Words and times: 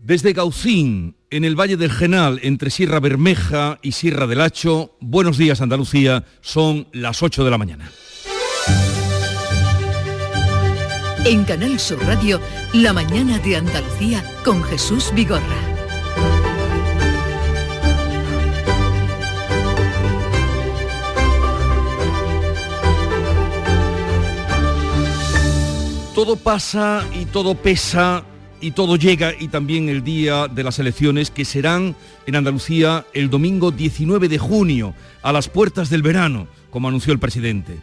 Desde 0.00 0.32
Gaucín, 0.32 1.16
en 1.30 1.44
el 1.44 1.58
Valle 1.58 1.76
del 1.76 1.90
Genal, 1.90 2.40
entre 2.42 2.70
Sierra 2.70 3.00
Bermeja 3.00 3.78
y 3.82 3.92
Sierra 3.92 4.26
del 4.26 4.40
Hacho, 4.40 4.96
buenos 5.00 5.36
días 5.36 5.60
Andalucía, 5.60 6.24
son 6.40 6.86
las 6.92 7.22
8 7.22 7.44
de 7.44 7.50
la 7.50 7.58
mañana. 7.58 7.90
En 11.24 11.44
Canal 11.44 11.78
Sur 11.78 12.02
Radio, 12.06 12.40
La 12.72 12.92
mañana 12.92 13.38
de 13.40 13.56
Andalucía 13.56 14.24
con 14.44 14.62
Jesús 14.62 15.12
Vigorra. 15.14 15.42
Todo 26.14 26.36
pasa 26.36 27.04
y 27.14 27.26
todo 27.26 27.54
pesa 27.54 28.24
y 28.60 28.72
todo 28.72 28.96
llega 28.96 29.32
y 29.38 29.48
también 29.48 29.88
el 29.88 30.02
día 30.02 30.48
de 30.48 30.64
las 30.64 30.78
elecciones 30.78 31.30
que 31.30 31.44
serán 31.44 31.94
en 32.26 32.36
Andalucía 32.36 33.06
el 33.12 33.30
domingo 33.30 33.70
19 33.70 34.28
de 34.28 34.38
junio 34.38 34.94
a 35.22 35.32
las 35.32 35.48
puertas 35.48 35.90
del 35.90 36.02
verano, 36.02 36.48
como 36.70 36.88
anunció 36.88 37.12
el 37.12 37.18
presidente. 37.18 37.78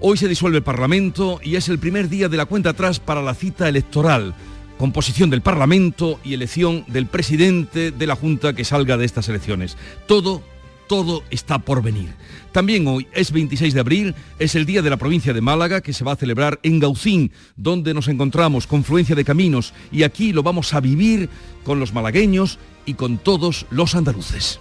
Hoy 0.00 0.16
se 0.16 0.28
disuelve 0.28 0.58
el 0.58 0.64
Parlamento 0.64 1.40
y 1.42 1.56
es 1.56 1.68
el 1.68 1.78
primer 1.78 2.08
día 2.08 2.28
de 2.28 2.36
la 2.36 2.46
cuenta 2.46 2.70
atrás 2.70 3.00
para 3.00 3.22
la 3.22 3.34
cita 3.34 3.68
electoral, 3.68 4.34
composición 4.78 5.30
del 5.30 5.40
Parlamento 5.40 6.20
y 6.24 6.34
elección 6.34 6.84
del 6.88 7.06
presidente 7.06 7.90
de 7.90 8.06
la 8.06 8.16
Junta 8.16 8.54
que 8.54 8.64
salga 8.64 8.96
de 8.96 9.04
estas 9.06 9.28
elecciones. 9.28 9.76
Todo 10.06 10.42
todo 10.86 11.22
está 11.30 11.58
por 11.58 11.82
venir. 11.82 12.14
También 12.52 12.86
hoy 12.86 13.06
es 13.12 13.32
26 13.32 13.74
de 13.74 13.80
abril, 13.80 14.14
es 14.38 14.54
el 14.54 14.66
día 14.66 14.82
de 14.82 14.90
la 14.90 14.96
provincia 14.96 15.32
de 15.32 15.40
Málaga 15.40 15.80
que 15.80 15.92
se 15.92 16.04
va 16.04 16.12
a 16.12 16.16
celebrar 16.16 16.60
en 16.62 16.78
Gaucín, 16.78 17.32
donde 17.56 17.94
nos 17.94 18.08
encontramos, 18.08 18.66
confluencia 18.66 19.16
de 19.16 19.24
caminos, 19.24 19.74
y 19.90 20.04
aquí 20.04 20.32
lo 20.32 20.42
vamos 20.42 20.72
a 20.74 20.80
vivir 20.80 21.28
con 21.64 21.80
los 21.80 21.92
malagueños 21.92 22.58
y 22.86 22.94
con 22.94 23.18
todos 23.18 23.66
los 23.70 23.94
andaluces. 23.94 24.60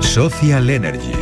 Social 0.00 0.68
Energy. 0.70 1.12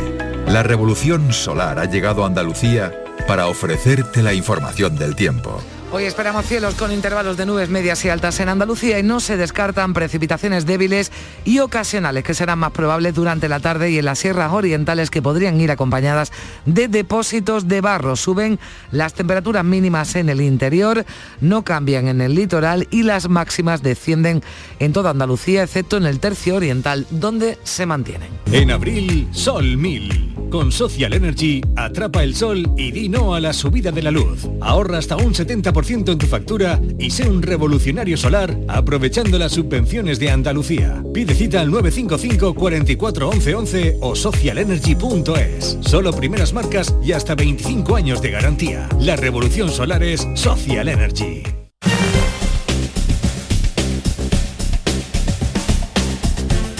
La 0.47 0.63
revolución 0.63 1.33
solar 1.33 1.79
ha 1.79 1.85
llegado 1.85 2.23
a 2.23 2.27
Andalucía 2.27 2.93
para 3.27 3.47
ofrecerte 3.47 4.21
la 4.21 4.33
información 4.33 4.95
del 4.95 5.15
tiempo. 5.15 5.61
Hoy 5.91 6.03
esperamos 6.03 6.45
cielos 6.45 6.75
con 6.75 6.91
intervalos 6.91 7.37
de 7.37 7.45
nubes 7.45 7.69
medias 7.69 8.03
y 8.03 8.09
altas 8.09 8.39
en 8.39 8.49
Andalucía 8.49 8.99
y 8.99 9.03
no 9.03 9.19
se 9.19 9.37
descartan 9.37 9.93
precipitaciones 9.93 10.65
débiles 10.65 11.11
y 11.45 11.59
ocasionales 11.59 12.23
que 12.23 12.33
serán 12.33 12.59
más 12.59 12.71
probables 12.71 13.13
durante 13.13 13.47
la 13.47 13.59
tarde 13.59 13.91
y 13.91 13.99
en 13.99 14.05
las 14.05 14.19
sierras 14.19 14.51
orientales 14.51 15.11
que 15.11 15.21
podrían 15.21 15.61
ir 15.61 15.71
acompañadas 15.71 16.31
de 16.65 16.87
depósitos 16.87 17.67
de 17.67 17.81
barro. 17.81 18.15
Suben 18.15 18.59
las 18.91 19.13
temperaturas 19.13 19.63
mínimas 19.63 20.15
en 20.15 20.29
el 20.29 20.41
interior, 20.41 21.05
no 21.39 21.63
cambian 21.63 22.07
en 22.07 22.19
el 22.19 22.33
litoral 22.33 22.87
y 22.89 23.03
las 23.03 23.29
máximas 23.29 23.83
descienden 23.83 24.43
en 24.79 24.91
toda 24.91 25.11
Andalucía 25.11 25.63
excepto 25.63 25.97
en 25.97 26.07
el 26.07 26.19
tercio 26.19 26.55
oriental 26.55 27.05
donde 27.11 27.59
se 27.63 27.85
mantienen. 27.85 28.29
En 28.51 28.71
abril, 28.71 29.29
Sol 29.31 29.77
1000. 29.77 30.33
Con 30.49 30.71
Social 30.71 31.13
Energy, 31.13 31.61
atrapa 31.75 32.23
el 32.23 32.35
sol 32.35 32.71
y 32.77 32.91
di 32.91 33.09
no 33.09 33.33
a 33.33 33.39
la 33.39 33.51
subida 33.51 33.91
de 33.91 34.01
la 34.01 34.11
luz. 34.11 34.47
Ahorra 34.61 34.99
hasta 34.99 35.17
un 35.17 35.33
70% 35.33 35.84
en 35.93 36.17
tu 36.17 36.25
factura 36.25 36.81
y 36.97 37.11
sé 37.11 37.29
un 37.29 37.43
revolucionario 37.43 38.17
solar 38.17 38.57
aprovechando 38.67 39.37
las 39.37 39.51
subvenciones 39.51 40.17
de 40.17 40.31
Andalucía. 40.31 41.03
Pide 41.13 41.35
cita 41.35 41.61
al 41.61 41.69
955 41.69 42.55
44 42.55 43.29
11 43.29 43.55
11 43.55 43.97
o 44.01 44.15
socialenergy.es. 44.15 45.77
Solo 45.81 46.11
primeras 46.11 46.53
marcas 46.53 46.95
y 47.03 47.11
hasta 47.11 47.35
25 47.35 47.95
años 47.95 48.21
de 48.21 48.31
garantía. 48.31 48.89
La 48.99 49.15
revolución 49.15 49.69
solar 49.69 50.01
es 50.01 50.27
Social 50.33 50.87
Energy. 50.87 51.64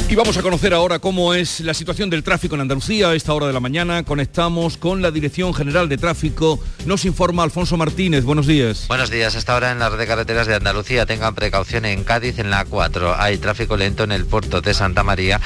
Y 0.07 0.13
vamos 0.13 0.37
a 0.37 0.43
conocer 0.43 0.71
ahora 0.75 0.99
cómo 0.99 1.33
es 1.33 1.61
la 1.61 1.73
situación 1.73 2.11
del 2.11 2.21
tráfico 2.21 2.53
en 2.53 2.61
Andalucía 2.61 3.09
a 3.09 3.15
esta 3.15 3.33
hora 3.33 3.47
de 3.47 3.53
la 3.53 3.59
mañana. 3.59 4.03
Conectamos 4.03 4.77
con 4.77 5.01
la 5.01 5.09
Dirección 5.09 5.51
General 5.51 5.89
de 5.89 5.97
Tráfico. 5.97 6.59
Nos 6.85 7.05
informa 7.05 7.41
Alfonso 7.41 7.75
Martínez. 7.75 8.23
Buenos 8.23 8.45
días. 8.45 8.85
Buenos 8.87 9.09
días. 9.09 9.35
Hasta 9.35 9.53
ahora 9.53 9.71
en 9.71 9.79
la 9.79 9.89
red 9.89 9.97
de 9.97 10.05
carreteras 10.05 10.45
de 10.45 10.53
Andalucía 10.53 11.07
tengan 11.07 11.33
precaución 11.33 11.85
en 11.85 12.03
Cádiz 12.03 12.37
en 12.37 12.51
la 12.51 12.65
4. 12.65 13.15
Hay 13.19 13.39
tráfico 13.39 13.77
lento 13.77 14.03
en 14.03 14.11
el 14.11 14.25
puerto 14.25 14.61
de 14.61 14.75
Santa 14.75 15.03
María 15.03 15.41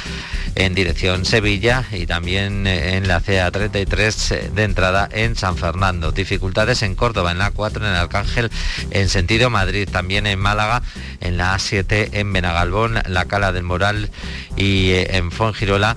en 0.56 0.76
dirección 0.76 1.24
Sevilla 1.24 1.86
y 1.94 2.06
también 2.06 2.68
en 2.68 3.08
la 3.08 3.22
CA33 3.22 4.52
de 4.52 4.64
entrada 4.64 5.08
en 5.10 5.38
San 5.38 5.56
Fernando. 5.56 6.12
Dificultades 6.12 6.82
en 6.84 6.96
Córdoba 6.96 7.32
en 7.32 7.38
la 7.38 7.52
4 7.52 7.86
en 7.86 7.92
el 7.92 7.98
Arcángel 7.98 8.52
en 8.92 9.08
sentido 9.08 9.50
Madrid. 9.50 9.88
También 9.90 10.28
en 10.28 10.38
Málaga 10.38 10.82
en 11.22 11.38
la 11.38 11.56
A7 11.56 12.10
en 12.12 12.34
Benagalbón, 12.34 13.00
la 13.08 13.24
Cala 13.26 13.54
del 13.54 13.64
Moral 13.64 14.12
y 14.56 14.92
eh, 14.92 15.18
en 15.18 15.32
Fongirola 15.32 15.96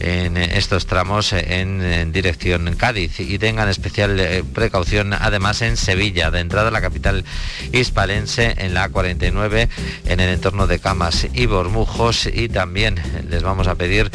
en 0.00 0.36
estos 0.36 0.86
tramos 0.86 1.32
en, 1.32 2.12
dirección 2.12 2.74
Cádiz 2.76 3.20
y 3.20 3.38
tengan 3.38 3.68
especial 3.68 4.18
eh, 4.18 4.42
precaución 4.42 5.12
además 5.12 5.62
en 5.62 5.76
Sevilla, 5.76 6.30
de 6.30 6.40
entrada 6.40 6.70
la 6.70 6.80
capital 6.80 7.24
hispalense 7.72 8.54
en 8.58 8.74
la 8.74 8.90
A49 8.90 9.68
en 10.06 10.20
el 10.20 10.30
entorno 10.30 10.66
de 10.66 10.78
Camas 10.78 11.26
y 11.32 11.46
Bormujos 11.46 12.26
y 12.26 12.48
también 12.48 13.00
les 13.28 13.42
vamos 13.42 13.68
a 13.68 13.76
pedir 13.76 14.10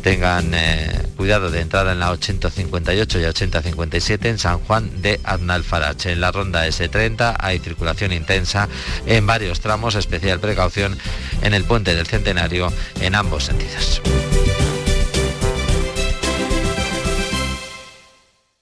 tengan 0.00 0.52
eh, 0.54 1.06
cuidado 1.16 1.50
de 1.50 1.60
entrada 1.60 1.92
en 1.92 2.00
la 2.00 2.10
858 2.10 3.20
y 3.20 3.24
857 3.24 4.28
en 4.28 4.38
San 4.38 4.58
Juan 4.60 5.02
de 5.02 5.20
Adnalfarache. 5.24 6.12
En 6.12 6.20
la 6.20 6.32
ronda 6.32 6.66
S30 6.66 7.36
hay 7.38 7.58
circulación 7.58 8.12
intensa 8.12 8.68
en 9.06 9.26
varios 9.26 9.60
tramos, 9.60 9.94
especial 9.94 10.40
precaución 10.40 10.96
en 11.42 11.54
el 11.54 11.64
puente 11.64 11.94
del 11.94 12.06
Centenario 12.06 12.72
en 13.00 13.14
ambos 13.14 13.44
sentidos. 13.44 14.00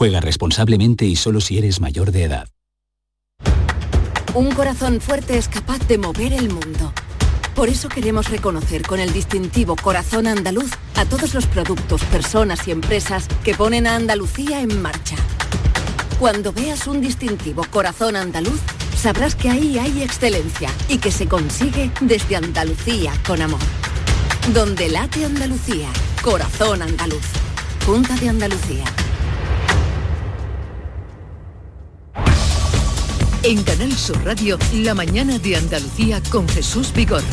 Juega 0.00 0.22
responsablemente 0.22 1.04
y 1.04 1.14
solo 1.14 1.42
si 1.42 1.58
eres 1.58 1.78
mayor 1.78 2.10
de 2.10 2.24
edad. 2.24 2.48
Un 4.32 4.50
corazón 4.52 4.98
fuerte 4.98 5.36
es 5.36 5.46
capaz 5.46 5.86
de 5.88 5.98
mover 5.98 6.32
el 6.32 6.48
mundo. 6.48 6.94
Por 7.54 7.68
eso 7.68 7.90
queremos 7.90 8.30
reconocer 8.30 8.80
con 8.80 8.98
el 8.98 9.12
distintivo 9.12 9.76
Corazón 9.76 10.26
Andaluz 10.26 10.70
a 10.96 11.04
todos 11.04 11.34
los 11.34 11.44
productos, 11.44 12.02
personas 12.04 12.66
y 12.66 12.70
empresas 12.70 13.28
que 13.44 13.54
ponen 13.54 13.86
a 13.86 13.96
Andalucía 13.96 14.62
en 14.62 14.80
marcha. 14.80 15.16
Cuando 16.18 16.54
veas 16.54 16.86
un 16.86 17.02
distintivo 17.02 17.66
Corazón 17.70 18.16
Andaluz, 18.16 18.60
sabrás 18.96 19.34
que 19.34 19.50
ahí 19.50 19.78
hay 19.78 20.02
excelencia 20.02 20.70
y 20.88 20.96
que 20.96 21.12
se 21.12 21.26
consigue 21.26 21.90
desde 22.00 22.36
Andalucía 22.36 23.12
con 23.26 23.42
amor. 23.42 23.60
Donde 24.54 24.88
late 24.88 25.26
Andalucía, 25.26 25.90
Corazón 26.22 26.80
Andaluz. 26.80 27.26
Junta 27.84 28.16
de 28.16 28.30
Andalucía. 28.30 28.86
En 33.42 33.62
Canal 33.62 33.90
Sur 33.92 34.22
Radio, 34.22 34.58
la 34.74 34.92
mañana 34.92 35.38
de 35.38 35.56
Andalucía 35.56 36.20
con 36.30 36.46
Jesús 36.46 36.92
Vigorra. 36.92 37.24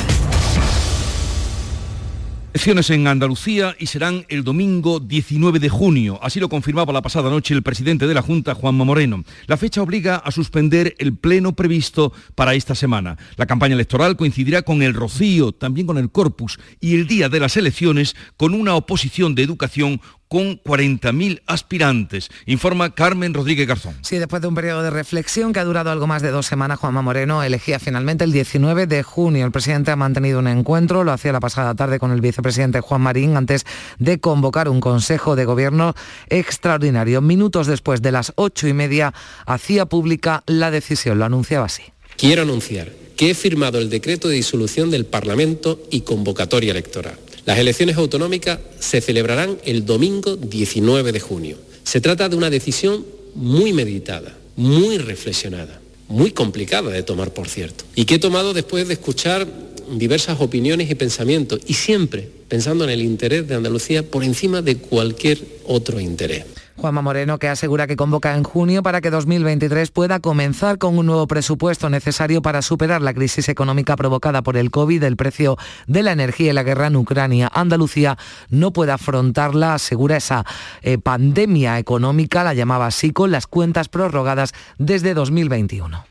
Elecciones 2.53 2.89
en 2.89 3.05
Andalucía 3.07 3.75
y 3.77 3.87
serán 3.87 4.25
el 4.29 4.43
domingo 4.43 5.01
19 5.01 5.59
de 5.59 5.69
junio. 5.69 6.17
Así 6.23 6.39
lo 6.39 6.47
confirmaba 6.49 6.93
la 6.93 7.01
pasada 7.01 7.29
noche 7.29 7.53
el 7.53 7.61
presidente 7.61 8.07
de 8.07 8.13
la 8.13 8.21
Junta, 8.21 8.55
Juanma 8.55 8.85
Moreno. 8.85 9.23
La 9.47 9.57
fecha 9.57 9.81
obliga 9.81 10.15
a 10.15 10.31
suspender 10.31 10.95
el 10.97 11.15
pleno 11.15 11.55
previsto 11.55 12.13
para 12.35 12.55
esta 12.55 12.73
semana. 12.73 13.17
La 13.35 13.45
campaña 13.45 13.75
electoral 13.75 14.15
coincidirá 14.15 14.63
con 14.63 14.81
el 14.81 14.93
rocío, 14.93 15.51
también 15.51 15.85
con 15.85 15.97
el 15.97 16.09
corpus 16.09 16.57
y 16.79 16.95
el 16.95 17.05
día 17.05 17.29
de 17.29 17.41
las 17.41 17.57
elecciones 17.57 18.15
con 18.37 18.53
una 18.53 18.75
oposición 18.75 19.35
de 19.35 19.43
educación 19.43 20.01
con 20.27 20.61
40.000 20.61 21.41
aspirantes, 21.45 22.29
informa 22.45 22.93
Carmen 22.93 23.33
Rodríguez 23.33 23.67
Garzón. 23.67 23.95
Sí, 24.01 24.17
después 24.17 24.41
de 24.41 24.47
un 24.47 24.55
periodo 24.55 24.83
de 24.83 24.89
reflexión 24.89 25.53
que 25.53 25.59
ha 25.59 25.63
durado 25.65 25.91
algo 25.91 26.07
más 26.07 26.21
de 26.21 26.31
dos 26.31 26.45
semanas, 26.45 26.79
Juanma 26.79 27.01
Moreno 27.01 27.43
elegía 27.43 27.79
finalmente 27.79 28.23
el 28.23 28.31
19 28.31 28.87
de 28.87 29.03
junio. 29.03 29.45
El 29.45 29.51
presidente 29.51 29.91
ha 29.91 29.95
mantenido 29.95 30.39
un 30.39 30.47
encuentro, 30.47 31.03
lo 31.03 31.11
hacía 31.11 31.31
la 31.31 31.39
pasada 31.39 31.75
tarde 31.75 31.99
con 31.99 32.11
el 32.11 32.21
vicepresidente 32.21 32.81
Juan 32.81 33.01
Marín, 33.01 33.37
antes 33.37 33.65
de 33.99 34.19
convocar 34.19 34.69
un 34.69 34.81
consejo 34.81 35.35
de 35.35 35.45
gobierno 35.45 35.93
extraordinario. 36.29 37.21
Minutos 37.21 37.67
después 37.67 38.01
de 38.01 38.11
las 38.11 38.33
ocho 38.35 38.67
y 38.67 38.73
media, 38.73 39.13
hacía 39.45 39.85
pública 39.85 40.43
la 40.45 40.71
decisión, 40.71 41.19
lo 41.19 41.25
anunciaba 41.25 41.65
así. 41.65 41.83
Quiero 42.17 42.41
anunciar 42.41 42.89
que 43.15 43.31
he 43.31 43.35
firmado 43.35 43.79
el 43.79 43.89
decreto 43.89 44.27
de 44.27 44.35
disolución 44.35 44.91
del 44.91 45.05
Parlamento 45.05 45.81
y 45.89 46.01
convocatoria 46.01 46.71
electoral. 46.71 47.17
Las 47.47 47.59
elecciones 47.59 47.95
autonómicas 47.95 48.59
se 48.77 48.99
celebrarán 48.99 49.57
el 49.63 49.85
domingo 49.85 50.35
19 50.35 51.13
de 51.13 51.19
junio. 51.21 51.57
Se 51.81 52.01
trata 52.01 52.27
de 52.27 52.35
una 52.35 52.49
decisión 52.49 53.05
muy 53.35 53.71
meditada, 53.71 54.37
muy 54.57 54.97
reflexionada, 54.97 55.79
muy 56.09 56.31
complicada 56.31 56.91
de 56.91 57.03
tomar, 57.03 57.33
por 57.33 57.47
cierto, 57.47 57.85
y 57.95 58.03
que 58.03 58.15
he 58.15 58.19
tomado 58.19 58.53
después 58.53 58.89
de 58.89 58.95
escuchar 58.95 59.47
diversas 59.93 60.41
opiniones 60.41 60.91
y 60.91 60.95
pensamientos, 60.95 61.61
y 61.65 61.75
siempre 61.75 62.29
pensando 62.49 62.83
en 62.83 62.89
el 62.89 63.01
interés 63.01 63.47
de 63.47 63.55
Andalucía 63.55 64.03
por 64.03 64.25
encima 64.25 64.61
de 64.61 64.75
cualquier 64.75 65.39
otro 65.63 66.01
interés. 66.01 66.43
Juanma 66.77 67.01
Moreno, 67.01 67.39
que 67.39 67.47
asegura 67.47 67.87
que 67.87 67.95
convoca 67.95 68.35
en 68.35 68.43
junio 68.43 68.83
para 68.83 69.01
que 69.01 69.09
2023 69.09 69.89
pueda 69.89 70.19
comenzar 70.19 70.77
con 70.77 70.97
un 70.97 71.07
nuevo 71.07 71.25
presupuesto 71.25 71.89
necesario 71.89 72.43
para 72.43 72.61
superar 72.61 73.01
la 73.01 73.15
crisis 73.15 73.49
económica 73.49 73.95
provocada 73.95 74.43
por 74.43 74.57
el 74.57 74.69
COVID, 74.69 75.01
el 75.03 75.17
precio 75.17 75.57
de 75.87 76.03
la 76.03 76.11
energía 76.11 76.51
y 76.51 76.53
la 76.53 76.61
guerra 76.61 76.87
en 76.87 76.95
Ucrania. 76.95 77.49
Andalucía 77.51 78.17
no 78.49 78.71
puede 78.73 78.91
afrontarla, 78.91 79.73
asegura 79.73 80.17
esa 80.17 80.45
eh, 80.83 80.99
pandemia 80.99 81.79
económica, 81.79 82.43
la 82.43 82.53
llamaba 82.53 82.85
así, 82.85 83.11
con 83.11 83.31
las 83.31 83.47
cuentas 83.47 83.89
prorrogadas 83.89 84.53
desde 84.77 85.15
2021. 85.15 86.05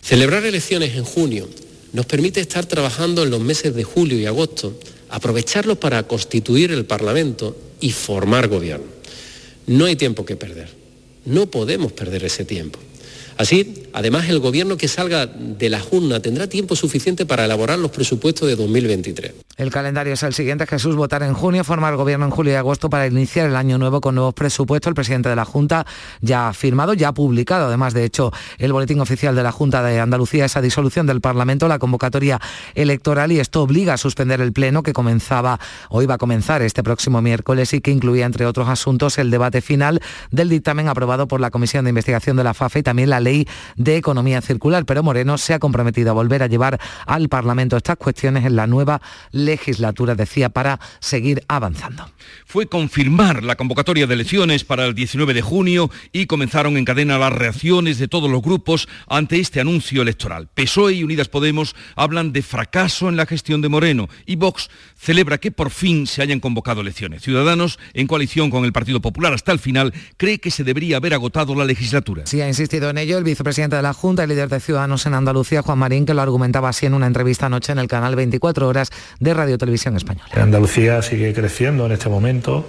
Celebrar 0.00 0.44
elecciones 0.44 0.96
en 0.96 1.04
junio 1.04 1.48
nos 1.92 2.06
permite 2.06 2.40
estar 2.40 2.66
trabajando 2.66 3.22
en 3.22 3.30
los 3.30 3.40
meses 3.40 3.72
de 3.74 3.84
julio 3.84 4.18
y 4.18 4.26
agosto, 4.26 4.78
aprovecharlos 5.10 5.78
para 5.78 6.02
constituir 6.02 6.72
el 6.72 6.86
Parlamento 6.86 7.56
y 7.80 7.92
formar 7.92 8.48
gobierno. 8.48 8.97
No 9.68 9.84
hay 9.84 9.96
tiempo 9.96 10.24
que 10.24 10.34
perder. 10.34 10.68
No 11.24 11.46
podemos 11.46 11.92
perder 11.92 12.24
ese 12.24 12.44
tiempo. 12.44 12.78
Así, 13.36 13.84
además, 13.98 14.28
el 14.28 14.38
gobierno 14.38 14.76
que 14.76 14.86
salga 14.86 15.26
de 15.26 15.68
la 15.68 15.80
Junta 15.80 16.20
tendrá 16.20 16.46
tiempo 16.46 16.76
suficiente 16.76 17.26
para 17.26 17.44
elaborar 17.46 17.80
los 17.80 17.90
presupuestos 17.90 18.46
de 18.46 18.54
2023. 18.54 19.34
El 19.56 19.70
calendario 19.70 20.12
es 20.12 20.22
el 20.22 20.34
siguiente, 20.34 20.68
Jesús, 20.68 20.94
votar 20.94 21.24
en 21.24 21.34
junio, 21.34 21.64
formar 21.64 21.96
gobierno 21.96 22.26
en 22.26 22.30
julio 22.30 22.52
y 22.52 22.56
agosto 22.56 22.88
para 22.88 23.08
iniciar 23.08 23.48
el 23.48 23.56
año 23.56 23.76
nuevo 23.76 24.00
con 24.00 24.14
nuevos 24.14 24.34
presupuestos. 24.34 24.88
El 24.88 24.94
presidente 24.94 25.28
de 25.28 25.34
la 25.34 25.44
Junta 25.44 25.84
ya 26.20 26.48
ha 26.48 26.52
firmado, 26.52 26.94
ya 26.94 27.08
ha 27.08 27.12
publicado, 27.12 27.66
además, 27.66 27.92
de 27.92 28.04
hecho, 28.04 28.32
el 28.58 28.72
boletín 28.72 29.00
oficial 29.00 29.34
de 29.34 29.42
la 29.42 29.50
Junta 29.50 29.82
de 29.82 29.98
Andalucía, 29.98 30.44
esa 30.44 30.60
disolución 30.60 31.08
del 31.08 31.20
Parlamento, 31.20 31.66
la 31.66 31.80
convocatoria 31.80 32.40
electoral 32.76 33.32
y 33.32 33.40
esto 33.40 33.62
obliga 33.62 33.94
a 33.94 33.96
suspender 33.96 34.40
el 34.40 34.52
pleno 34.52 34.84
que 34.84 34.92
comenzaba, 34.92 35.58
o 35.88 36.02
iba 36.02 36.14
a 36.14 36.18
comenzar 36.18 36.62
este 36.62 36.84
próximo 36.84 37.20
miércoles 37.20 37.72
y 37.72 37.80
que 37.80 37.90
incluía, 37.90 38.26
entre 38.26 38.46
otros 38.46 38.68
asuntos, 38.68 39.18
el 39.18 39.32
debate 39.32 39.60
final 39.60 40.00
del 40.30 40.50
dictamen 40.50 40.86
aprobado 40.86 41.26
por 41.26 41.40
la 41.40 41.50
Comisión 41.50 41.84
de 41.84 41.88
Investigación 41.88 42.36
de 42.36 42.44
la 42.44 42.54
FAFE 42.54 42.78
y 42.78 42.82
también 42.84 43.10
la 43.10 43.18
ley 43.18 43.48
de 43.76 43.87
economía 43.96 44.40
circular, 44.40 44.84
pero 44.84 45.02
Moreno 45.02 45.38
se 45.38 45.54
ha 45.54 45.58
comprometido 45.58 46.10
a 46.10 46.14
volver 46.14 46.42
a 46.42 46.46
llevar 46.46 46.80
al 47.06 47.28
Parlamento 47.28 47.76
estas 47.76 47.96
cuestiones 47.96 48.44
en 48.44 48.56
la 48.56 48.66
nueva 48.66 49.00
legislatura, 49.32 50.14
decía, 50.14 50.48
para 50.48 50.80
seguir 51.00 51.44
avanzando. 51.48 52.10
Fue 52.44 52.66
confirmar 52.66 53.42
la 53.44 53.56
convocatoria 53.56 54.06
de 54.06 54.14
elecciones 54.14 54.64
para 54.64 54.86
el 54.86 54.94
19 54.94 55.34
de 55.34 55.42
junio 55.42 55.90
y 56.12 56.26
comenzaron 56.26 56.76
en 56.76 56.84
cadena 56.84 57.18
las 57.18 57.32
reacciones 57.32 57.98
de 57.98 58.08
todos 58.08 58.30
los 58.30 58.42
grupos 58.42 58.88
ante 59.06 59.40
este 59.40 59.60
anuncio 59.60 60.02
electoral. 60.02 60.48
PSOE 60.54 60.94
y 60.94 61.04
Unidas 61.04 61.28
Podemos 61.28 61.74
hablan 61.96 62.32
de 62.32 62.42
fracaso 62.42 63.08
en 63.08 63.16
la 63.16 63.26
gestión 63.26 63.60
de 63.60 63.68
Moreno 63.68 64.08
y 64.26 64.36
Vox 64.36 64.70
celebra 64.96 65.38
que 65.38 65.50
por 65.50 65.70
fin 65.70 66.06
se 66.06 66.22
hayan 66.22 66.40
convocado 66.40 66.80
elecciones. 66.80 67.22
Ciudadanos, 67.22 67.78
en 67.94 68.06
coalición 68.06 68.50
con 68.50 68.64
el 68.64 68.72
Partido 68.72 69.00
Popular 69.00 69.32
hasta 69.32 69.52
el 69.52 69.58
final, 69.58 69.92
cree 70.16 70.38
que 70.38 70.50
se 70.50 70.64
debería 70.64 70.96
haber 70.96 71.14
agotado 71.14 71.54
la 71.54 71.64
legislatura. 71.64 72.26
Sí, 72.26 72.40
ha 72.40 72.48
insistido 72.48 72.90
en 72.90 72.98
ello 72.98 73.18
el 73.18 73.24
vicepresidente 73.24 73.67
de 73.76 73.82
la 73.82 73.92
Junta 73.92 74.24
y 74.24 74.26
líder 74.26 74.48
de 74.48 74.60
Ciudadanos 74.60 75.06
en 75.06 75.14
Andalucía, 75.14 75.62
Juan 75.62 75.78
Marín, 75.78 76.06
que 76.06 76.14
lo 76.14 76.22
argumentaba 76.22 76.68
así 76.68 76.86
en 76.86 76.94
una 76.94 77.06
entrevista 77.06 77.46
anoche 77.46 77.72
en 77.72 77.78
el 77.78 77.88
canal 77.88 78.16
24 78.16 78.66
Horas 78.66 78.90
de 79.20 79.34
Radio 79.34 79.58
Televisión 79.58 79.96
Española. 79.96 80.28
Andalucía 80.34 81.02
sigue 81.02 81.32
creciendo 81.34 81.86
en 81.86 81.92
este 81.92 82.08
momento. 82.08 82.66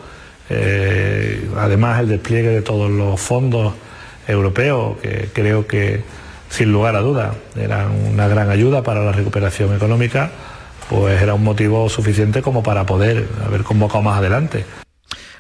Eh, 0.50 1.50
además, 1.58 2.00
el 2.00 2.10
despliegue 2.10 2.50
de 2.50 2.62
todos 2.62 2.90
los 2.90 3.20
fondos 3.20 3.74
europeos, 4.28 4.98
que 5.00 5.30
creo 5.34 5.68
que 5.68 6.04
sin 6.50 6.72
lugar 6.72 6.96
a 6.96 7.02
dudas 7.02 7.36
eran 7.56 7.92
una 8.12 8.28
gran 8.28 8.50
ayuda 8.50 8.84
para 8.84 9.04
la 9.04 9.12
recuperación 9.12 9.76
económica 9.76 10.32
pues 10.90 11.22
era 11.22 11.36
un 11.36 11.44
motivo 11.44 11.88
suficiente 11.88 12.42
como 12.42 12.64
para 12.64 12.86
poder 12.86 13.28
haber 13.46 13.64
convocado 13.64 14.02
más 14.02 14.18
adelante. 14.18 14.66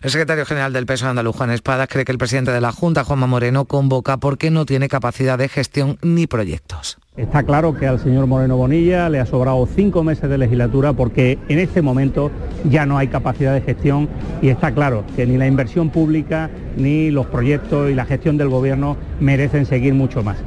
El 0.01 0.11
secretario 0.11 0.45
general 0.45 0.71
del 0.71 0.85
peso 0.85 1.09
andaluz, 1.09 1.35
Juan 1.35 1.51
Espadas, 1.51 1.89
cree 1.89 2.05
que 2.05 2.13
el 2.13 2.17
presidente 2.17 2.51
de 2.51 2.61
la 2.61 2.71
Junta, 2.71 3.03
Juanma 3.03 3.27
Moreno, 3.27 3.65
convoca 3.65 4.15
porque 4.15 4.49
no 4.49 4.65
tiene 4.65 4.87
capacidad 4.87 5.37
de 5.37 5.49
gestión 5.49 5.97
ni 6.01 6.25
proyectos. 6.25 6.97
Está 7.17 7.43
claro 7.43 7.75
que 7.75 7.85
al 7.85 7.99
señor 7.99 8.25
Moreno 8.25 8.55
Bonilla 8.55 9.09
le 9.09 9.19
ha 9.19 9.25
sobrado 9.25 9.67
cinco 9.75 10.05
meses 10.05 10.29
de 10.29 10.37
legislatura 10.37 10.93
porque 10.93 11.37
en 11.49 11.59
este 11.59 11.81
momento 11.81 12.31
ya 12.63 12.85
no 12.85 12.97
hay 12.97 13.09
capacidad 13.09 13.53
de 13.53 13.59
gestión 13.59 14.07
y 14.41 14.47
está 14.47 14.73
claro 14.73 15.03
que 15.17 15.25
ni 15.25 15.37
la 15.37 15.47
inversión 15.47 15.89
pública 15.89 16.49
ni 16.77 17.11
los 17.11 17.25
proyectos 17.25 17.89
y 17.91 17.93
la 17.93 18.05
gestión 18.05 18.37
del 18.37 18.47
gobierno 18.47 18.95
merecen 19.19 19.65
seguir 19.65 19.93
mucho 19.93 20.23
más. 20.23 20.37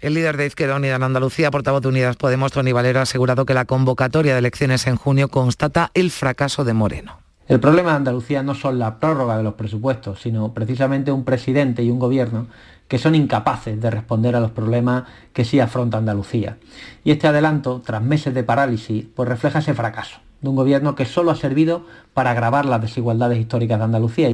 El 0.00 0.14
líder 0.14 0.36
de 0.36 0.46
Izquierda 0.46 0.74
Unida 0.74 0.96
en 0.96 1.04
Andalucía, 1.04 1.52
portavoz 1.52 1.82
de 1.82 1.88
Unidas 1.88 2.16
Podemos, 2.16 2.50
Tony 2.50 2.72
Valero, 2.72 2.98
ha 2.98 3.02
asegurado 3.02 3.46
que 3.46 3.54
la 3.54 3.64
convocatoria 3.64 4.32
de 4.32 4.40
elecciones 4.40 4.88
en 4.88 4.96
junio 4.96 5.28
constata 5.28 5.92
el 5.94 6.10
fracaso 6.10 6.64
de 6.64 6.72
Moreno. 6.72 7.27
El 7.48 7.60
problema 7.60 7.92
de 7.92 7.96
Andalucía 7.96 8.42
no 8.42 8.54
son 8.54 8.78
la 8.78 9.00
prórroga 9.00 9.38
de 9.38 9.42
los 9.42 9.54
presupuestos, 9.54 10.20
sino 10.20 10.52
precisamente 10.52 11.12
un 11.12 11.24
presidente 11.24 11.82
y 11.82 11.90
un 11.90 11.98
gobierno 11.98 12.46
que 12.88 12.98
son 12.98 13.14
incapaces 13.14 13.80
de 13.80 13.90
responder 13.90 14.36
a 14.36 14.40
los 14.40 14.50
problemas 14.50 15.04
que 15.32 15.46
sí 15.46 15.58
afronta 15.58 15.96
Andalucía. 15.96 16.58
Y 17.04 17.10
este 17.10 17.26
adelanto, 17.26 17.80
tras 17.82 18.02
meses 18.02 18.34
de 18.34 18.44
parálisis, 18.44 19.06
pues 19.14 19.26
refleja 19.30 19.60
ese 19.60 19.72
fracaso 19.72 20.18
de 20.42 20.50
un 20.50 20.56
gobierno 20.56 20.94
que 20.94 21.06
solo 21.06 21.30
ha 21.30 21.36
servido 21.36 21.86
para 22.12 22.32
agravar 22.32 22.66
las 22.66 22.82
desigualdades 22.82 23.38
históricas 23.38 23.78
de 23.78 23.84
Andalucía. 23.84 24.32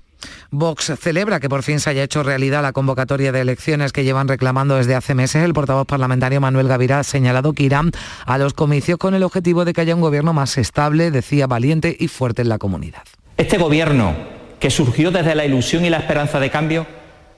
Vox 0.50 0.92
celebra 1.00 1.40
que 1.40 1.48
por 1.48 1.62
fin 1.62 1.80
se 1.80 1.90
haya 1.90 2.02
hecho 2.02 2.22
realidad 2.22 2.62
la 2.62 2.72
convocatoria 2.72 3.32
de 3.32 3.40
elecciones 3.40 3.92
que 3.92 4.04
llevan 4.04 4.28
reclamando 4.28 4.76
desde 4.76 4.94
hace 4.94 5.14
meses. 5.14 5.44
El 5.44 5.54
portavoz 5.54 5.86
parlamentario 5.86 6.40
Manuel 6.40 6.68
Gavira 6.68 7.00
ha 7.00 7.04
señalado 7.04 7.52
que 7.52 7.64
irán 7.64 7.90
a 8.26 8.38
los 8.38 8.54
comicios 8.54 8.98
con 8.98 9.14
el 9.14 9.22
objetivo 9.22 9.64
de 9.64 9.72
que 9.72 9.80
haya 9.80 9.94
un 9.94 10.00
gobierno 10.00 10.32
más 10.32 10.58
estable, 10.58 11.10
decía, 11.10 11.46
valiente 11.46 11.96
y 11.98 12.08
fuerte 12.08 12.42
en 12.42 12.48
la 12.48 12.58
comunidad. 12.58 13.02
Este 13.36 13.58
gobierno, 13.58 14.14
que 14.60 14.70
surgió 14.70 15.10
desde 15.10 15.34
la 15.34 15.44
ilusión 15.44 15.84
y 15.84 15.90
la 15.90 15.98
esperanza 15.98 16.38
de 16.40 16.50
cambio, 16.50 16.86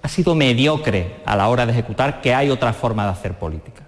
ha 0.02 0.08
sido 0.08 0.34
mediocre 0.34 1.16
a 1.26 1.36
la 1.36 1.48
hora 1.48 1.66
de 1.66 1.72
ejecutar 1.72 2.20
que 2.20 2.34
hay 2.34 2.50
otra 2.50 2.72
forma 2.72 3.04
de 3.04 3.10
hacer 3.10 3.38
política. 3.38 3.82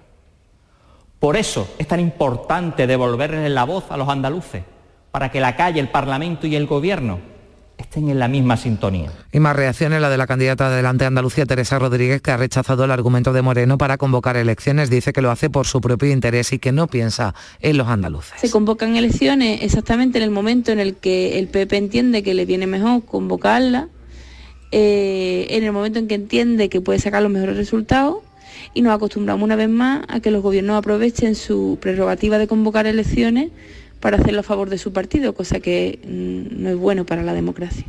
Por 1.19 1.37
eso 1.37 1.67
es 1.77 1.87
tan 1.87 1.99
importante 1.99 2.87
devolverles 2.87 3.49
la 3.51 3.65
voz 3.65 3.85
a 3.89 3.97
los 3.97 4.09
andaluces, 4.09 4.63
para 5.11 5.29
que 5.31 5.39
la 5.39 5.55
calle, 5.55 5.79
el 5.79 5.89
Parlamento 5.89 6.47
y 6.47 6.55
el 6.55 6.65
Gobierno 6.65 7.19
estén 7.89 8.07
en 8.09 8.19
la 8.19 8.27
misma 8.27 8.55
sintonía. 8.55 9.11
Y 9.31 9.39
más 9.39 9.55
reacciones, 9.55 9.99
la 9.99 10.11
de 10.11 10.17
la 10.17 10.27
candidata 10.27 10.67
adelante 10.67 11.05
Andalucía, 11.05 11.47
Teresa 11.47 11.79
Rodríguez, 11.79 12.21
que 12.21 12.29
ha 12.29 12.37
rechazado 12.37 12.85
el 12.85 12.91
argumento 12.91 13.33
de 13.33 13.41
Moreno 13.41 13.79
para 13.79 13.97
convocar 13.97 14.37
elecciones. 14.37 14.91
Dice 14.91 15.11
que 15.11 15.23
lo 15.23 15.31
hace 15.31 15.49
por 15.49 15.65
su 15.65 15.81
propio 15.81 16.11
interés 16.11 16.53
y 16.53 16.59
que 16.59 16.71
no 16.71 16.85
piensa 16.85 17.33
en 17.61 17.77
los 17.77 17.87
andaluces. 17.87 18.39
Se 18.39 18.51
convocan 18.51 18.95
elecciones 18.95 19.63
exactamente 19.63 20.19
en 20.19 20.23
el 20.23 20.29
momento 20.29 20.71
en 20.71 20.79
el 20.79 20.97
que 20.97 21.39
el 21.39 21.47
PP 21.47 21.77
entiende 21.77 22.21
que 22.21 22.35
le 22.35 22.45
viene 22.45 22.67
mejor 22.67 23.03
convocarla, 23.05 23.89
eh, 24.71 25.47
en 25.49 25.63
el 25.63 25.71
momento 25.71 25.97
en 25.97 26.07
que 26.07 26.13
entiende 26.13 26.69
que 26.69 26.81
puede 26.81 26.99
sacar 26.99 27.23
los 27.23 27.31
mejores 27.31 27.57
resultados 27.57 28.17
y 28.75 28.83
nos 28.83 28.93
acostumbramos 28.93 29.43
una 29.43 29.55
vez 29.55 29.69
más 29.69 30.05
a 30.09 30.19
que 30.19 30.29
los 30.29 30.43
gobiernos 30.43 30.77
aprovechen 30.77 31.33
su 31.33 31.79
prerrogativa 31.81 32.37
de 32.37 32.45
convocar 32.45 32.85
elecciones 32.85 33.49
para 33.99 34.17
hacerlo 34.17 34.41
a 34.41 34.43
favor 34.43 34.69
de 34.69 34.77
su 34.77 34.93
partido, 34.93 35.33
cosa 35.33 35.59
que 35.59 35.99
mm, 36.03 36.63
no 36.63 36.69
es 36.69 36.77
bueno 36.77 37.05
para 37.05 37.23
la 37.23 37.33
democracia. 37.33 37.85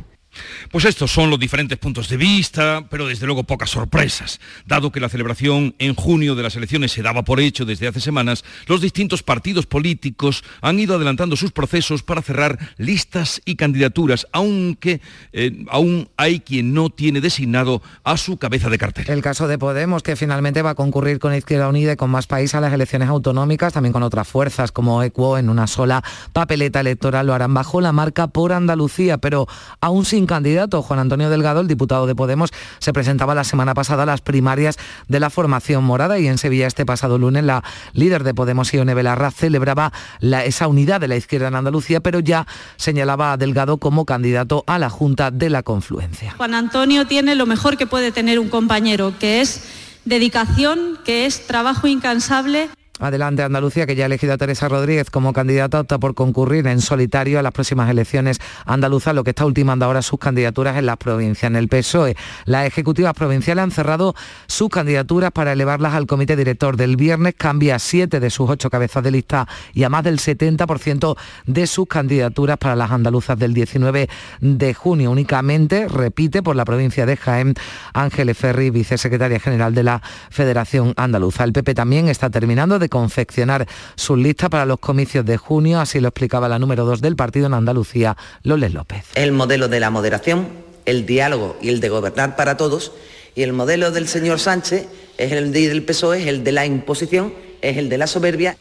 Pues 0.71 0.85
estos 0.85 1.11
son 1.11 1.29
los 1.29 1.39
diferentes 1.39 1.77
puntos 1.77 2.09
de 2.09 2.17
vista, 2.17 2.85
pero 2.89 3.07
desde 3.07 3.25
luego 3.25 3.43
pocas 3.43 3.69
sorpresas. 3.69 4.39
Dado 4.65 4.91
que 4.91 4.99
la 4.99 5.09
celebración 5.09 5.75
en 5.79 5.95
junio 5.95 6.35
de 6.35 6.43
las 6.43 6.55
elecciones 6.55 6.91
se 6.91 7.01
daba 7.01 7.23
por 7.23 7.39
hecho 7.39 7.65
desde 7.65 7.87
hace 7.87 7.99
semanas, 7.99 8.43
los 8.67 8.81
distintos 8.81 9.23
partidos 9.23 9.65
políticos 9.65 10.43
han 10.61 10.79
ido 10.79 10.95
adelantando 10.95 11.35
sus 11.35 11.51
procesos 11.51 12.03
para 12.03 12.21
cerrar 12.21 12.57
listas 12.77 13.41
y 13.45 13.55
candidaturas, 13.55 14.27
aunque 14.31 15.01
eh, 15.33 15.65
aún 15.69 16.09
hay 16.17 16.39
quien 16.39 16.73
no 16.73 16.89
tiene 16.89 17.21
designado 17.21 17.81
a 18.03 18.17
su 18.17 18.37
cabeza 18.37 18.69
de 18.69 18.77
cartel. 18.77 19.09
El 19.09 19.21
caso 19.21 19.47
de 19.47 19.57
Podemos, 19.57 20.03
que 20.03 20.15
finalmente 20.15 20.61
va 20.61 20.71
a 20.71 20.75
concurrir 20.75 21.19
con 21.19 21.35
Izquierda 21.35 21.69
Unida 21.69 21.93
y 21.93 21.95
con 21.95 22.09
más 22.09 22.27
país 22.27 22.55
a 22.55 22.61
las 22.61 22.73
elecciones 22.73 23.09
autonómicas, 23.09 23.73
también 23.73 23.93
con 23.93 24.03
otras 24.03 24.27
fuerzas 24.27 24.71
como 24.71 25.03
ECUO 25.03 25.37
en 25.37 25.49
una 25.49 25.67
sola 25.67 26.03
papeleta 26.33 26.79
electoral, 26.79 27.27
lo 27.27 27.33
harán 27.33 27.53
bajo 27.53 27.81
la 27.81 27.91
marca 27.91 28.27
por 28.27 28.53
Andalucía, 28.53 29.17
pero 29.17 29.47
aún 29.79 30.05
sin 30.05 30.20
candidato. 30.25 30.81
Juan 30.81 30.99
Antonio 30.99 31.29
Delgado, 31.29 31.61
el 31.61 31.67
diputado 31.67 32.07
de 32.07 32.15
Podemos, 32.15 32.51
se 32.79 32.93
presentaba 32.93 33.35
la 33.35 33.43
semana 33.43 33.73
pasada 33.73 34.03
a 34.03 34.05
las 34.05 34.21
primarias 34.21 34.77
de 35.07 35.19
la 35.19 35.29
formación 35.29 35.83
morada 35.83 36.19
y 36.19 36.27
en 36.27 36.37
Sevilla 36.37 36.67
este 36.67 36.85
pasado 36.85 37.17
lunes 37.17 37.43
la 37.43 37.63
líder 37.93 38.23
de 38.23 38.33
Podemos, 38.33 38.73
Ione 38.73 38.93
Belarra, 38.93 39.31
celebraba 39.31 39.91
esa 40.21 40.67
unidad 40.67 41.01
de 41.01 41.07
la 41.07 41.15
izquierda 41.15 41.47
en 41.47 41.55
Andalucía, 41.55 42.01
pero 42.01 42.19
ya 42.19 42.47
señalaba 42.77 43.33
a 43.33 43.37
Delgado 43.37 43.77
como 43.77 44.05
candidato 44.05 44.63
a 44.67 44.79
la 44.79 44.89
Junta 44.89 45.31
de 45.31 45.49
la 45.49 45.63
Confluencia. 45.63 46.33
Juan 46.37 46.53
Antonio 46.53 47.05
tiene 47.05 47.35
lo 47.35 47.45
mejor 47.45 47.77
que 47.77 47.87
puede 47.87 48.11
tener 48.11 48.39
un 48.39 48.49
compañero, 48.49 49.13
que 49.19 49.41
es 49.41 49.63
dedicación, 50.05 50.99
que 51.05 51.25
es 51.25 51.47
trabajo 51.47 51.87
incansable 51.87 52.69
Adelante 53.01 53.41
Andalucía, 53.41 53.87
que 53.87 53.95
ya 53.95 54.03
ha 54.03 54.05
elegido 54.05 54.33
a 54.33 54.37
Teresa 54.37 54.69
Rodríguez 54.69 55.09
como 55.09 55.33
candidata, 55.33 55.79
opta 55.79 55.97
por 55.97 56.13
concurrir 56.13 56.67
en 56.67 56.81
solitario 56.81 57.39
a 57.39 57.41
las 57.41 57.51
próximas 57.51 57.89
elecciones 57.89 58.39
andaluzas, 58.65 59.15
lo 59.15 59.23
que 59.23 59.31
está 59.31 59.43
ultimando 59.43 59.85
ahora 59.85 60.03
sus 60.03 60.19
candidaturas 60.19 60.77
en 60.77 60.85
las 60.85 60.97
provincias. 60.97 61.49
En 61.49 61.55
el 61.55 61.67
PSOE, 61.67 62.15
las 62.45 62.67
ejecutivas 62.67 63.13
provinciales 63.15 63.63
han 63.63 63.71
cerrado 63.71 64.13
sus 64.45 64.69
candidaturas 64.69 65.31
para 65.31 65.53
elevarlas 65.53 65.95
al 65.95 66.05
comité 66.05 66.35
director 66.35 66.77
del 66.77 66.95
viernes, 66.95 67.33
cambia 67.35 67.79
siete 67.79 68.19
de 68.19 68.29
sus 68.29 68.49
ocho 68.49 68.69
cabezas 68.69 69.03
de 69.03 69.09
lista 69.09 69.47
y 69.73 69.83
a 69.83 69.89
más 69.89 70.03
del 70.03 70.19
70% 70.19 71.17
de 71.47 71.67
sus 71.67 71.87
candidaturas 71.87 72.57
para 72.57 72.75
las 72.75 72.91
andaluzas 72.91 73.39
del 73.39 73.55
19 73.55 74.09
de 74.41 74.73
junio. 74.75 75.09
Únicamente 75.09 75.87
repite 75.87 76.43
por 76.43 76.55
la 76.55 76.65
provincia 76.65 77.07
de 77.07 77.17
Jaén 77.17 77.55
Ángeles 77.93 78.37
Ferri, 78.37 78.69
vicesecretaria 78.69 79.39
general 79.39 79.73
de 79.73 79.83
la 79.83 80.01
Federación 80.29 80.93
Andaluza. 80.97 81.43
El 81.43 81.53
PP 81.53 81.73
también 81.73 82.07
está 82.07 82.29
terminando 82.29 82.77
confeccionar 82.91 83.67
sus 83.95 84.19
listas 84.19 84.49
para 84.49 84.67
los 84.67 84.77
comicios 84.79 85.25
de 85.25 85.37
junio, 85.37 85.79
así 85.79 85.99
lo 85.99 86.09
explicaba 86.09 86.49
la 86.49 86.59
número 86.59 86.85
2 86.85 87.01
del 87.01 87.15
partido 87.15 87.47
en 87.47 87.55
Andalucía, 87.55 88.17
Loles 88.43 88.73
López. 88.73 89.05
El 89.15 89.31
modelo 89.31 89.69
de 89.69 89.79
la 89.79 89.89
moderación, 89.89 90.49
el 90.85 91.05
diálogo 91.07 91.57
y 91.61 91.69
el 91.69 91.79
de 91.79 91.89
gobernar 91.89 92.35
para 92.35 92.57
todos, 92.57 92.91
y 93.33 93.43
el 93.43 93.53
modelo 93.53 93.91
del 93.91 94.09
señor 94.09 94.39
Sánchez 94.39 94.87
es 95.17 95.31
el 95.31 95.53
del 95.53 95.83
PSOE, 95.83 96.21
es 96.21 96.27
el 96.27 96.43
de 96.43 96.51
la 96.51 96.65
imposición, 96.65 97.33
es 97.61 97.77
el 97.77 97.87
de 97.87 97.97
la 97.97 98.07
soberbia 98.07 98.57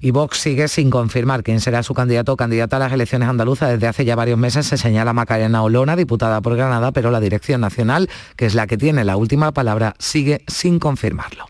y 0.00 0.10
Vox 0.12 0.38
sigue 0.38 0.68
sin 0.68 0.90
confirmar 0.90 1.42
quién 1.42 1.60
será 1.60 1.82
su 1.82 1.94
candidato 1.94 2.32
o 2.32 2.36
candidata 2.36 2.76
a 2.76 2.80
las 2.80 2.92
elecciones 2.92 3.28
andaluzas. 3.28 3.70
Desde 3.70 3.86
hace 3.86 4.04
ya 4.04 4.16
varios 4.16 4.38
meses 4.38 4.66
se 4.66 4.78
señala 4.78 5.12
Macarena 5.12 5.62
Olona, 5.62 5.96
diputada 5.96 6.40
por 6.40 6.56
Granada, 6.56 6.92
pero 6.92 7.10
la 7.10 7.20
Dirección 7.20 7.60
Nacional, 7.60 8.08
que 8.36 8.46
es 8.46 8.54
la 8.54 8.66
que 8.66 8.78
tiene 8.78 9.04
la 9.04 9.16
última 9.16 9.52
palabra, 9.52 9.94
sigue 9.98 10.42
sin 10.46 10.78
confirmarlo. 10.78 11.46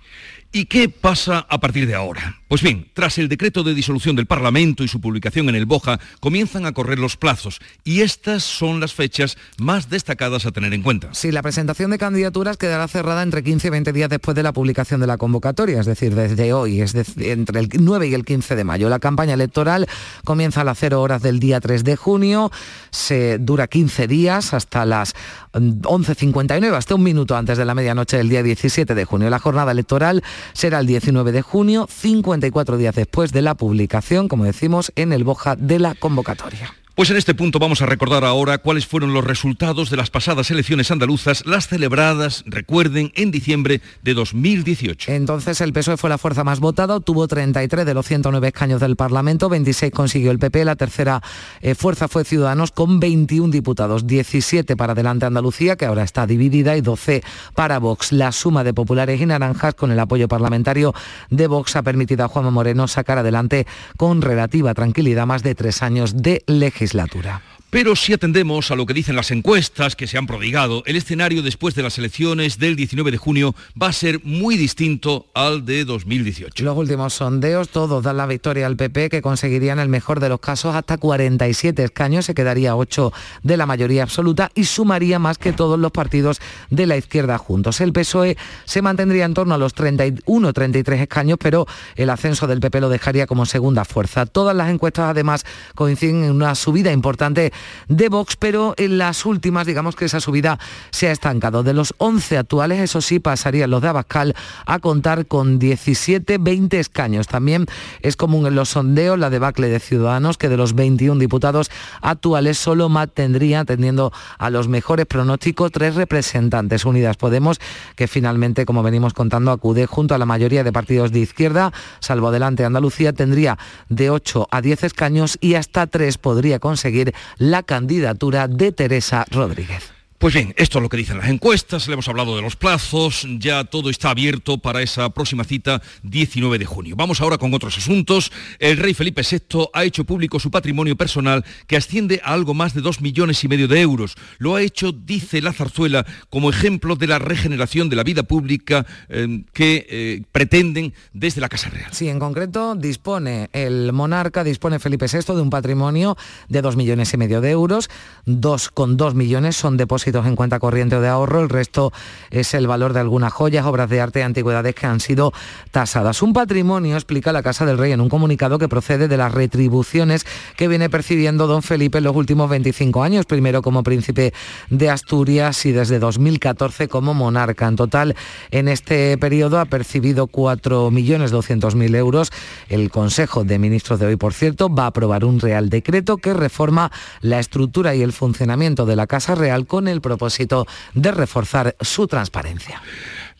¿Y 0.51 0.65
qué 0.65 0.89
pasa 0.89 1.47
a 1.49 1.61
partir 1.61 1.87
de 1.87 1.95
ahora? 1.95 2.39
Pues 2.49 2.63
bien, 2.63 2.91
tras 2.95 3.19
el 3.19 3.29
decreto 3.29 3.63
de 3.63 3.75
disolución 3.75 4.17
del 4.17 4.25
Parlamento 4.25 4.83
y 4.83 4.89
su 4.89 5.03
publicación 5.03 5.51
en 5.51 5.55
el 5.55 5.67
Boja, 5.67 6.01
comienzan 6.21 6.65
a 6.65 6.73
correr 6.73 6.99
los 6.99 7.19
plazos 7.19 7.61
y 7.85 8.01
estas 8.01 8.45
son 8.45 8.81
las 8.81 8.95
fechas 8.95 9.37
más 9.59 9.91
destacadas 9.91 10.47
a 10.47 10.51
tener 10.51 10.73
en 10.73 10.83
cuenta. 10.83 11.13
Sí, 11.13 11.31
la 11.31 11.43
presentación 11.43 11.91
de 11.91 11.99
candidaturas 11.99 12.57
quedará 12.57 12.89
cerrada 12.89 13.23
entre 13.23 13.45
15 13.45 13.67
y 13.67 13.71
20 13.71 13.93
días 13.93 14.09
después 14.09 14.35
de 14.35 14.43
la 14.43 14.55
publicación 14.55 15.03
de 15.03 15.07
la 15.07 15.19
convocatoria, 15.19 15.81
es 15.81 15.85
decir, 15.85 16.15
desde 16.15 16.55
hoy, 16.55 16.81
es 16.81 16.95
decir, 16.95 17.23
entre 17.25 17.61
el 17.61 17.69
9 17.79 18.09
y 18.09 18.15
el 18.15 18.25
15 18.25 18.57
de 18.57 18.65
mayo. 18.65 18.89
La 18.89 19.01
campaña 19.01 19.35
electoral 19.35 19.87
comienza 20.25 20.63
a 20.63 20.65
las 20.65 20.79
0 20.79 21.03
horas 21.03 21.21
del 21.21 21.41
día 21.41 21.61
3 21.61 21.85
de 21.85 21.97
junio, 21.97 22.51
se 22.91 23.37
dura 23.37 23.67
15 23.67 24.09
días 24.09 24.55
hasta 24.55 24.87
las 24.87 25.15
11.59, 25.53 26.73
hasta 26.73 26.95
un 26.95 27.03
minuto 27.03 27.37
antes 27.37 27.59
de 27.59 27.67
la 27.67 27.75
medianoche 27.75 28.17
del 28.17 28.31
día 28.31 28.43
17 28.43 28.95
de 28.95 29.05
junio. 29.05 29.29
La 29.29 29.39
jornada 29.39 29.73
electoral 29.73 30.23
será 30.53 30.81
el 30.81 30.87
19 30.87 31.33
de 31.33 31.43
junio, 31.43 31.87
54 31.91 32.77
días 32.77 32.95
después 32.95 33.33
de 33.33 33.43
la 33.43 33.55
publicación, 33.55 34.29
como 34.29 34.45
decimos, 34.45 34.93
en 34.97 35.13
el 35.13 35.25
Boja 35.25 35.57
de 35.57 35.79
la 35.79 35.95
convocatoria. 35.95 36.75
Pues 36.99 37.11
en 37.11 37.17
este 37.17 37.33
punto 37.33 37.61
vamos 37.61 37.81
a 37.81 37.87
recordar 37.87 38.25
ahora 38.25 38.59
cuáles 38.59 38.85
fueron 38.85 39.15
los 39.15 39.23
resultados 39.23 39.89
de 39.89 39.97
las 39.97 40.11
pasadas 40.11 40.51
elecciones 40.51 40.91
andaluzas, 40.91 41.47
las 41.47 41.69
celebradas, 41.69 42.43
recuerden, 42.45 43.13
en 43.15 43.31
diciembre 43.31 43.81
de 44.03 44.15
2018. 44.15 45.13
Entonces 45.13 45.61
el 45.61 45.73
PSOE 45.73 45.97
fue 45.97 46.11
la 46.11 46.19
fuerza 46.19 46.43
más 46.43 46.59
votada, 46.59 46.99
tuvo 46.99 47.29
33 47.29 47.87
de 47.87 47.95
los 47.95 48.05
109 48.05 48.49
escaños 48.49 48.81
del 48.81 48.97
Parlamento, 48.97 49.49
26 49.49 49.93
consiguió 49.93 50.33
el 50.33 50.41
PP, 50.41 50.65
la 50.65 50.75
tercera 50.75 51.23
eh, 51.61 51.77
fuerza 51.77 52.09
fue 52.09 52.25
Ciudadanos 52.25 52.73
con 52.73 52.99
21 52.99 53.53
diputados, 53.53 54.05
17 54.05 54.75
para 54.75 54.95
Adelante 54.95 55.25
Andalucía, 55.25 55.77
que 55.77 55.87
ahora 55.87 56.03
está 56.03 56.27
dividida, 56.27 56.77
y 56.77 56.81
12 56.81 57.23
para 57.55 57.79
Vox. 57.79 58.11
La 58.11 58.33
suma 58.33 58.65
de 58.65 58.75
populares 58.75 59.21
y 59.21 59.27
naranjas 59.27 59.75
con 59.75 59.93
el 59.93 60.01
apoyo 60.01 60.27
parlamentario 60.27 60.93
de 61.31 61.47
Vox 61.47 61.77
ha 61.77 61.83
permitido 61.83 62.25
a 62.25 62.29
Juanma 62.29 62.51
Moreno 62.51 62.89
sacar 62.89 63.19
adelante 63.19 63.69
con 63.97 64.21
relativa 64.21 64.75
tranquilidad 64.75 65.27
más 65.27 65.45
de 65.45 65.55
tres 65.55 65.85
años 65.85 66.21
de 66.25 66.43
legislación 66.49 66.88
legislatura. 66.95 67.41
Pero 67.71 67.95
si 67.97 68.15
atendemos 68.15 68.71
a 68.71 68.77
lo 68.77 68.87
que 68.87 68.95
dicen 68.95 69.15
las 69.15 69.31
encuestas 69.31 69.95
que 69.95 70.07
se 70.07 70.17
han 70.17 70.27
prodigado, 70.27 70.83
el 70.87 70.97
escenario 70.97 71.43
después 71.43 71.75
de 71.75 71.83
las 71.83 71.99
elecciones 71.99 72.59
del 72.59 72.77
19 72.77 73.11
de 73.11 73.19
junio 73.19 73.55
va 73.81 73.89
a 73.89 73.93
ser 73.93 74.25
muy 74.25 74.57
distinto 74.57 75.27
al 75.35 75.67
de 75.67 75.85
2018. 75.85 76.65
Los 76.65 76.79
últimos 76.79 77.13
sondeos 77.13 77.69
todos 77.69 78.03
dan 78.03 78.17
la 78.17 78.25
victoria 78.25 78.65
al 78.65 78.77
PP 78.77 79.11
que 79.11 79.21
conseguiría 79.21 79.75
en 79.75 79.81
el 79.81 79.91
mejor 79.91 80.19
de 80.19 80.31
los 80.31 80.41
casos 80.41 80.75
hasta 80.75 80.97
47 80.97 81.85
escaños, 81.85 82.25
se 82.25 82.33
quedaría 82.33 82.75
8 82.75 83.13
de 83.43 83.57
la 83.59 83.67
mayoría 83.67 84.03
absoluta 84.03 84.51
y 84.55 84.65
sumaría 84.65 85.19
más 85.19 85.37
que 85.37 85.53
todos 85.53 85.79
los 85.79 85.93
partidos 85.93 86.41
de 86.71 86.87
la 86.87 86.97
izquierda 86.97 87.37
juntos. 87.37 87.83
El 87.83 87.93
PSOE 87.93 88.39
se 88.65 88.81
mantendría 88.81 89.27
en 89.27 89.35
torno 89.35 89.55
a 89.55 89.59
los 89.59 89.77
31-33 89.77 91.03
escaños, 91.03 91.37
pero 91.39 91.67
el 91.97 92.09
ascenso 92.09 92.47
del 92.47 92.61
PP 92.61 92.81
lo 92.81 92.89
dejaría 92.89 93.27
como 93.27 93.45
segunda 93.45 93.85
fuerza. 93.85 94.25
Todas 94.25 94.57
las 94.57 94.71
encuestas 94.71 95.11
además 95.11 95.45
coinciden 95.75 96.25
en 96.25 96.31
una 96.31 96.55
subida 96.55 96.93
importante 96.93 97.53
de 97.89 98.09
Vox, 98.09 98.37
pero 98.37 98.75
en 98.77 98.99
las 98.99 99.25
últimas, 99.27 99.67
digamos 99.67 99.97
que 99.97 100.05
esa 100.05 100.21
subida 100.21 100.59
se 100.91 101.09
ha 101.09 101.13
estancado. 101.13 101.63
De 101.63 101.73
los 101.73 101.95
11 101.99 102.39
actuales, 102.39 102.81
eso 102.81 103.01
sí, 103.01 103.19
pasarían 103.19 103.71
los 103.71 103.83
de 103.83 103.89
Abascal 103.89 104.35
a 104.67 104.79
contar 104.79 105.27
con 105.27 105.59
17, 105.59 106.39
20 106.39 106.81
escaños. 106.81 107.27
También 107.27 107.67
es 108.03 108.17
común 108.17 108.47
en 108.47 108.55
los 108.55 108.71
sondeos 108.71 109.19
la 109.19 109.31
debacle 109.31 109.69
de 109.69 109.81
Ciudadanos, 109.81 110.39
que 110.39 110.49
de 110.49 110.57
los 110.57 110.75
21 110.75 111.19
diputados 111.19 111.71
actuales 112.01 112.59
solo 112.59 112.89
mantendría, 112.89 113.61
atendiendo 113.61 114.13
a 114.39 114.51
los 114.51 114.69
mejores 114.69 115.07
pronósticos, 115.07 115.73
tres 115.73 115.95
representantes. 115.95 116.85
Unidas 116.85 117.17
Podemos, 117.17 117.61
que 117.97 118.09
finalmente, 118.09 118.65
como 118.65 118.83
venimos 118.83 119.15
contando, 119.15 119.51
acude 119.51 119.87
junto 119.87 120.15
a 120.15 120.19
la 120.19 120.27
mayoría 120.27 120.65
de 120.65 120.73
partidos 120.73 121.13
de 121.13 121.21
izquierda, 121.21 121.73
salvo 122.01 122.29
adelante 122.29 122.65
Andalucía, 122.65 123.13
tendría 123.13 123.59
de 123.89 124.11
8 124.11 124.49
a 124.51 124.61
10 124.61 124.85
escaños 124.85 125.39
y 125.41 125.55
hasta 125.55 125.87
3 125.87 126.19
podría 126.19 126.59
conseguir 126.59 127.15
la 127.37 127.48
candidatura 127.63 128.49
de 128.49 128.73
Teresa 128.73 129.25
Rodríguez. 129.31 129.98
Pues 130.19 130.35
bien, 130.35 130.53
esto 130.57 130.79
es 130.79 130.83
lo 130.83 130.89
que 130.89 130.97
dicen 130.97 131.19
las 131.19 131.29
encuestas, 131.29 131.87
le 131.87 131.93
hemos 131.93 132.09
hablado 132.09 132.35
de 132.35 132.43
los 132.43 132.57
plazos, 132.57 133.25
ya 133.39 133.63
todo 133.63 133.89
está 133.89 134.11
abierto 134.11 134.59
para 134.59 134.83
esa 134.83 135.11
próxima 135.11 135.45
cita 135.45 135.81
19 136.03 136.59
de 136.59 136.65
junio. 136.65 136.97
Vamos 136.97 137.21
ahora 137.21 137.39
con 137.39 137.55
otros 137.55 137.79
asuntos. 137.79 138.33
El 138.59 138.79
rey 138.79 138.95
Felipe 138.95 139.23
VI 139.23 139.69
ha 139.73 139.85
hecho 139.85 140.03
público 140.03 140.41
su 140.41 140.51
patrimonio 140.51 140.97
personal 140.97 141.45
que 141.69 141.77
asciende 141.77 142.21
a 142.25 142.33
algo 142.33 142.53
más 142.53 142.75
de 142.75 142.81
2 142.81 143.01
millones 143.01 143.45
y 143.45 143.49
medio 143.49 143.69
de 143.69 143.81
euros. 143.81 144.17
Lo 144.39 144.57
ha 144.57 144.63
hecho, 144.63 144.91
dice 144.91 145.41
la 145.41 145.53
zarzuela, 145.53 146.05
como 146.31 146.51
ejemplo 146.51 146.97
de 146.97 147.07
la 147.07 147.21
regeneración 147.21 147.89
de 147.89 147.95
la 147.95 148.03
vida 148.03 148.25
pública 148.25 148.87
eh, 149.09 149.45
que 149.53 149.87
eh, 149.89 150.23
pretenden 150.33 150.95
desde 151.13 151.41
la 151.41 151.49
Casa 151.49 151.71
Real. 151.71 151.93
Sí, 151.93 152.09
en 152.09 152.19
concreto 152.19 152.75
dispone 152.75 153.51
el 153.53 153.93
monarca, 153.93 154.43
dispone 154.43 154.81
Felipe 154.81 155.07
VI 155.07 155.37
de 155.37 155.43
un 155.43 155.51
patrimonio 155.51 156.17
de 156.49 156.61
2 156.61 156.75
millones 156.75 157.15
y 157.15 157.17
medio 157.19 157.41
de 157.41 157.53
euros, 157.53 157.89
2,2 158.27 159.15
millones 159.15 159.55
son 159.55 159.77
depósitos 159.77 160.08
en 160.09 160.37
cuenta 160.37 160.59
corriente 160.59 160.97
o 160.97 161.01
de 161.01 161.09
ahorro, 161.09 161.43
el 161.43 161.49
resto 161.49 161.93
es 162.31 162.55
el 162.55 162.67
valor 162.67 162.93
de 162.93 163.01
algunas 163.01 163.33
joyas, 163.33 163.67
obras 163.67 163.89
de 163.91 164.01
arte 164.01 164.21
y 164.21 164.23
antigüedades 164.23 164.75
que 164.75 164.87
han 164.87 165.01
sido 165.01 165.33
tasadas. 165.71 166.23
Un 166.23 166.33
patrimonio, 166.33 166.95
explica 166.95 167.33
la 167.33 167.43
Casa 167.43 167.67
del 167.67 167.79
Rey 167.79 167.93
en 167.93 168.01
un 168.01 168.09
comunicado 168.09 168.59
que 168.59 168.69
procede 168.69 169.09
de 169.09 169.17
las 169.17 169.33
retribuciones 169.33 170.27
que 170.57 170.69
viene 170.69 170.91
percibiendo 170.91 171.47
don 171.47 171.63
Felipe 171.63 171.99
en 171.99 172.05
los 172.05 172.17
últimos 172.17 172.49
25 172.51 173.03
años, 173.03 173.27
primero 173.27 173.63
como 173.63 173.83
príncipe 173.83 174.33
de 174.71 174.91
Asturias 174.91 175.65
y 175.67 175.73
desde 175.73 175.99
2014 175.99 176.89
como 176.89 177.15
monarca. 177.15 177.69
En 177.69 177.77
total, 177.77 178.17
en 178.51 178.69
este 178.69 179.17
periodo 179.19 179.61
ha 179.61 179.67
percibido 179.67 180.27
4.200.000 180.27 181.97
euros. 181.97 182.31
El 182.69 182.91
Consejo 182.91 183.45
de 183.45 183.59
Ministros 183.59 184.01
de 184.01 184.07
hoy, 184.07 184.17
por 184.17 184.33
cierto, 184.33 184.73
va 184.73 184.85
a 184.85 184.89
aprobar 184.89 185.25
un 185.25 185.41
Real 185.41 185.69
Decreto 185.69 186.17
que 186.17 186.35
reforma 186.35 186.91
la 187.21 187.39
estructura 187.39 187.95
y 187.95 188.03
el 188.03 188.13
funcionamiento 188.13 188.87
de 188.87 188.97
la 188.97 189.07
Casa 189.07 189.35
Real 189.35 189.67
con 189.67 189.89
el 189.89 189.98
propósito 190.01 190.67
de 190.95 191.11
reforzar 191.13 191.77
su 191.81 192.07
transparencia. 192.07 192.83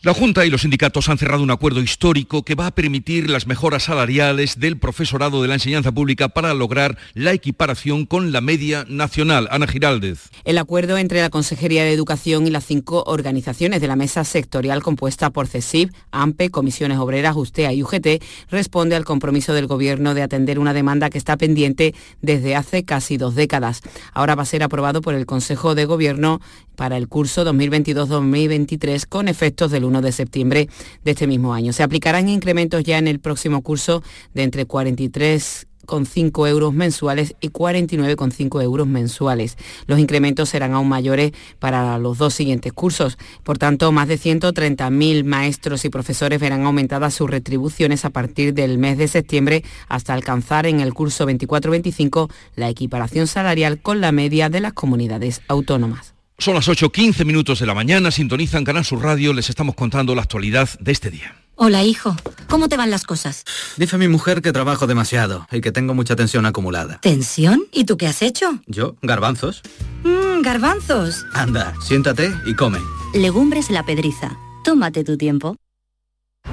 La 0.01 0.13
Junta 0.13 0.45
y 0.45 0.49
los 0.49 0.61
sindicatos 0.61 1.09
han 1.09 1.17
cerrado 1.17 1.43
un 1.43 1.51
acuerdo 1.51 1.81
histórico 1.81 2.43
que 2.43 2.55
va 2.55 2.67
a 2.67 2.71
permitir 2.71 3.29
las 3.29 3.47
mejoras 3.47 3.83
salariales 3.83 4.57
del 4.57 4.77
profesorado 4.77 5.41
de 5.41 5.49
la 5.49 5.55
enseñanza 5.55 5.91
pública 5.91 6.29
para 6.29 6.53
lograr 6.53 6.97
la 7.15 7.33
equiparación 7.33 8.05
con 8.05 8.31
la 8.31 8.39
media 8.39 8.85
nacional. 8.87 9.49
Ana 9.51 9.67
Giraldez. 9.67 10.29
El 10.45 10.57
acuerdo 10.57 10.97
entre 10.97 11.19
la 11.19 11.29
Consejería 11.29 11.83
de 11.83 11.91
Educación 11.91 12.47
y 12.47 12.49
las 12.49 12.65
cinco 12.65 13.03
organizaciones 13.07 13.81
de 13.81 13.87
la 13.89 13.97
mesa 13.97 14.23
sectorial 14.23 14.81
compuesta 14.81 15.31
por 15.31 15.47
CESIB, 15.47 15.91
AMPE, 16.11 16.49
Comisiones 16.49 16.97
Obreras, 16.97 17.35
USTEA 17.35 17.73
y 17.73 17.83
UGT 17.83 18.23
responde 18.49 18.95
al 18.95 19.03
compromiso 19.03 19.53
del 19.53 19.67
Gobierno 19.67 20.13
de 20.13 20.21
atender 20.21 20.59
una 20.59 20.73
demanda 20.73 21.09
que 21.09 21.17
está 21.17 21.35
pendiente 21.35 21.93
desde 22.21 22.55
hace 22.55 22.85
casi 22.85 23.17
dos 23.17 23.35
décadas. 23.35 23.81
Ahora 24.13 24.35
va 24.35 24.43
a 24.43 24.45
ser 24.45 24.63
aprobado 24.63 25.01
por 25.01 25.13
el 25.13 25.25
Consejo 25.25 25.75
de 25.75 25.83
Gobierno 25.83 26.39
para 26.79 26.95
el 26.95 27.09
curso 27.09 27.43
2022-2023 27.43 29.05
con 29.05 29.27
efectos 29.27 29.69
del 29.69 29.83
1 29.83 30.01
de 30.01 30.13
septiembre 30.13 30.69
de 31.03 31.11
este 31.11 31.27
mismo 31.27 31.53
año. 31.53 31.73
Se 31.73 31.83
aplicarán 31.83 32.29
incrementos 32.29 32.85
ya 32.85 32.97
en 32.97 33.09
el 33.09 33.19
próximo 33.19 33.61
curso 33.61 34.01
de 34.33 34.43
entre 34.43 34.65
43 34.65 35.67
con 35.85 36.07
euros 36.47 36.73
mensuales 36.73 37.35
y 37.41 37.49
49,5 37.49 38.63
euros 38.63 38.87
mensuales. 38.87 39.57
Los 39.87 39.99
incrementos 39.99 40.47
serán 40.47 40.73
aún 40.73 40.87
mayores 40.87 41.33
para 41.59 41.97
los 41.97 42.17
dos 42.17 42.33
siguientes 42.33 42.71
cursos. 42.71 43.17
Por 43.43 43.57
tanto, 43.57 43.91
más 43.91 44.07
de 44.07 44.17
130.000 44.17 45.25
maestros 45.25 45.83
y 45.83 45.89
profesores 45.89 46.39
verán 46.39 46.65
aumentadas 46.65 47.13
sus 47.13 47.29
retribuciones 47.29 48.05
a 48.05 48.11
partir 48.11 48.53
del 48.53 48.77
mes 48.77 48.97
de 48.97 49.09
septiembre 49.09 49.65
hasta 49.89 50.13
alcanzar 50.13 50.65
en 50.65 50.79
el 50.79 50.93
curso 50.93 51.27
24-25 51.27 52.31
la 52.55 52.69
equiparación 52.69 53.27
salarial 53.27 53.81
con 53.81 53.99
la 53.99 54.13
media 54.13 54.47
de 54.47 54.61
las 54.61 54.71
comunidades 54.71 55.41
autónomas. 55.49 56.18
Son 56.39 56.55
las 56.55 56.69
8.15 56.69 57.25
minutos 57.25 57.59
de 57.59 57.65
la 57.65 57.73
mañana, 57.73 58.11
sintonizan 58.11 58.63
Canal 58.63 58.85
Sur 58.85 59.03
Radio, 59.03 59.33
les 59.33 59.49
estamos 59.49 59.75
contando 59.75 60.15
la 60.15 60.21
actualidad 60.21 60.69
de 60.79 60.93
este 60.93 61.11
día. 61.11 61.35
Hola, 61.55 61.83
hijo. 61.83 62.15
¿Cómo 62.47 62.69
te 62.69 62.77
van 62.77 62.89
las 62.89 63.03
cosas? 63.03 63.43
Dice 63.75 63.97
mi 63.97 64.07
mujer 64.07 64.41
que 64.41 64.53
trabajo 64.53 64.87
demasiado 64.87 65.45
y 65.51 65.59
que 65.59 65.73
tengo 65.73 65.93
mucha 65.93 66.15
tensión 66.15 66.45
acumulada. 66.45 66.99
¿Tensión? 67.01 67.63
¿Y 67.73 67.83
tú 67.83 67.97
qué 67.97 68.07
has 68.07 68.21
hecho? 68.21 68.59
¿Yo? 68.67 68.95
Garbanzos. 69.01 69.61
Mmm, 70.05 70.41
garbanzos. 70.41 71.25
Anda, 71.33 71.73
siéntate 71.81 72.33
y 72.45 72.55
come. 72.55 72.79
Legumbres 73.13 73.69
la 73.69 73.85
pedriza. 73.85 74.37
Tómate 74.63 75.03
tu 75.03 75.17
tiempo. 75.17 75.57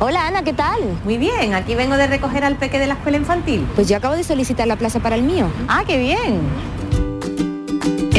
Hola 0.00 0.26
Ana, 0.26 0.42
¿qué 0.42 0.52
tal? 0.52 0.80
Muy 1.04 1.16
bien, 1.16 1.54
aquí 1.54 1.76
vengo 1.76 1.96
de 1.96 2.08
recoger 2.08 2.42
al 2.42 2.58
peque 2.58 2.80
de 2.80 2.88
la 2.88 2.94
escuela 2.94 3.18
infantil. 3.18 3.64
Pues 3.76 3.88
yo 3.88 3.96
acabo 3.96 4.16
de 4.16 4.24
solicitar 4.24 4.66
la 4.66 4.76
plaza 4.76 4.98
para 5.00 5.14
el 5.14 5.22
mío. 5.22 5.48
Ah, 5.68 5.84
qué 5.86 5.96
bien. 5.96 6.40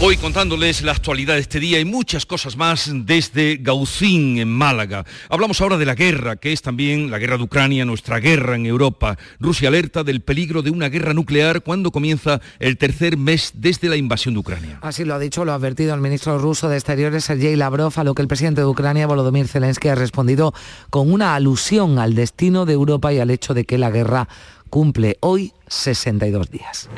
Voy 0.00 0.16
contándoles 0.16 0.82
la 0.82 0.90
actualidad 0.90 1.34
de 1.34 1.40
este 1.40 1.60
día 1.60 1.78
y 1.78 1.84
muchas 1.84 2.26
cosas 2.26 2.56
más 2.56 2.90
desde 2.92 3.58
Gaucín, 3.58 4.38
en 4.38 4.50
Málaga. 4.50 5.04
Hablamos 5.30 5.60
ahora 5.60 5.78
de 5.78 5.86
la 5.86 5.94
guerra, 5.94 6.34
que 6.34 6.52
es 6.52 6.62
también 6.62 7.12
la 7.12 7.18
guerra 7.18 7.36
de 7.38 7.44
Ucrania, 7.44 7.84
nuestra 7.84 8.18
guerra 8.18 8.56
en 8.56 8.66
Europa. 8.66 9.16
Rusia 9.38 9.68
alerta 9.68 10.02
del 10.02 10.20
peligro 10.20 10.62
de 10.62 10.70
una 10.70 10.88
guerra 10.88 11.14
nuclear 11.14 11.62
cuando 11.62 11.92
comienza 11.92 12.40
el 12.58 12.76
tercer 12.76 13.16
mes 13.16 13.52
desde 13.54 13.88
la 13.88 13.96
invasión 13.96 14.34
de 14.34 14.40
Ucrania. 14.40 14.78
Así 14.82 15.04
lo 15.04 15.14
ha 15.14 15.18
dicho, 15.20 15.44
lo 15.44 15.52
ha 15.52 15.54
advertido 15.54 15.94
el 15.94 16.00
ministro 16.00 16.38
ruso 16.38 16.68
de 16.68 16.76
Exteriores, 16.76 17.24
Sergei 17.24 17.54
Lavrov, 17.54 17.92
a 17.96 18.04
lo 18.04 18.14
que 18.14 18.22
el 18.22 18.28
presidente 18.28 18.62
de 18.62 18.66
Ucrania, 18.66 19.06
Volodymyr 19.06 19.46
Zelensky, 19.46 19.88
ha 19.88 19.94
respondido 19.94 20.52
con 20.90 21.10
una 21.10 21.36
alusión 21.36 22.00
al 22.00 22.14
destino 22.16 22.66
de 22.66 22.72
Europa 22.72 23.12
y 23.12 23.20
al 23.20 23.30
hecho 23.30 23.54
de 23.54 23.64
que 23.64 23.78
la 23.78 23.90
guerra 23.90 24.28
cumple 24.74 25.16
hoy 25.20 25.52
62 25.68 26.50
días. 26.50 26.90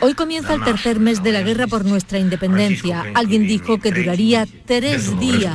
Hoy 0.00 0.14
comienza 0.14 0.54
el 0.54 0.64
tercer 0.64 1.00
mes 1.00 1.22
de 1.22 1.32
la 1.32 1.42
guerra 1.42 1.66
por 1.66 1.84
nuestra 1.84 2.18
independencia. 2.18 3.04
Alguien 3.14 3.46
dijo 3.46 3.78
que 3.78 3.92
duraría 3.92 4.46
tres 4.64 5.20
días. 5.20 5.54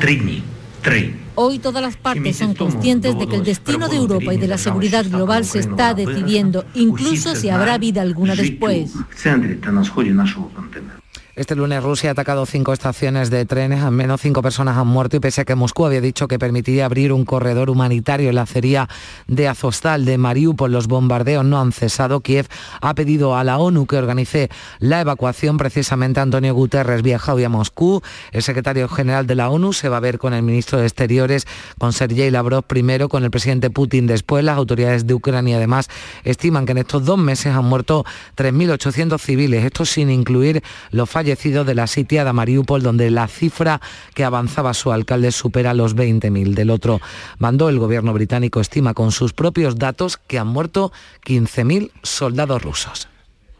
Hoy 1.33 1.57
todas 1.57 1.81
las 1.81 1.97
partes 1.97 2.37
son 2.37 2.53
conscientes 2.53 3.17
de 3.17 3.27
que 3.27 3.37
el 3.37 3.43
destino 3.43 3.89
de 3.89 3.95
Europa 3.95 4.31
y 4.31 4.37
de 4.37 4.47
la 4.47 4.59
seguridad 4.59 5.03
global 5.09 5.43
se 5.43 5.57
está 5.57 5.95
decidiendo, 5.95 6.65
incluso 6.75 7.35
si 7.35 7.49
habrá 7.49 7.79
vida 7.79 8.03
alguna 8.03 8.35
después. 8.35 8.91
Este 11.39 11.55
lunes 11.55 11.81
Rusia 11.81 12.09
ha 12.09 12.11
atacado 12.11 12.45
cinco 12.45 12.73
estaciones 12.73 13.29
de 13.29 13.45
trenes, 13.45 13.81
al 13.81 13.93
menos 13.93 14.19
cinco 14.19 14.41
personas 14.41 14.75
han 14.75 14.87
muerto 14.87 15.15
y 15.15 15.21
pese 15.21 15.39
a 15.39 15.45
que 15.45 15.55
Moscú 15.55 15.85
había 15.85 16.01
dicho 16.01 16.27
que 16.27 16.37
permitiría 16.37 16.83
abrir 16.83 17.13
un 17.13 17.23
corredor 17.23 17.69
humanitario 17.69 18.27
en 18.27 18.35
la 18.35 18.41
acería 18.41 18.89
de 19.27 19.47
Azostal 19.47 20.03
de 20.03 20.17
Mariupol, 20.17 20.69
los 20.69 20.87
bombardeos 20.87 21.45
no 21.45 21.61
han 21.61 21.71
cesado. 21.71 22.19
Kiev 22.19 22.47
ha 22.81 22.93
pedido 22.93 23.37
a 23.37 23.45
la 23.45 23.57
ONU 23.57 23.85
que 23.85 23.95
organice 23.95 24.49
la 24.79 24.99
evacuación. 24.99 25.57
Precisamente 25.57 26.19
Antonio 26.19 26.53
Guterres 26.53 27.03
viaja 27.03 27.33
hoy 27.33 27.45
a 27.45 27.49
Moscú. 27.49 28.01
El 28.33 28.43
secretario 28.43 28.89
general 28.89 29.25
de 29.25 29.35
la 29.35 29.49
ONU 29.49 29.71
se 29.71 29.87
va 29.87 29.95
a 29.95 30.01
ver 30.01 30.19
con 30.19 30.33
el 30.33 30.43
ministro 30.43 30.79
de 30.79 30.87
Exteriores, 30.87 31.47
con 31.77 31.93
Sergei 31.93 32.31
Lavrov 32.31 32.65
primero, 32.65 33.07
con 33.07 33.23
el 33.23 33.31
presidente 33.31 33.69
Putin 33.69 34.07
después. 34.07 34.43
Las 34.43 34.57
autoridades 34.57 35.07
de 35.07 35.13
Ucrania 35.13 35.55
además 35.55 35.87
estiman 36.25 36.65
que 36.65 36.73
en 36.73 36.79
estos 36.79 37.05
dos 37.05 37.17
meses 37.17 37.55
han 37.55 37.63
muerto 37.63 38.03
3.800 38.35 39.17
civiles, 39.21 39.63
esto 39.63 39.85
sin 39.85 40.09
incluir 40.09 40.61
los 40.91 41.09
fallos 41.09 41.28
de 41.35 41.75
la 41.75 41.87
sitiada 41.87 42.33
Mariupol, 42.33 42.81
donde 42.81 43.11
la 43.11 43.27
cifra 43.27 43.81
que 44.13 44.23
avanzaba 44.23 44.73
su 44.73 44.91
alcalde 44.91 45.31
supera 45.31 45.73
los 45.73 45.95
20.000. 45.95 46.53
Del 46.53 46.69
otro 46.69 46.99
bando, 47.37 47.69
el 47.69 47.79
gobierno 47.79 48.13
británico 48.13 48.59
estima 48.61 48.93
con 48.93 49.11
sus 49.11 49.33
propios 49.33 49.77
datos 49.77 50.17
que 50.17 50.39
han 50.39 50.47
muerto 50.47 50.91
15.000 51.25 51.91
soldados 52.03 52.61
rusos. 52.61 53.07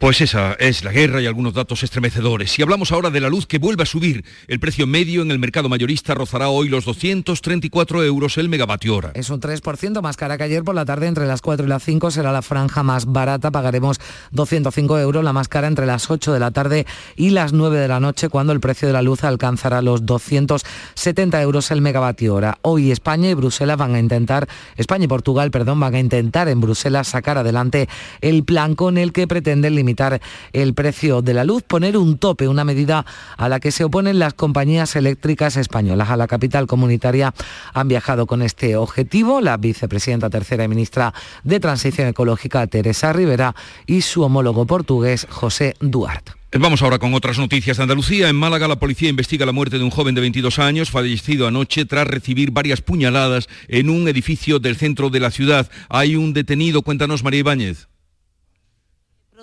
Pues 0.00 0.22
esa 0.22 0.54
es 0.54 0.82
la 0.82 0.92
guerra 0.92 1.20
y 1.20 1.26
algunos 1.26 1.52
datos 1.52 1.82
estremecedores. 1.82 2.50
Si 2.50 2.62
hablamos 2.62 2.90
ahora 2.90 3.10
de 3.10 3.20
la 3.20 3.28
luz 3.28 3.46
que 3.46 3.58
vuelve 3.58 3.82
a 3.82 3.86
subir, 3.86 4.24
el 4.48 4.58
precio 4.58 4.86
medio 4.86 5.20
en 5.20 5.30
el 5.30 5.38
mercado 5.38 5.68
mayorista 5.68 6.14
rozará 6.14 6.48
hoy 6.48 6.70
los 6.70 6.86
234 6.86 8.02
euros 8.02 8.38
el 8.38 8.48
megavatio 8.48 8.96
hora. 8.96 9.10
Es 9.12 9.28
un 9.28 9.42
3% 9.42 10.00
más 10.00 10.16
cara 10.16 10.38
que 10.38 10.44
ayer 10.44 10.64
por 10.64 10.74
la 10.74 10.86
tarde, 10.86 11.06
entre 11.06 11.26
las 11.26 11.42
4 11.42 11.66
y 11.66 11.68
las 11.68 11.84
5 11.84 12.12
será 12.12 12.32
la 12.32 12.40
franja 12.40 12.82
más 12.82 13.04
barata, 13.04 13.50
pagaremos 13.50 14.00
205 14.30 14.98
euros, 15.00 15.22
la 15.22 15.34
más 15.34 15.48
cara 15.48 15.68
entre 15.68 15.84
las 15.84 16.10
8 16.10 16.32
de 16.32 16.40
la 16.40 16.50
tarde 16.50 16.86
y 17.14 17.28
las 17.28 17.52
9 17.52 17.78
de 17.78 17.88
la 17.88 18.00
noche, 18.00 18.30
cuando 18.30 18.54
el 18.54 18.60
precio 18.60 18.88
de 18.88 18.94
la 18.94 19.02
luz 19.02 19.22
alcanzará 19.22 19.82
los 19.82 20.06
270 20.06 21.42
euros 21.42 21.70
el 21.72 21.82
megavatio 21.82 22.36
hora. 22.36 22.56
Hoy 22.62 22.90
España 22.90 23.28
y 23.28 23.34
Bruselas 23.34 23.76
van 23.76 23.94
a 23.94 23.98
intentar, 23.98 24.48
España 24.78 25.04
y 25.04 25.08
Portugal, 25.08 25.50
perdón, 25.50 25.78
van 25.78 25.94
a 25.94 26.00
intentar 26.00 26.48
en 26.48 26.62
Bruselas 26.62 27.08
sacar 27.08 27.36
adelante 27.36 27.86
el 28.22 28.44
plan 28.44 28.74
con 28.74 28.96
el 28.96 29.12
que 29.12 29.28
pretenden 29.28 29.74
limitar 29.74 29.89
el 30.52 30.74
precio 30.74 31.22
de 31.22 31.34
la 31.34 31.44
luz, 31.44 31.62
poner 31.62 31.96
un 31.96 32.18
tope, 32.18 32.48
una 32.48 32.64
medida 32.64 33.04
a 33.36 33.48
la 33.48 33.60
que 33.60 33.70
se 33.70 33.84
oponen 33.84 34.18
las 34.18 34.34
compañías 34.34 34.96
eléctricas 34.96 35.56
españolas. 35.56 36.10
A 36.10 36.16
la 36.16 36.26
capital 36.26 36.66
comunitaria 36.66 37.34
han 37.72 37.88
viajado 37.88 38.26
con 38.26 38.42
este 38.42 38.76
objetivo 38.76 39.40
la 39.40 39.56
vicepresidenta 39.56 40.30
tercera 40.30 40.64
y 40.64 40.68
ministra 40.68 41.14
de 41.44 41.60
Transición 41.60 42.08
Ecológica, 42.08 42.66
Teresa 42.66 43.12
Rivera, 43.12 43.54
y 43.86 44.02
su 44.02 44.22
homólogo 44.22 44.66
portugués, 44.66 45.26
José 45.30 45.74
Duarte. 45.80 46.32
Vamos 46.52 46.82
ahora 46.82 46.98
con 46.98 47.14
otras 47.14 47.38
noticias 47.38 47.76
de 47.76 47.84
Andalucía. 47.84 48.28
En 48.28 48.34
Málaga 48.34 48.66
la 48.66 48.80
policía 48.80 49.08
investiga 49.08 49.46
la 49.46 49.52
muerte 49.52 49.78
de 49.78 49.84
un 49.84 49.90
joven 49.90 50.16
de 50.16 50.20
22 50.20 50.58
años 50.58 50.90
fallecido 50.90 51.46
anoche 51.46 51.84
tras 51.84 52.08
recibir 52.08 52.50
varias 52.50 52.80
puñaladas 52.80 53.48
en 53.68 53.88
un 53.88 54.08
edificio 54.08 54.58
del 54.58 54.76
centro 54.76 55.10
de 55.10 55.20
la 55.20 55.30
ciudad. 55.30 55.70
Hay 55.88 56.16
un 56.16 56.32
detenido, 56.32 56.82
cuéntanos 56.82 57.22
María 57.22 57.40
Ibáñez 57.40 57.89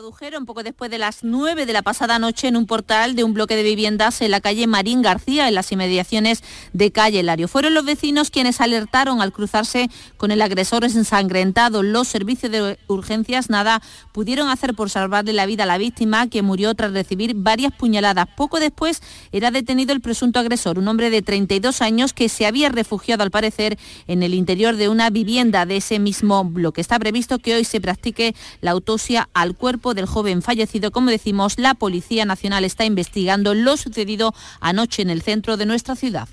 produjeron 0.07 0.45
poco 0.45 0.63
después 0.63 0.89
de 0.89 0.99
las 0.99 1.25
9 1.25 1.65
de 1.65 1.73
la 1.73 1.81
pasada 1.81 2.17
noche 2.17 2.47
en 2.47 2.55
un 2.55 2.65
portal 2.65 3.13
de 3.17 3.25
un 3.25 3.33
bloque 3.33 3.57
de 3.57 3.63
viviendas 3.63 4.21
en 4.21 4.31
la 4.31 4.39
calle 4.39 4.65
Marín 4.65 5.01
García, 5.01 5.49
en 5.49 5.55
las 5.55 5.69
inmediaciones 5.73 6.45
de 6.71 6.93
calle 6.93 7.21
Lario. 7.23 7.49
Fueron 7.49 7.73
los 7.73 7.83
vecinos 7.83 8.31
quienes 8.31 8.61
alertaron 8.61 9.21
al 9.21 9.33
cruzarse 9.33 9.89
con 10.15 10.31
el 10.31 10.41
agresor 10.41 10.85
ensangrentado. 10.85 11.83
Los 11.83 12.07
servicios 12.07 12.49
de 12.53 12.79
urgencias 12.87 13.49
nada 13.49 13.81
pudieron 14.13 14.47
hacer 14.47 14.75
por 14.75 14.89
salvarle 14.89 15.33
la 15.33 15.45
vida 15.45 15.63
a 15.63 15.65
la 15.65 15.77
víctima, 15.77 16.29
que 16.29 16.41
murió 16.41 16.73
tras 16.73 16.93
recibir 16.93 17.33
varias 17.35 17.73
puñaladas. 17.73 18.27
Poco 18.37 18.61
después 18.61 19.01
era 19.33 19.51
detenido 19.51 19.91
el 19.91 19.99
presunto 19.99 20.39
agresor, 20.39 20.79
un 20.79 20.87
hombre 20.87 21.09
de 21.09 21.21
32 21.21 21.81
años 21.81 22.13
que 22.13 22.29
se 22.29 22.45
había 22.45 22.69
refugiado 22.69 23.23
al 23.23 23.31
parecer 23.31 23.77
en 24.07 24.23
el 24.23 24.33
interior 24.33 24.77
de 24.77 24.87
una 24.87 25.09
vivienda 25.09 25.65
de 25.65 25.75
ese 25.75 25.99
mismo 25.99 26.45
bloque. 26.45 26.79
Está 26.79 26.97
previsto 26.97 27.39
que 27.39 27.55
hoy 27.55 27.65
se 27.65 27.81
practique 27.81 28.35
la 28.61 28.71
autopsia 28.71 29.27
al 29.33 29.53
cuerpo 29.57 29.96
del 29.97 30.05
joven 30.05 30.41
fallecido. 30.41 30.91
Como 30.91 31.11
decimos, 31.11 31.59
la 31.59 31.73
Policía 31.73 32.23
Nacional 32.23 32.63
está 32.63 32.85
investigando 32.85 33.53
lo 33.53 33.75
sucedido 33.75 34.33
anoche 34.61 35.01
en 35.01 35.09
el 35.09 35.21
centro 35.21 35.57
de 35.57 35.65
nuestra 35.65 35.97
ciudad. 35.97 36.29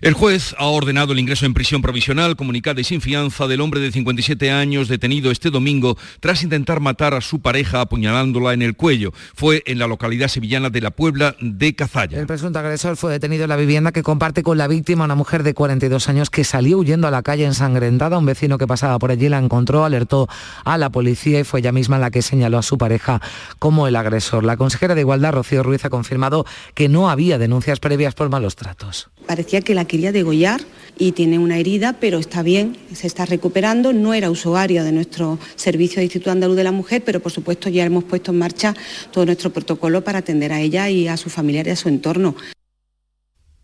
El 0.00 0.14
juez 0.14 0.54
ha 0.58 0.66
ordenado 0.66 1.12
el 1.12 1.18
ingreso 1.18 1.46
en 1.46 1.54
prisión 1.54 1.82
provisional, 1.82 2.36
comunicada 2.36 2.80
y 2.80 2.84
sin 2.84 3.00
fianza 3.00 3.46
del 3.46 3.60
hombre 3.60 3.80
de 3.80 3.92
57 3.92 4.50
años 4.50 4.88
detenido 4.88 5.30
este 5.30 5.50
domingo 5.50 5.96
tras 6.20 6.42
intentar 6.42 6.80
matar 6.80 7.14
a 7.14 7.20
su 7.20 7.40
pareja 7.40 7.80
apuñalándola 7.80 8.52
en 8.52 8.62
el 8.62 8.76
cuello. 8.76 9.12
Fue 9.34 9.62
en 9.66 9.78
la 9.78 9.86
localidad 9.86 10.28
sevillana 10.28 10.70
de 10.70 10.80
la 10.80 10.90
Puebla 10.90 11.36
de 11.40 11.74
Cazalla. 11.74 12.18
El 12.18 12.26
presunto 12.26 12.58
agresor 12.58 12.96
fue 12.96 13.12
detenido 13.12 13.44
en 13.44 13.48
la 13.48 13.56
vivienda 13.56 13.92
que 13.92 14.02
comparte 14.02 14.42
con 14.42 14.58
la 14.58 14.68
víctima, 14.68 15.04
una 15.04 15.14
mujer 15.14 15.42
de 15.42 15.54
42 15.54 16.08
años 16.08 16.30
que 16.30 16.44
salió 16.44 16.78
huyendo 16.78 17.08
a 17.08 17.10
la 17.10 17.22
calle 17.22 17.44
ensangrentada. 17.44 18.18
Un 18.18 18.26
vecino 18.26 18.58
que 18.58 18.66
pasaba 18.66 18.98
por 18.98 19.10
allí 19.10 19.28
la 19.28 19.38
encontró, 19.38 19.84
alertó 19.84 20.28
a 20.64 20.78
la 20.78 20.90
policía 20.90 21.40
y 21.40 21.44
fue 21.44 21.60
ella 21.60 21.72
misma 21.72 21.98
la 21.98 22.10
que 22.10 22.22
señaló 22.22 22.58
a 22.58 22.62
su 22.62 22.78
pareja 22.78 23.20
como 23.58 23.86
el 23.86 23.96
agresor. 23.96 24.44
La 24.44 24.56
consejera 24.56 24.94
de 24.94 25.00
Igualdad, 25.00 25.32
Rocío 25.32 25.62
Ruiz, 25.62 25.84
ha 25.84 25.90
confirmado 25.90 26.46
que 26.74 26.88
no 26.88 27.10
había 27.10 27.38
denuncias 27.38 27.80
previas 27.80 28.14
por 28.14 28.28
malos 28.28 28.56
tratos. 28.56 29.08
Parecía 29.26 29.55
que 29.60 29.74
la 29.74 29.84
quería 29.84 30.12
degollar 30.12 30.60
y 30.98 31.12
tiene 31.12 31.38
una 31.38 31.58
herida, 31.58 31.94
pero 32.00 32.18
está 32.18 32.42
bien, 32.42 32.76
se 32.92 33.06
está 33.06 33.26
recuperando. 33.26 33.92
No 33.92 34.14
era 34.14 34.30
usuaria 34.30 34.82
de 34.84 34.92
nuestro 34.92 35.38
servicio 35.54 35.96
de 35.98 36.04
Instituto 36.04 36.30
Andaluz 36.30 36.56
de 36.56 36.64
la 36.64 36.72
Mujer, 36.72 37.02
pero 37.04 37.20
por 37.20 37.32
supuesto 37.32 37.68
ya 37.68 37.84
hemos 37.84 38.04
puesto 38.04 38.30
en 38.30 38.38
marcha 38.38 38.74
todo 39.10 39.26
nuestro 39.26 39.50
protocolo 39.50 40.02
para 40.02 40.20
atender 40.20 40.52
a 40.52 40.60
ella 40.60 40.88
y 40.88 41.08
a 41.08 41.16
su 41.16 41.30
familiar 41.30 41.66
y 41.66 41.70
a 41.70 41.76
su 41.76 41.88
entorno. 41.88 42.34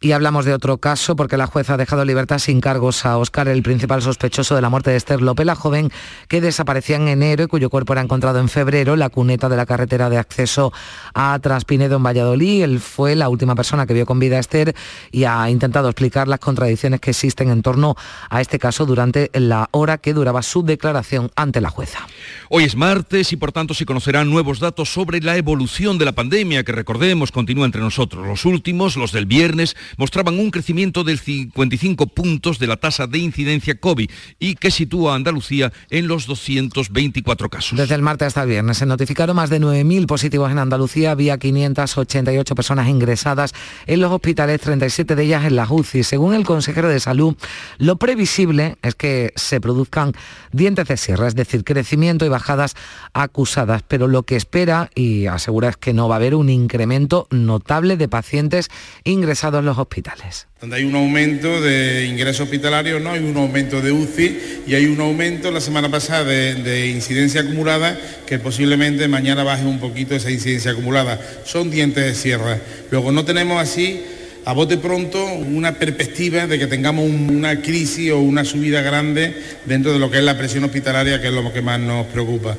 Y 0.05 0.11
hablamos 0.11 0.45
de 0.45 0.53
otro 0.53 0.79
caso 0.79 1.15
porque 1.15 1.37
la 1.37 1.47
jueza 1.47 1.75
ha 1.75 1.77
dejado 1.77 2.05
libertad 2.05 2.41
sin 2.41 2.61
cargos 2.61 3.07
a 3.07 3.19
Oscar, 3.19 3.47
el 3.47 3.63
principal 3.63 4.03
sospechoso 4.03 4.57
de 4.57 4.61
la 4.61 4.69
muerte 4.69 4.91
de 4.91 4.97
Esther 4.97 5.23
López, 5.23 5.47
la 5.47 5.55
joven 5.55 5.93
que 6.27 6.41
desaparecía 6.41 6.97
en 6.97 7.07
enero 7.07 7.45
y 7.45 7.47
cuyo 7.47 7.71
cuerpo 7.71 7.93
era 7.93 8.03
encontrado 8.03 8.41
en 8.41 8.49
febrero 8.49 8.97
la 8.97 9.11
cuneta 9.11 9.49
de 9.49 9.57
la 9.57 9.65
carretera 9.65 10.11
de 10.11 10.19
acceso 10.19 10.73
a 11.15 11.39
Traspinedo 11.39 11.99
en 11.99 12.03
Valladolid. 12.03 12.65
Él 12.65 12.81
fue 12.81 13.15
la 13.15 13.29
última 13.29 13.55
persona 13.55 13.87
que 13.87 13.95
vio 13.95 14.05
con 14.05 14.19
vida 14.19 14.39
a 14.39 14.41
Esther 14.41 14.75
y 15.13 15.23
ha 15.23 15.49
intentado 15.49 15.89
explicar 15.89 16.27
las 16.27 16.41
contradicciones 16.41 16.99
que 16.99 17.11
existen 17.11 17.51
en 17.51 17.63
torno 17.63 17.95
a 18.29 18.41
este 18.41 18.59
caso 18.59 18.85
durante 18.87 19.31
la 19.35 19.69
hora 19.71 19.99
que 19.99 20.15
duraba 20.15 20.43
su 20.43 20.65
declaración 20.65 21.31
ante 21.37 21.61
la 21.61 21.71
jueza. 21.71 22.09
Hoy 22.49 22.65
es 22.65 22.75
martes 22.75 23.33
y 23.33 23.37
por 23.37 23.53
tanto 23.53 23.73
se 23.73 23.87
conocerán 23.87 24.29
nuevos 24.29 24.59
datos 24.59 24.93
sobre 24.93 25.21
la 25.21 25.37
evolución 25.37 25.97
de 25.97 26.07
la 26.07 26.13
pandemia 26.13 26.65
que 26.65 26.73
recordemos 26.73 27.31
continúa 27.31 27.67
entre 27.67 27.81
nosotros. 27.81 28.27
Los 28.27 28.45
últimos, 28.45 28.97
los 28.97 29.13
del 29.13 29.27
viernes, 29.27 29.77
mostraban 29.97 30.39
un 30.39 30.51
crecimiento 30.51 31.05
del 31.05 31.19
55 31.19 32.07
puntos 32.07 32.59
de 32.59 32.67
la 32.67 32.77
tasa 32.77 33.07
de 33.07 33.19
incidencia 33.19 33.75
COVID 33.75 34.11
y 34.39 34.55
que 34.55 34.71
sitúa 34.71 35.13
a 35.13 35.17
Andalucía 35.17 35.73
en 35.91 36.09
los 36.09 36.27
224 36.27 37.49
casos. 37.49 37.79
Desde 37.79 37.95
el 37.95 38.03
martes 38.03 38.29
hasta 38.29 38.43
el 38.43 38.49
viernes 38.49 38.79
se 38.79 38.87
notificaron 38.87 39.37
más 39.37 39.51
de 39.51 39.61
9.000 39.61 40.07
positivos 40.07 40.51
en 40.51 40.59
Andalucía, 40.59 41.13
había 41.13 41.39
588 41.39 42.55
personas 42.55 42.89
ingresadas 42.89 43.55
en 43.87 44.01
los 44.01 44.13
hospitales, 44.13 44.61
37 44.61 45.15
de 45.15 45.23
ellas 45.23 45.45
en 45.45 45.57
la 45.57 45.67
UCI. 45.69 46.03
Según 46.03 46.35
el 46.35 46.45
consejero 46.45 46.89
de 46.89 47.01
Salud, 47.01 47.37
lo 47.79 47.97
previsible 47.97 48.77
es 48.83 48.95
que 48.95 49.33
se 49.37 49.61
produzcan 49.61 50.13
dientes 50.53 50.89
de 50.89 50.97
sierra, 50.97 51.29
es 51.29 51.35
decir, 51.35 51.65
crecimiento 51.65 52.25
y 52.25 52.29
bajadas 52.29 52.75
acusadas, 53.13 53.83
pero 53.87 54.09
lo 54.09 54.23
que 54.25 54.37
espera 54.37 54.91
y 54.95 55.27
asegura 55.27 55.69
es 55.69 55.77
que 55.77 55.93
no 55.93 56.09
va 56.09 56.17
a 56.17 56.19
haber 56.19 56.35
un 56.35 56.51
incremento 56.51 57.27
notable 57.31 57.97
de 57.97 58.09
pacientes 58.09 58.71
ingresados 59.05 59.61
en 59.61 59.67
los 59.67 59.79
hospitales. 59.79 59.82
Donde 60.61 60.77
hay 60.77 60.85
un 60.85 60.95
aumento 60.95 61.61
de 61.61 62.07
ingresos 62.07 62.43
hospitalarios, 62.43 63.03
¿no? 63.03 63.11
hay 63.11 63.21
un 63.21 63.37
aumento 63.37 63.81
de 63.81 63.93
UCI 63.93 64.63
y 64.67 64.75
hay 64.75 64.87
un 64.87 65.01
aumento 65.01 65.51
la 65.51 65.61
semana 65.61 65.91
pasada 65.91 66.25
de, 66.25 66.55
de, 66.55 66.89
incidencia 66.89 67.41
acumulada 67.41 67.99
que 68.27 68.39
posiblemente 68.39 69.09
mañana 69.09 69.45
baje 69.45 69.65
un 69.65 69.81
poquito 69.81 70.15
esa 70.15 70.31
incidencia 70.31 70.73
acumulada. 70.73 71.21
Son 71.45 71.71
dientes 71.71 72.05
de 72.05 72.15
sierra. 72.15 72.59
Luego 72.91 73.13
no 73.13 73.25
tenemos 73.25 73.61
así 73.61 74.03
a 74.45 74.53
bote 74.53 74.77
pronto 74.77 75.25
una 75.25 75.75
perspectiva 75.75 76.47
de 76.47 76.59
que 76.59 76.67
tengamos 76.67 77.09
una 77.09 77.63
crisis 77.63 78.11
o 78.11 78.19
una 78.19 78.45
subida 78.45 78.83
grande 78.83 79.35
dentro 79.67 79.93
de 79.93 79.99
lo 79.99 80.11
que 80.11 80.19
es 80.19 80.25
la 80.25 80.37
presión 80.37 80.65
hospitalaria, 80.65 81.21
que 81.21 81.29
es 81.29 81.35
lo 81.35 81.53
que 81.53 81.63
más 81.63 81.79
nos 81.79 82.07
preocupa. 82.07 82.57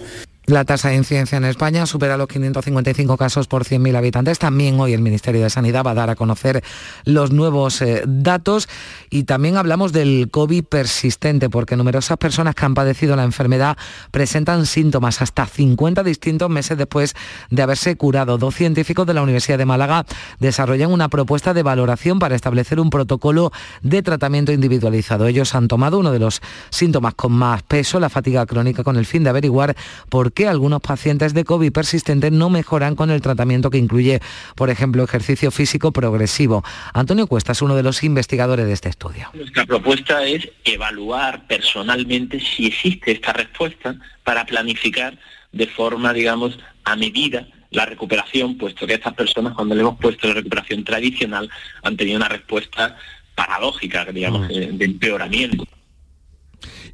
La 0.53 0.65
tasa 0.65 0.89
de 0.89 0.97
incidencia 0.97 1.35
en 1.35 1.45
España 1.45 1.87
supera 1.87 2.15
los 2.15 2.27
555 2.27 3.17
casos 3.17 3.47
por 3.47 3.63
100.000 3.63 3.97
habitantes. 3.97 4.37
También 4.37 4.79
hoy 4.79 4.93
el 4.93 5.01
Ministerio 5.01 5.41
de 5.41 5.49
Sanidad 5.49 5.83
va 5.83 5.91
a 5.91 5.95
dar 5.95 6.11
a 6.11 6.15
conocer 6.15 6.63
los 7.05 7.31
nuevos 7.31 7.81
eh, 7.81 8.03
datos 8.05 8.69
y 9.09 9.23
también 9.23 9.57
hablamos 9.57 9.93
del 9.93 10.29
COVID 10.29 10.65
persistente 10.65 11.49
porque 11.49 11.75
numerosas 11.75 12.19
personas 12.19 12.53
que 12.53 12.65
han 12.65 12.75
padecido 12.75 13.15
la 13.15 13.23
enfermedad 13.23 13.77
presentan 14.11 14.67
síntomas 14.67 15.23
hasta 15.23 15.47
50 15.47 16.03
distintos 16.03 16.51
meses 16.51 16.77
después 16.77 17.15
de 17.49 17.63
haberse 17.63 17.95
curado. 17.95 18.37
Dos 18.37 18.53
científicos 18.53 19.07
de 19.07 19.15
la 19.15 19.23
Universidad 19.23 19.57
de 19.57 19.65
Málaga 19.65 20.05
desarrollan 20.39 20.91
una 20.91 21.09
propuesta 21.09 21.55
de 21.55 21.63
valoración 21.63 22.19
para 22.19 22.35
establecer 22.35 22.79
un 22.79 22.91
protocolo 22.91 23.51
de 23.81 24.03
tratamiento 24.03 24.51
individualizado. 24.51 25.25
Ellos 25.25 25.55
han 25.55 25.67
tomado 25.67 25.97
uno 25.97 26.11
de 26.11 26.19
los 26.19 26.43
síntomas 26.69 27.15
con 27.15 27.31
más 27.31 27.63
peso, 27.63 27.99
la 27.99 28.09
fatiga 28.09 28.45
crónica, 28.45 28.83
con 28.83 28.97
el 28.97 29.07
fin 29.07 29.23
de 29.23 29.31
averiguar 29.31 29.75
por 30.09 30.31
qué 30.31 30.42
algunos 30.47 30.81
pacientes 30.81 31.33
de 31.33 31.43
COVID 31.43 31.71
persistente 31.71 32.31
no 32.31 32.49
mejoran 32.49 32.95
con 32.95 33.09
el 33.11 33.21
tratamiento 33.21 33.69
que 33.69 33.77
incluye, 33.77 34.19
por 34.55 34.69
ejemplo, 34.69 35.03
ejercicio 35.03 35.51
físico 35.51 35.91
progresivo. 35.91 36.63
Antonio 36.93 37.27
Cuesta 37.27 37.51
es 37.51 37.61
uno 37.61 37.75
de 37.75 37.83
los 37.83 38.03
investigadores 38.03 38.65
de 38.65 38.73
este 38.73 38.89
estudio. 38.89 39.29
Nuestra 39.33 39.65
propuesta 39.65 40.23
es 40.25 40.49
evaluar 40.63 41.45
personalmente 41.47 42.39
si 42.39 42.67
existe 42.67 43.11
esta 43.11 43.33
respuesta 43.33 43.95
para 44.23 44.45
planificar 44.45 45.17
de 45.51 45.67
forma, 45.67 46.13
digamos, 46.13 46.57
a 46.83 46.95
medida 46.95 47.47
la 47.71 47.85
recuperación, 47.85 48.57
puesto 48.57 48.85
que 48.85 48.93
estas 48.93 49.13
personas 49.13 49.53
cuando 49.53 49.75
le 49.75 49.81
hemos 49.81 49.97
puesto 49.97 50.27
la 50.27 50.35
recuperación 50.35 50.83
tradicional 50.83 51.49
han 51.81 51.97
tenido 51.97 52.17
una 52.17 52.29
respuesta 52.29 52.97
paradójica, 53.35 54.05
digamos, 54.05 54.47
mm. 54.47 54.77
de 54.77 54.85
empeoramiento. 54.85 55.65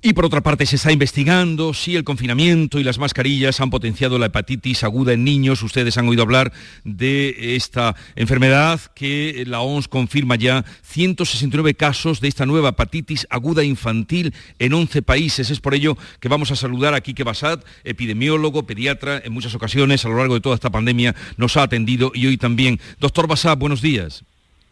Y 0.01 0.13
por 0.13 0.23
otra 0.23 0.39
parte 0.39 0.65
se 0.65 0.77
está 0.77 0.93
investigando 0.93 1.73
si 1.73 1.97
el 1.97 2.05
confinamiento 2.05 2.79
y 2.79 2.85
las 2.85 2.97
mascarillas 2.99 3.59
han 3.59 3.69
potenciado 3.69 4.17
la 4.17 4.27
hepatitis 4.27 4.85
aguda 4.85 5.11
en 5.11 5.25
niños. 5.25 5.61
Ustedes 5.61 5.97
han 5.97 6.07
oído 6.07 6.23
hablar 6.23 6.53
de 6.85 7.57
esta 7.57 7.97
enfermedad 8.15 8.79
que 8.95 9.43
la 9.45 9.59
OMS 9.59 9.89
confirma 9.89 10.37
ya 10.37 10.63
169 10.83 11.73
casos 11.73 12.21
de 12.21 12.29
esta 12.29 12.45
nueva 12.45 12.69
hepatitis 12.69 13.27
aguda 13.29 13.65
infantil 13.65 14.33
en 14.57 14.73
11 14.73 15.01
países. 15.01 15.49
Es 15.49 15.59
por 15.59 15.73
ello 15.73 15.97
que 16.21 16.29
vamos 16.29 16.51
a 16.51 16.55
saludar 16.55 16.93
a 16.93 17.01
Quique 17.01 17.25
Basad, 17.25 17.59
epidemiólogo, 17.83 18.65
pediatra, 18.65 19.21
en 19.21 19.33
muchas 19.33 19.53
ocasiones 19.53 20.05
a 20.05 20.07
lo 20.07 20.15
largo 20.15 20.35
de 20.35 20.39
toda 20.39 20.55
esta 20.55 20.69
pandemia 20.69 21.13
nos 21.35 21.57
ha 21.57 21.63
atendido 21.63 22.13
y 22.15 22.25
hoy 22.25 22.37
también. 22.37 22.79
Doctor 23.01 23.27
Basad, 23.27 23.57
buenos 23.57 23.81
días. 23.81 24.23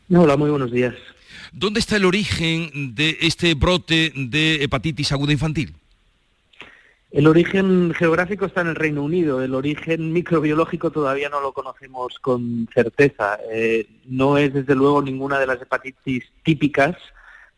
Hola, 0.09 0.37
muy 0.37 0.49
buenos 0.49 0.71
días. 0.71 0.95
¿Dónde 1.51 1.79
está 1.79 1.95
el 1.95 2.05
origen 2.05 2.95
de 2.95 3.17
este 3.21 3.53
brote 3.53 4.11
de 4.15 4.63
hepatitis 4.63 5.11
aguda 5.11 5.33
infantil? 5.33 5.73
El 7.11 7.25
origen 7.25 7.93
geográfico 7.93 8.45
está 8.45 8.61
en 8.61 8.67
el 8.67 8.75
Reino 8.75 9.01
Unido, 9.01 9.41
el 9.41 9.55
origen 9.55 10.11
microbiológico 10.11 10.91
todavía 10.91 11.29
no 11.29 11.39
lo 11.39 11.53
conocemos 11.53 12.19
con 12.19 12.67
certeza. 12.73 13.39
Eh, 13.49 13.87
no 14.05 14.37
es 14.37 14.53
desde 14.53 14.75
luego 14.75 15.01
ninguna 15.01 15.39
de 15.39 15.47
las 15.47 15.61
hepatitis 15.61 16.25
típicas 16.43 16.95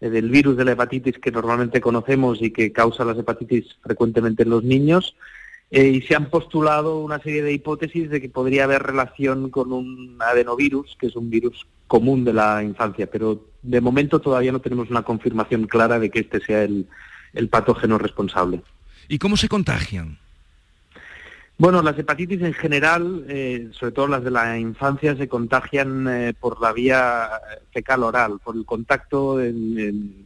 eh, 0.01 0.09
del 0.09 0.29
virus 0.29 0.55
de 0.55 0.65
la 0.65 0.73
hepatitis 0.73 1.17
que 1.17 1.31
normalmente 1.31 1.81
conocemos 1.81 2.41
y 2.41 2.51
que 2.51 2.71
causa 2.71 3.03
las 3.03 3.17
hepatitis 3.17 3.75
frecuentemente 3.81 4.43
en 4.43 4.51
los 4.51 4.63
niños. 4.63 5.15
Eh, 5.71 5.87
y 5.87 6.01
se 6.01 6.15
han 6.15 6.29
postulado 6.29 6.99
una 6.99 7.19
serie 7.19 7.43
de 7.43 7.53
hipótesis 7.53 8.09
de 8.09 8.19
que 8.19 8.29
podría 8.29 8.63
haber 8.63 8.81
relación 8.81 9.51
con 9.51 9.71
un 9.71 10.17
adenovirus, 10.19 10.97
que 10.99 11.07
es 11.07 11.15
un 11.15 11.29
virus 11.29 11.67
común 11.85 12.25
de 12.25 12.33
la 12.33 12.63
infancia, 12.63 13.07
pero 13.07 13.45
de 13.61 13.79
momento 13.79 14.19
todavía 14.19 14.51
no 14.51 14.61
tenemos 14.61 14.89
una 14.89 15.03
confirmación 15.03 15.67
clara 15.67 15.99
de 15.99 16.09
que 16.09 16.21
este 16.21 16.39
sea 16.39 16.63
el, 16.63 16.87
patógeno 17.51 17.99
responsable. 17.99 18.63
¿Y 19.07 19.19
cómo 19.19 19.37
se 19.37 19.47
contagian? 19.47 20.17
Bueno, 21.59 21.83
las 21.83 21.99
hepatitis 21.99 22.41
en 22.41 22.53
general, 22.53 23.25
eh, 23.27 23.69
sobre 23.71 23.91
todo 23.91 24.07
las 24.07 24.23
de 24.23 24.31
la 24.31 24.57
infancia, 24.57 25.15
se 25.15 25.27
contagian 25.27 26.07
eh, 26.07 26.33
por 26.39 26.59
la 26.61 26.73
vía 26.73 27.29
fecal 27.71 28.03
oral, 28.03 28.39
por 28.43 28.55
el 28.55 28.65
contacto 28.65 29.39
en, 29.39 30.25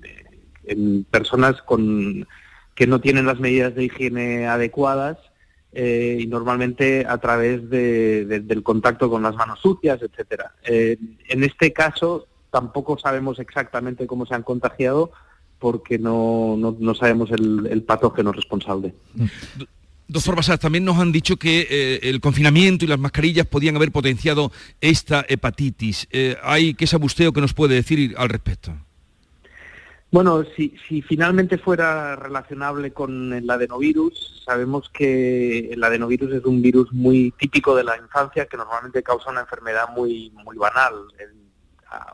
personas 1.11 1.61
con, 1.63 2.25
que 2.75 2.87
no 2.87 3.01
tienen 3.01 3.25
las 3.25 3.39
medidas 3.39 3.75
de 3.75 3.83
higiene 3.85 4.47
adecuadas 4.47 5.17
eh, 5.73 6.17
y 6.19 6.27
normalmente 6.27 7.05
a 7.07 7.17
través 7.17 7.69
del 7.69 8.63
contacto 8.63 9.09
con 9.09 9.23
las 9.23 9.35
manos 9.35 9.59
sucias, 9.59 10.01
etcétera. 10.01 10.53
en 10.63 11.43
este 11.43 11.73
caso 11.73 12.27
tampoco 12.51 12.97
sabemos 12.99 13.39
exactamente 13.39 14.05
cómo 14.05 14.25
se 14.27 14.35
han 14.35 14.43
contagiado 14.43 15.11
porque 15.57 15.97
no, 15.97 16.57
no, 16.57 16.93
sabemos 16.93 17.31
el, 17.31 17.83
patógeno 17.83 18.31
responsable. 18.33 18.93
Doctor 20.09 20.35
Basar, 20.35 20.59
también 20.59 20.83
nos 20.83 20.97
han 20.97 21.11
dicho 21.11 21.37
que 21.37 21.65
eh, 21.69 21.99
el 22.03 22.19
confinamiento 22.19 22.83
y 22.83 22.89
las 22.89 22.99
mascarillas 22.99 23.47
podían 23.47 23.77
haber 23.77 23.91
potenciado 23.91 24.51
esta 24.81 25.25
hepatitis. 25.27 26.07
Eh, 26.11 26.35
¿Hay 26.43 26.73
qué 26.73 26.85
sabusteo 26.85 27.31
que 27.31 27.41
nos 27.41 27.53
puede 27.53 27.75
decir 27.75 28.13
al 28.17 28.29
respecto? 28.29 28.73
Bueno, 30.13 30.43
si, 30.55 30.75
si, 30.87 31.01
finalmente 31.01 31.57
fuera 31.57 32.15
relacionable 32.15 32.93
con 32.93 33.33
el 33.33 33.49
adenovirus, 33.49 34.43
sabemos 34.45 34.87
que 34.89 35.71
el 35.71 35.83
adenovirus 35.83 36.31
es 36.33 36.45
un 36.45 36.61
virus 36.61 36.93
muy 36.93 37.31
típico 37.31 37.75
de 37.75 37.83
la 37.83 37.97
infancia 37.97 38.45
que 38.45 38.55
normalmente 38.55 39.01
causa 39.01 39.31
una 39.31 39.41
enfermedad 39.41 39.89
muy, 39.95 40.31
muy 40.45 40.55
banal 40.55 40.93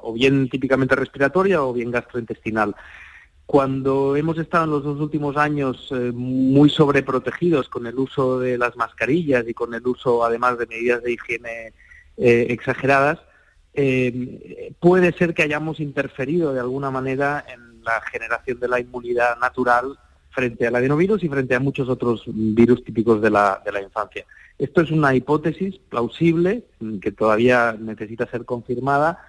o 0.02 0.14
bien 0.14 0.48
típicamente 0.48 0.96
respiratoria 0.96 1.62
o 1.62 1.74
bien 1.74 1.92
gastrointestinal. 1.92 2.74
Cuando 3.46 4.16
hemos 4.16 4.38
estado 4.38 4.64
en 4.64 4.72
los 4.72 4.86
dos 4.86 5.02
últimos 5.02 5.36
años 5.36 5.90
eh, 5.92 6.14
muy 6.14 6.70
sobreprotegidos 6.70 7.68
con 7.68 7.86
el 7.86 8.00
uso 8.00 8.40
de 8.40 8.58
las 8.58 8.78
mascarillas 8.78 9.46
y 9.46 9.54
con 9.54 9.74
el 9.74 9.86
uso 9.86 10.24
además 10.24 10.58
de 10.58 10.68
medidas 10.68 11.04
de 11.04 11.12
higiene 11.12 11.74
eh, 12.16 12.48
exageradas, 12.50 13.20
eh, 13.74 14.74
puede 14.80 15.12
ser 15.12 15.34
que 15.34 15.44
hayamos 15.44 15.82
interferido 15.82 16.54
de 16.54 16.62
alguna 16.62 16.92
manera 16.92 17.44
en 17.46 17.69
la 17.84 18.02
generación 18.12 18.60
de 18.60 18.68
la 18.68 18.80
inmunidad 18.80 19.38
natural 19.40 19.98
frente 20.32 20.68
al 20.68 20.76
adenovirus 20.76 21.24
y 21.24 21.30
frente 21.30 21.56
a 21.56 21.60
muchos 21.60 21.90
otros 21.90 22.24
virus 22.28 22.84
típicos 22.84 23.22
de 23.22 23.30
la, 23.30 23.62
de 23.66 23.72
la 23.72 23.82
infancia. 23.82 24.26
Esto 24.58 24.82
es 24.82 24.92
una 24.92 25.16
hipótesis 25.16 25.80
plausible 25.90 26.66
que 27.02 27.12
todavía 27.12 27.76
necesita 27.80 28.30
ser 28.30 28.46
confirmada 28.46 29.20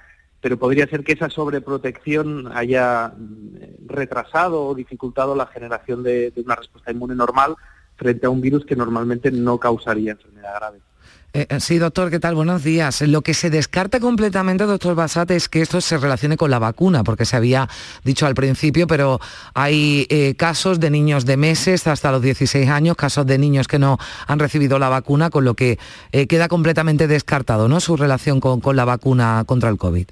pero 0.41 0.59
podría 0.59 0.87
ser 0.87 1.05
que 1.05 1.13
esa 1.13 1.29
sobreprotección 1.29 2.51
haya 2.53 3.13
mm, 3.17 3.87
retrasado 3.89 4.67
o 4.67 4.75
dificultado 4.75 5.35
la 5.35 5.47
generación 5.47 6.03
de, 6.03 6.33
una 6.45 6.57
respuesta 6.57 6.91
inmune 6.91 7.15
normal 7.15 7.57
frente 7.97 8.27
a 8.27 8.31
un 8.31 8.41
virus 8.41 8.65
que 8.65 8.77
normalmente 8.77 9.31
no 9.31 9.59
causaría 9.59 10.13
enfermedad 10.13 10.55
grave. 10.57 10.81
Eh, 11.33 11.47
eh, 11.49 11.61
sí, 11.61 11.79
doctor, 11.79 12.11
¿qué 12.11 12.19
tal? 12.19 12.35
Buenos 12.35 12.65
días. 12.65 13.03
Lo 13.03 13.23
que 13.23 13.35
se 13.35 13.51
descarta 13.51 14.01
completamente, 14.01 14.65
doctor 14.65 14.97
Basat, 14.97 15.31
es 15.31 15.49
que 15.49 15.61
esto 15.61 15.81
se 15.81 15.97
relacione 15.97 16.37
con 16.37 16.51
la 16.51 16.59
vacuna, 16.59 17.05
porque 17.05 17.25
se 17.25 17.37
había 17.37 17.69
dicho 18.03 18.27
al 18.27 18.35
principio, 18.35 18.89
pero 18.89 19.21
hay 19.55 20.09
eh, 20.11 20.35
casos 20.35 20.81
de 20.81 20.91
niños 20.91 21.27
de 21.27 21.37
meses 21.37 21.87
hasta 21.87 22.11
los 22.11 22.21
16 22.21 22.69
años, 22.69 22.97
casos 22.97 23.27
de 23.27 23.39
niños 23.39 23.69
que 23.69 23.79
no 23.79 23.99
han 24.27 24.41
recibido 24.41 24.81
la 24.81 24.89
vacuna, 24.89 25.31
con 25.31 25.45
lo 25.45 25.55
que 25.55 25.79
queda 26.29 26.49
completamente 26.49 27.07
descartado, 27.07 27.69
¿no? 27.69 27.79
Su 27.79 27.97
relación 27.97 28.41
con, 28.41 28.61
con 28.61 28.75
la 28.75 28.85
vacuna 28.85 29.45
contra 29.47 29.71
el 29.71 29.77
COVID. 29.77 30.09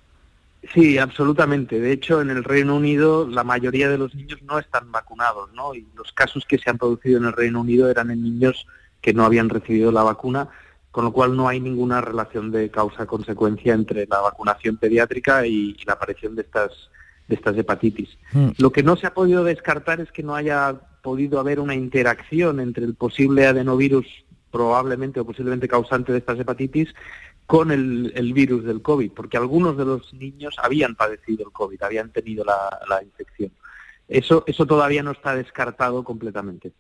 Sí, 0.73 0.99
absolutamente. 0.99 1.81
De 1.81 1.93
hecho, 1.93 2.21
en 2.21 2.31
el 2.31 2.45
Reino 2.45 2.77
Unido 2.77 3.27
la 3.27 3.43
mayoría 3.43 3.89
de 3.89 3.99
los 3.99 4.15
niños 4.15 4.41
no 4.43 4.59
están 4.59 4.93
vacunados, 4.93 5.53
¿no? 5.53 5.75
Y 5.75 5.87
los 5.97 6.13
casos 6.13 6.45
que 6.47 6.59
se 6.59 6.71
han 6.71 6.79
producido 6.79 7.19
en 7.19 7.25
el 7.25 7.33
Reino 7.33 7.61
Unido 7.61 7.91
eran 7.91 8.11
en 8.11 8.23
niños 8.23 8.67
que 9.01 9.15
no 9.15 9.25
habían 9.25 9.49
recibido 9.49 9.93
la 9.93 10.03
vacuna, 10.03 10.49
con 10.99 11.05
lo 11.05 11.13
cual 11.13 11.37
no 11.37 11.47
hay 11.47 11.61
ninguna 11.61 12.01
relación 12.01 12.51
de 12.51 12.73
causa-consecuencia 12.73 13.73
entre 13.73 14.05
la 14.07 14.21
vacunación 14.21 14.79
pediátrica 14.79 15.47
y, 15.47 15.77
la 15.87 15.93
aparición 15.93 16.35
de 16.35 16.43
estas 16.43 16.73
de 17.29 17.37
estas 17.37 17.57
hepatitis. 17.57 18.19
Mm. 18.33 18.49
Lo 18.59 18.73
que 18.73 18.83
no 18.83 18.97
se 18.97 19.07
ha 19.07 19.15
podido 19.15 19.45
descartar 19.45 20.01
es 20.01 20.11
que 20.11 20.25
no 20.25 20.35
haya 20.35 20.75
podido 21.01 21.39
haber 21.39 21.61
una 21.61 21.77
interacción 21.77 22.59
entre 22.59 22.85
el 22.85 22.97
posible 22.97 23.47
adenovirus 23.47 24.07
probablemente 24.51 25.21
o 25.21 25.25
posiblemente 25.25 25.69
causante 25.69 26.11
de 26.11 26.19
estas 26.19 26.41
hepatitis 26.41 26.93
con 27.47 27.71
el, 27.71 28.33
virus 28.33 28.65
del 28.65 28.83
COVID, 28.83 29.13
porque 29.13 29.37
algunos 29.37 29.77
de 29.77 29.85
los 29.85 30.13
niños 30.15 30.57
habían 30.61 30.97
padecido 30.97 31.45
el 31.47 31.53
COVID, 31.53 31.81
habían 31.81 32.11
tenido 32.11 32.45
la, 32.45 33.01
infección. 33.05 33.53
Eso, 34.09 34.43
eso 34.49 34.67
todavía 34.67 35.05
no 35.05 35.13
está 35.13 35.37
descartado 35.37 36.03
completamente. 36.03 36.73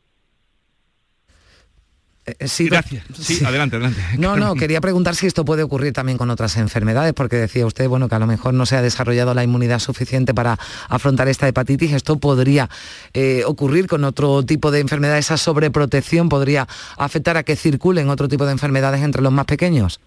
Eh, 2.38 2.48
sí, 2.48 2.68
Gracias. 2.68 3.04
Sí, 3.18 3.44
adelante, 3.44 3.76
adelante. 3.76 4.00
No, 4.18 4.36
no, 4.36 4.54
quería 4.54 4.80
preguntar 4.80 5.14
si 5.14 5.26
esto 5.26 5.44
puede 5.44 5.62
ocurrir 5.62 5.92
también 5.92 6.18
con 6.18 6.30
otras 6.30 6.56
enfermedades, 6.56 7.14
porque 7.14 7.36
decía 7.36 7.66
usted, 7.66 7.88
bueno, 7.88 8.08
que 8.08 8.14
a 8.14 8.18
lo 8.18 8.26
mejor 8.26 8.54
no 8.54 8.66
se 8.66 8.76
ha 8.76 8.82
desarrollado 8.82 9.34
la 9.34 9.44
inmunidad 9.44 9.78
suficiente 9.78 10.34
para 10.34 10.58
afrontar 10.88 11.28
esta 11.28 11.48
hepatitis. 11.48 11.92
Esto 11.92 12.18
podría 12.18 12.68
eh, 13.14 13.42
ocurrir 13.46 13.86
con 13.86 14.04
otro 14.04 14.42
tipo 14.42 14.70
de 14.70 14.80
enfermedades. 14.80 15.26
Esa 15.26 15.36
sobreprotección 15.36 16.28
podría 16.28 16.66
afectar 16.96 17.36
a 17.36 17.42
que 17.42 17.56
circulen 17.56 18.08
otro 18.10 18.28
tipo 18.28 18.44
de 18.46 18.52
enfermedades 18.52 19.02
entre 19.02 19.22
los 19.22 19.32
más 19.32 19.46
pequeños. 19.46 20.00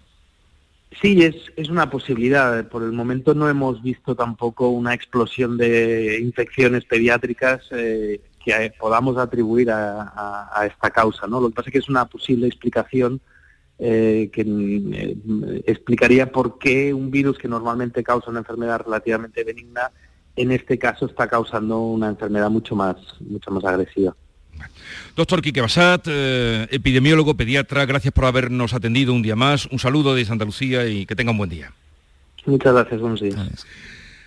Sí, 1.00 1.22
es, 1.22 1.34
es 1.56 1.68
una 1.68 1.90
posibilidad. 1.90 2.68
Por 2.68 2.82
el 2.82 2.92
momento 2.92 3.34
no 3.34 3.48
hemos 3.48 3.82
visto 3.82 4.14
tampoco 4.14 4.68
una 4.68 4.94
explosión 4.94 5.56
de 5.56 6.20
infecciones 6.20 6.84
pediátricas 6.84 7.62
eh, 7.72 8.20
que 8.44 8.72
podamos 8.78 9.16
atribuir 9.16 9.70
a, 9.70 10.66
esta 10.66 10.90
causa. 10.90 11.26
¿no? 11.26 11.40
Lo 11.40 11.48
que 11.48 11.54
pasa 11.54 11.68
es 11.68 11.72
que 11.72 11.78
es 11.78 11.88
una 11.88 12.04
posible 12.06 12.46
explicación 12.46 13.20
eh, 13.78 14.30
que 14.32 14.42
eh, 14.42 15.62
explicaría 15.66 16.30
por 16.30 16.58
qué 16.58 16.94
un 16.94 17.10
virus 17.10 17.38
que 17.38 17.48
normalmente 17.48 18.02
causa 18.02 18.30
una 18.30 18.40
enfermedad 18.40 18.82
relativamente 18.84 19.42
benigna, 19.44 19.90
en 20.36 20.52
este 20.52 20.78
caso 20.78 21.06
está 21.06 21.28
causando 21.28 21.80
una 21.80 22.08
enfermedad 22.08 22.48
mucho 22.50 22.76
más, 22.76 22.96
mucho 23.20 23.50
más 23.50 23.64
agresiva. 23.64 24.14
Doctor 25.16 25.42
Quique 25.42 25.60
Basat, 25.60 26.06
eh, 26.06 26.68
epidemiólogo, 26.70 27.34
pediatra, 27.34 27.84
gracias 27.84 28.14
por 28.14 28.24
habernos 28.24 28.72
atendido 28.74 29.12
un 29.12 29.22
día 29.22 29.36
más. 29.36 29.66
Un 29.66 29.78
saludo 29.78 30.14
de 30.14 30.24
Santa 30.24 30.44
Lucía 30.44 30.86
y 30.86 31.06
que 31.06 31.16
tenga 31.16 31.32
un 31.32 31.38
buen 31.38 31.50
día. 31.50 31.72
Muchas 32.46 32.72
gracias, 32.72 33.00
buenos 33.00 33.20
días. 33.20 33.66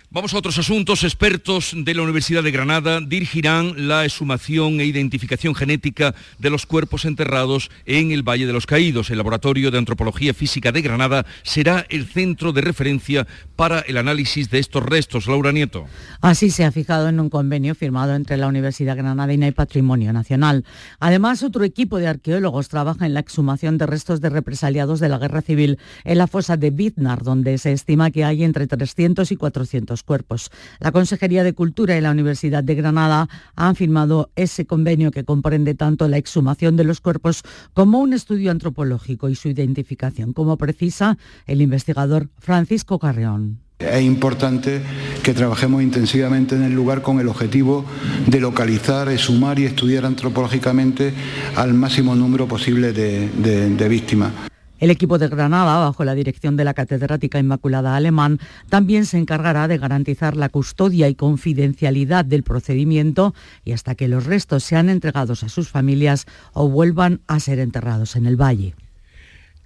Vamos 0.08 0.32
a 0.34 0.38
otros 0.38 0.56
asuntos. 0.56 1.02
Expertos 1.02 1.72
de 1.76 1.92
la 1.92 2.02
Universidad 2.02 2.44
de 2.44 2.52
Granada 2.52 3.00
dirigirán 3.00 3.88
la 3.88 4.04
exhumación 4.04 4.78
e 4.80 4.84
identificación 4.84 5.52
genética 5.52 6.14
de 6.38 6.48
los 6.48 6.64
cuerpos 6.64 7.04
enterrados 7.04 7.70
en 7.86 8.12
el 8.12 8.22
Valle 8.22 8.46
de 8.46 8.52
los 8.52 8.66
Caídos. 8.66 9.10
El 9.10 9.18
Laboratorio 9.18 9.72
de 9.72 9.78
Antropología 9.78 10.32
Física 10.32 10.70
de 10.70 10.80
Granada 10.80 11.26
será 11.42 11.84
el 11.90 12.06
centro 12.06 12.52
de 12.52 12.60
referencia 12.60 13.26
para 13.56 13.80
el 13.80 13.96
análisis 13.96 14.48
de 14.48 14.60
estos 14.60 14.84
restos. 14.84 15.26
Laura 15.26 15.50
Nieto. 15.50 15.86
Así 16.20 16.50
se 16.50 16.64
ha 16.64 16.70
fijado 16.70 17.08
en 17.08 17.18
un 17.18 17.28
convenio 17.28 17.74
firmado 17.74 18.14
entre 18.14 18.36
la 18.36 18.46
Universidad 18.46 18.96
Granadina 18.96 19.48
y 19.48 19.52
Patrimonio 19.52 20.12
Nacional. 20.12 20.64
Además, 21.00 21.42
otro 21.42 21.64
equipo 21.64 21.98
de 21.98 22.06
arqueólogos 22.06 22.68
trabaja 22.68 23.06
en 23.06 23.14
la 23.14 23.20
exhumación 23.20 23.76
de 23.76 23.86
restos 23.86 24.20
de 24.20 24.30
represaliados 24.30 25.00
de 25.00 25.08
la 25.08 25.18
Guerra 25.18 25.42
Civil 25.42 25.80
en 26.04 26.18
la 26.18 26.28
fosa 26.28 26.56
de 26.56 26.70
Biznar, 26.70 27.24
donde 27.24 27.58
se 27.58 27.72
estima 27.72 28.12
que 28.12 28.24
hay 28.24 28.44
entre 28.44 28.68
300 28.68 29.32
y 29.32 29.36
400 29.36 29.95
cuerpos. 30.02 30.50
La 30.80 30.92
Consejería 30.92 31.44
de 31.44 31.52
Cultura 31.52 31.96
y 31.96 32.00
la 32.00 32.10
Universidad 32.10 32.64
de 32.64 32.74
Granada 32.74 33.28
han 33.54 33.76
firmado 33.76 34.30
ese 34.36 34.66
convenio 34.66 35.10
que 35.10 35.24
comprende 35.24 35.74
tanto 35.74 36.08
la 36.08 36.16
exhumación 36.16 36.76
de 36.76 36.84
los 36.84 37.00
cuerpos 37.00 37.42
como 37.74 38.00
un 38.00 38.12
estudio 38.12 38.50
antropológico 38.50 39.28
y 39.28 39.34
su 39.34 39.48
identificación, 39.48 40.32
como 40.32 40.56
precisa 40.56 41.18
el 41.46 41.60
investigador 41.60 42.28
Francisco 42.38 42.98
Carreón. 42.98 43.60
Es 43.78 44.02
importante 44.02 44.80
que 45.22 45.34
trabajemos 45.34 45.82
intensivamente 45.82 46.54
en 46.54 46.62
el 46.62 46.72
lugar 46.72 47.02
con 47.02 47.20
el 47.20 47.28
objetivo 47.28 47.84
de 48.26 48.40
localizar, 48.40 49.10
exhumar 49.10 49.58
y 49.58 49.66
estudiar 49.66 50.06
antropológicamente 50.06 51.12
al 51.56 51.74
máximo 51.74 52.14
número 52.14 52.48
posible 52.48 52.92
de 52.92 53.88
víctimas. 53.88 54.32
El 54.78 54.90
equipo 54.90 55.18
de 55.18 55.28
Granada, 55.28 55.78
bajo 55.78 56.04
la 56.04 56.14
dirección 56.14 56.56
de 56.56 56.64
la 56.64 56.74
catedrática 56.74 57.38
Inmaculada 57.38 57.96
Alemán, 57.96 58.38
también 58.68 59.06
se 59.06 59.16
encargará 59.16 59.68
de 59.68 59.78
garantizar 59.78 60.36
la 60.36 60.50
custodia 60.50 61.08
y 61.08 61.14
confidencialidad 61.14 62.24
del 62.26 62.42
procedimiento 62.42 63.34
y 63.64 63.72
hasta 63.72 63.94
que 63.94 64.08
los 64.08 64.26
restos 64.26 64.64
sean 64.64 64.90
entregados 64.90 65.42
a 65.42 65.48
sus 65.48 65.70
familias 65.70 66.26
o 66.52 66.68
vuelvan 66.68 67.20
a 67.26 67.40
ser 67.40 67.58
enterrados 67.58 68.16
en 68.16 68.26
el 68.26 68.40
valle. 68.40 68.74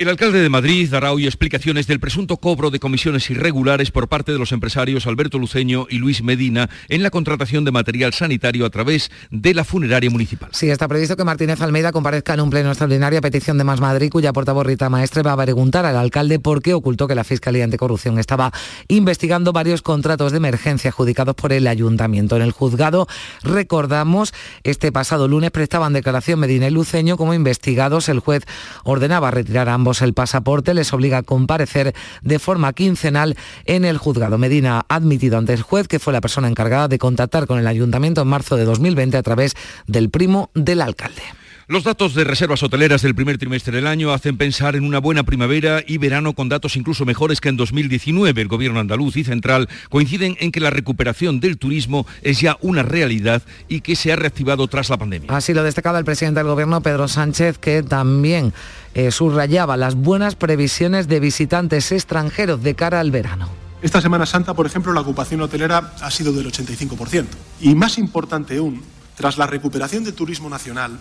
El 0.01 0.09
alcalde 0.09 0.41
de 0.41 0.49
Madrid 0.49 0.89
dará 0.91 1.13
hoy 1.13 1.27
explicaciones 1.27 1.87
del 1.87 2.01
presunto 2.01 2.39
cobro 2.39 2.71
de 2.71 2.81
comisiones 2.81 3.29
irregulares 3.29 3.91
por 3.91 4.09
parte 4.09 4.33
de 4.33 4.39
los 4.39 4.51
empresarios 4.51 5.07
Alberto 5.07 5.39
Luceño 5.39 5.87
y 5.91 5.99
Luis 5.99 6.23
Medina 6.23 6.71
en 6.89 7.03
la 7.03 7.11
contratación 7.11 7.67
de 7.67 7.71
material 7.71 8.15
sanitario 8.15 8.65
a 8.65 8.71
través 8.71 9.11
de 9.31 9.53
la 9.53 9.63
funeraria 9.63 10.09
municipal. 10.09 10.49
Sí, 10.55 10.71
está 10.71 10.89
previsto 10.89 11.19
que 11.19 11.25
Martínez 11.25 11.61
Almeida 11.61 11.93
comparezca 11.93 12.33
en 12.33 12.41
un 12.41 12.49
pleno 12.49 12.71
extraordinario 12.71 13.19
a 13.19 13.21
petición 13.21 13.59
de 13.59 13.65
Más 13.65 13.83
Madrid, 13.83 14.09
cuya 14.11 14.33
portavoz 14.33 14.67
Rita 14.67 14.89
Maestre 14.89 15.21
va 15.21 15.35
a 15.35 15.37
preguntar 15.37 15.85
al 15.85 15.99
alcalde 15.99 16.39
por 16.39 16.63
qué 16.63 16.73
ocultó 16.73 17.07
que 17.07 17.15
la 17.15 17.23
Fiscalía 17.23 17.65
Anticorrupción 17.65 18.19
estaba 18.19 18.55
investigando 18.89 19.53
varios 19.53 19.83
contratos 19.83 20.33
de 20.33 20.39
emergencia 20.39 20.89
adjudicados 20.89 21.35
por 21.35 21.53
el 21.53 21.67
ayuntamiento. 21.67 22.37
En 22.37 22.43
el 22.43 22.53
juzgado, 22.53 23.07
recordamos, 23.43 24.33
este 24.65 24.93
pasado 24.93 25.29
lunes 25.29 25.51
prestaban 25.51 25.93
declaración 25.93 26.41
Medina 26.41 26.69
y 26.69 26.71
Luceño 26.71 27.19
como 27.19 27.35
investigados. 27.35 28.09
El 28.09 28.21
juez 28.21 28.45
ordenaba 28.85 29.31
retirar 29.31 29.69
a 29.69 29.75
ambos 29.75 29.90
el 30.03 30.15
pasaporte, 30.15 30.75
les 30.75 30.93
obliga 30.93 31.19
a 31.19 31.23
comparecer 31.23 31.95
de 32.23 32.39
forma 32.39 32.73
quincenal 32.73 33.37
en 33.65 33.85
el 33.85 33.99
juzgado. 33.99 34.39
Medina 34.39 34.85
ha 34.89 34.95
admitido 34.95 35.39
ante 35.39 35.53
el 35.53 35.63
juez 35.63 35.89
que 35.89 35.99
fue 35.99 36.13
la 36.13 36.21
persona 36.21 36.49
encargada 36.49 36.89
de 36.89 36.99
contactar 36.99 37.47
con 37.47 37.59
el 37.59 37.67
ayuntamiento 37.67 38.23
en 38.23 38.29
marzo 38.29 38.57
de 38.57 38.65
2020 38.65 39.17
a 39.17 39.23
través 39.23 39.55
del 39.87 40.11
primo 40.11 40.51
del 40.55 40.81
alcalde. 40.81 41.40
Los 41.71 41.85
datos 41.85 42.15
de 42.15 42.25
reservas 42.25 42.65
hoteleras 42.65 43.01
del 43.03 43.15
primer 43.15 43.39
trimestre 43.39 43.77
del 43.77 43.87
año 43.87 44.13
hacen 44.13 44.37
pensar 44.37 44.75
en 44.75 44.83
una 44.83 44.99
buena 44.99 45.23
primavera 45.23 45.85
y 45.87 45.99
verano 45.99 46.33
con 46.33 46.49
datos 46.49 46.75
incluso 46.75 47.05
mejores 47.05 47.41
que 47.41 47.49
en 47.49 47.57
2019. 47.57 48.43
El 48.43 48.49
gobierno 48.49 48.81
andaluz 48.81 49.17
y 49.17 49.23
central 49.23 49.69
coinciden 49.89 50.37
en 50.41 50.51
que 50.51 50.59
la 50.59 50.71
recuperación 50.71 51.39
del 51.39 51.59
turismo 51.59 52.09
es 52.23 52.41
ya 52.41 52.59
una 52.61 52.83
realidad 52.83 53.43
y 53.69 53.83
que 53.83 53.95
se 53.95 54.13
ha 54.13 54.17
reactivado 54.17 54.67
tras 54.67 54.91
la 54.91 54.99
pandemia. 54.99 55.31
Así 55.31 55.55
lo 55.55 55.63
destacaba 55.63 56.01
el 56.01 56.05
presidente 56.05 56.41
del 56.41 56.49
gobierno, 56.49 56.81
Pedro 56.81 57.07
Sánchez, 57.07 57.59
que 57.59 57.85
también 57.85 58.53
eh, 58.95 59.13
subrayaba 59.13 59.77
las 59.77 59.95
buenas 59.95 60.35
previsiones 60.35 61.07
de 61.07 61.21
visitantes 61.21 61.93
extranjeros 61.93 62.65
de 62.65 62.75
cara 62.75 62.99
al 62.99 63.13
verano. 63.13 63.49
Esta 63.81 64.01
Semana 64.01 64.27
Santa, 64.27 64.55
por 64.55 64.67
ejemplo, 64.67 64.93
la 64.93 65.03
ocupación 65.03 65.41
hotelera 65.41 65.93
ha 66.01 66.11
sido 66.11 66.33
del 66.33 66.51
85%. 66.51 67.27
Y 67.61 67.77
más 67.77 67.97
importante 67.97 68.57
aún, 68.57 68.83
tras 69.15 69.39
la 69.39 69.47
recuperación 69.47 70.03
del 70.03 70.15
turismo 70.15 70.51
nacional, 70.51 70.99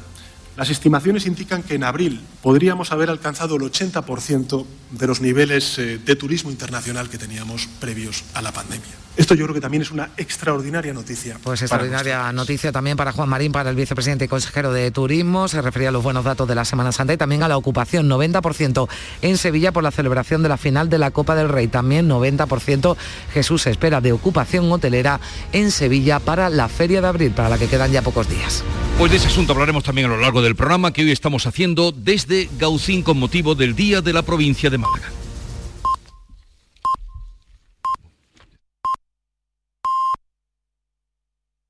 Las 0.59 0.69
estimaciones 0.69 1.25
indican 1.25 1.63
que 1.63 1.75
en 1.75 1.85
abril 1.85 2.19
podríamos 2.41 2.91
haber 2.91 3.09
alcanzado 3.09 3.55
el 3.55 3.61
80% 3.61 4.65
de 4.91 5.07
los 5.07 5.21
niveles 5.21 5.79
eh, 5.79 5.97
de 5.99 6.15
turismo 6.17 6.51
internacional 6.51 7.09
que 7.09 7.17
teníamos 7.17 7.67
previos 7.79 8.25
a 8.33 8.41
la 8.41 8.51
pandemia. 8.51 8.91
Esto 9.19 9.35
yo 9.35 9.43
creo 9.43 9.53
que 9.53 9.59
también 9.59 9.81
es 9.81 9.91
una 9.91 10.11
extraordinaria 10.15 10.93
noticia. 10.93 11.37
Pues 11.43 11.61
extraordinaria 11.61 12.31
noticia 12.31 12.71
también 12.71 12.95
para 12.95 13.11
Juan 13.11 13.27
Marín, 13.27 13.51
para 13.51 13.69
el 13.69 13.75
vicepresidente 13.75 14.23
y 14.23 14.27
consejero 14.29 14.71
de 14.71 14.91
Turismo. 14.91 15.49
Se 15.49 15.61
refería 15.61 15.89
a 15.89 15.91
los 15.91 16.01
buenos 16.01 16.23
datos 16.23 16.47
de 16.47 16.55
la 16.55 16.63
Semana 16.63 16.93
Santa 16.93 17.11
y 17.11 17.17
también 17.17 17.43
a 17.43 17.49
la 17.49 17.57
ocupación, 17.57 18.09
90% 18.09 18.87
en 19.21 19.37
Sevilla 19.37 19.73
por 19.73 19.83
la 19.83 19.91
celebración 19.91 20.41
de 20.41 20.47
la 20.47 20.55
final 20.55 20.89
de 20.89 20.99
la 20.99 21.11
Copa 21.11 21.35
del 21.35 21.49
Rey. 21.49 21.67
También 21.67 22.07
90% 22.07 22.95
Jesús 23.33 23.67
espera 23.67 23.99
de 23.99 24.13
ocupación 24.13 24.71
hotelera 24.71 25.19
en 25.51 25.71
Sevilla 25.71 26.21
para 26.21 26.49
la 26.49 26.69
Feria 26.69 27.01
de 27.01 27.07
Abril, 27.09 27.31
para 27.31 27.49
la 27.49 27.57
que 27.57 27.67
quedan 27.67 27.91
ya 27.91 28.01
pocos 28.01 28.29
días. 28.29 28.63
Pues 28.97 29.11
de 29.11 29.17
ese 29.17 29.27
asunto 29.27 29.51
hablaremos 29.51 29.83
también 29.83 30.07
a 30.07 30.11
lo 30.11 30.21
largo 30.21 30.41
del 30.41 30.55
programa 30.55 30.93
que 30.93 31.01
hoy 31.01 31.11
estamos 31.11 31.45
haciendo 31.45 31.91
desde 31.91 32.49
Gaucín 32.57 33.03
con 33.03 33.19
motivo 33.19 33.53
del 33.53 33.75
Día 33.75 33.99
de 33.99 34.13
la 34.13 34.21
Provincia 34.21 34.69
de 34.69 34.77
Málaga. 34.77 35.09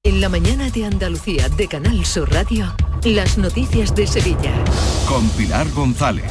En 0.09 0.21
la 0.21 0.29
mañana 0.29 0.71
de 0.71 0.85
Andalucía 0.85 1.49
de 1.49 1.67
Canal 1.67 2.03
Sur 2.03 2.31
Radio, 2.31 2.73
las 3.03 3.37
noticias 3.37 3.93
de 3.93 4.07
Sevilla. 4.07 4.51
Con 5.07 5.29
Pilar 5.29 5.69
González. 5.69 6.25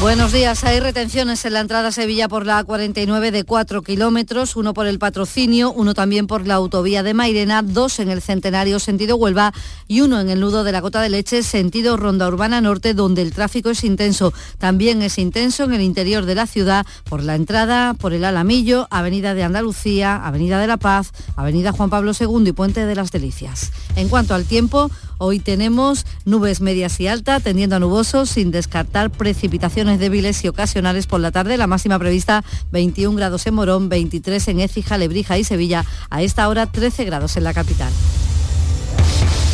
Buenos 0.00 0.32
días. 0.32 0.64
Hay 0.64 0.80
retenciones 0.80 1.44
en 1.44 1.52
la 1.52 1.60
entrada 1.60 1.88
a 1.88 1.92
Sevilla 1.92 2.28
por 2.28 2.46
la 2.46 2.64
A49 2.64 3.30
de 3.30 3.44
4 3.44 3.82
kilómetros, 3.82 4.56
uno 4.56 4.74
por 4.74 4.86
el 4.86 4.98
patrocinio, 4.98 5.72
uno 5.72 5.94
también 5.94 6.26
por 6.26 6.46
la 6.46 6.54
autovía 6.54 7.02
de 7.02 7.14
Mairena, 7.14 7.62
dos 7.62 7.98
en 7.98 8.10
el 8.10 8.20
Centenario 8.20 8.78
sentido 8.80 9.16
Huelva 9.16 9.52
y 9.86 10.00
uno 10.02 10.20
en 10.20 10.28
el 10.30 10.40
nudo 10.40 10.64
de 10.64 10.72
la 10.72 10.82
Cota 10.82 11.00
de 11.00 11.08
Leche 11.08 11.42
sentido 11.42 11.96
Ronda 11.96 12.28
Urbana 12.28 12.60
Norte, 12.60 12.94
donde 12.94 13.22
el 13.22 13.32
tráfico 13.32 13.70
es 13.70 13.84
intenso. 13.84 14.32
También 14.58 15.02
es 15.02 15.18
intenso 15.18 15.64
en 15.64 15.74
el 15.74 15.82
interior 15.82 16.26
de 16.26 16.34
la 16.34 16.46
ciudad 16.46 16.86
por 17.08 17.22
la 17.22 17.34
entrada, 17.34 17.94
por 17.94 18.12
el 18.12 18.24
Alamillo, 18.24 18.88
Avenida 18.90 19.34
de 19.34 19.42
Andalucía, 19.42 20.16
Avenida 20.16 20.60
de 20.60 20.66
la 20.66 20.76
Paz, 20.76 21.12
Avenida 21.36 21.72
Juan 21.72 21.90
Pablo 21.90 22.12
II 22.18 22.46
y 22.46 22.52
Puente 22.52 22.84
de 22.86 22.94
las 22.94 23.10
En 23.96 24.08
cuanto 24.08 24.34
al 24.34 24.44
tiempo, 24.44 24.90
hoy 25.18 25.40
tenemos 25.40 26.06
nubes 26.24 26.60
medias 26.60 27.00
y 27.00 27.08
altas, 27.08 27.42
tendiendo 27.42 27.76
a 27.76 27.78
nubosos, 27.78 28.30
sin 28.30 28.50
descartar 28.50 29.10
precipitaciones 29.10 29.98
débiles 29.98 30.44
y 30.44 30.48
ocasionales 30.48 31.06
por 31.06 31.20
la 31.20 31.32
tarde. 31.32 31.56
La 31.56 31.66
máxima 31.66 31.98
prevista 31.98 32.44
21 32.72 33.16
grados 33.16 33.46
en 33.46 33.54
Morón, 33.54 33.88
23 33.88 34.48
en 34.48 34.60
Écija, 34.60 34.98
Lebrija 34.98 35.38
y 35.38 35.44
Sevilla. 35.44 35.84
A 36.10 36.22
esta 36.22 36.48
hora 36.48 36.66
13 36.66 37.04
grados 37.04 37.36
en 37.36 37.44
la 37.44 37.54
capital. 37.54 37.92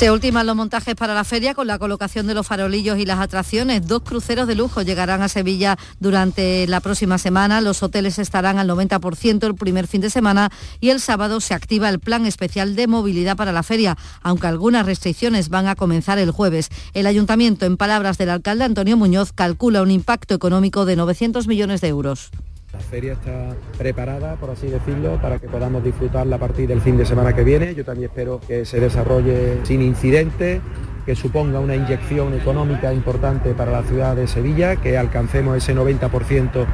Se 0.00 0.10
ultiman 0.10 0.46
los 0.46 0.56
montajes 0.56 0.94
para 0.94 1.12
la 1.12 1.24
feria 1.24 1.52
con 1.52 1.66
la 1.66 1.78
colocación 1.78 2.26
de 2.26 2.32
los 2.32 2.46
farolillos 2.46 2.98
y 2.98 3.04
las 3.04 3.20
atracciones. 3.20 3.86
Dos 3.86 4.00
cruceros 4.00 4.48
de 4.48 4.54
lujo 4.54 4.80
llegarán 4.80 5.20
a 5.20 5.28
Sevilla 5.28 5.76
durante 5.98 6.66
la 6.68 6.80
próxima 6.80 7.18
semana. 7.18 7.60
Los 7.60 7.82
hoteles 7.82 8.18
estarán 8.18 8.58
al 8.58 8.66
90% 8.66 9.46
el 9.46 9.54
primer 9.56 9.86
fin 9.86 10.00
de 10.00 10.08
semana 10.08 10.50
y 10.80 10.88
el 10.88 11.02
sábado 11.02 11.38
se 11.42 11.52
activa 11.52 11.90
el 11.90 12.00
plan 12.00 12.24
especial 12.24 12.76
de 12.76 12.86
movilidad 12.86 13.36
para 13.36 13.52
la 13.52 13.62
feria, 13.62 13.98
aunque 14.22 14.46
algunas 14.46 14.86
restricciones 14.86 15.50
van 15.50 15.66
a 15.66 15.74
comenzar 15.74 16.18
el 16.18 16.30
jueves. 16.30 16.70
El 16.94 17.06
ayuntamiento, 17.06 17.66
en 17.66 17.76
palabras 17.76 18.16
del 18.16 18.30
alcalde 18.30 18.64
Antonio 18.64 18.96
Muñoz, 18.96 19.34
calcula 19.34 19.82
un 19.82 19.90
impacto 19.90 20.32
económico 20.32 20.86
de 20.86 20.96
900 20.96 21.46
millones 21.46 21.82
de 21.82 21.88
euros. 21.88 22.30
La 22.72 22.78
feria 22.78 23.14
está 23.14 23.56
preparada, 23.76 24.36
por 24.36 24.50
así 24.50 24.68
decirlo, 24.68 25.20
para 25.20 25.40
que 25.40 25.48
podamos 25.48 25.82
disfrutarla 25.82 26.36
a 26.36 26.38
partir 26.38 26.68
del 26.68 26.80
fin 26.80 26.96
de 26.96 27.04
semana 27.04 27.34
que 27.34 27.42
viene. 27.42 27.74
Yo 27.74 27.84
también 27.84 28.10
espero 28.10 28.40
que 28.46 28.64
se 28.64 28.78
desarrolle 28.78 29.58
sin 29.64 29.82
incidentes, 29.82 30.60
que 31.04 31.16
suponga 31.16 31.58
una 31.58 31.74
inyección 31.74 32.32
económica 32.34 32.92
importante 32.92 33.54
para 33.54 33.72
la 33.72 33.82
ciudad 33.82 34.14
de 34.14 34.28
Sevilla, 34.28 34.76
que 34.76 34.96
alcancemos 34.96 35.56
ese 35.56 35.74
90% 35.74 36.64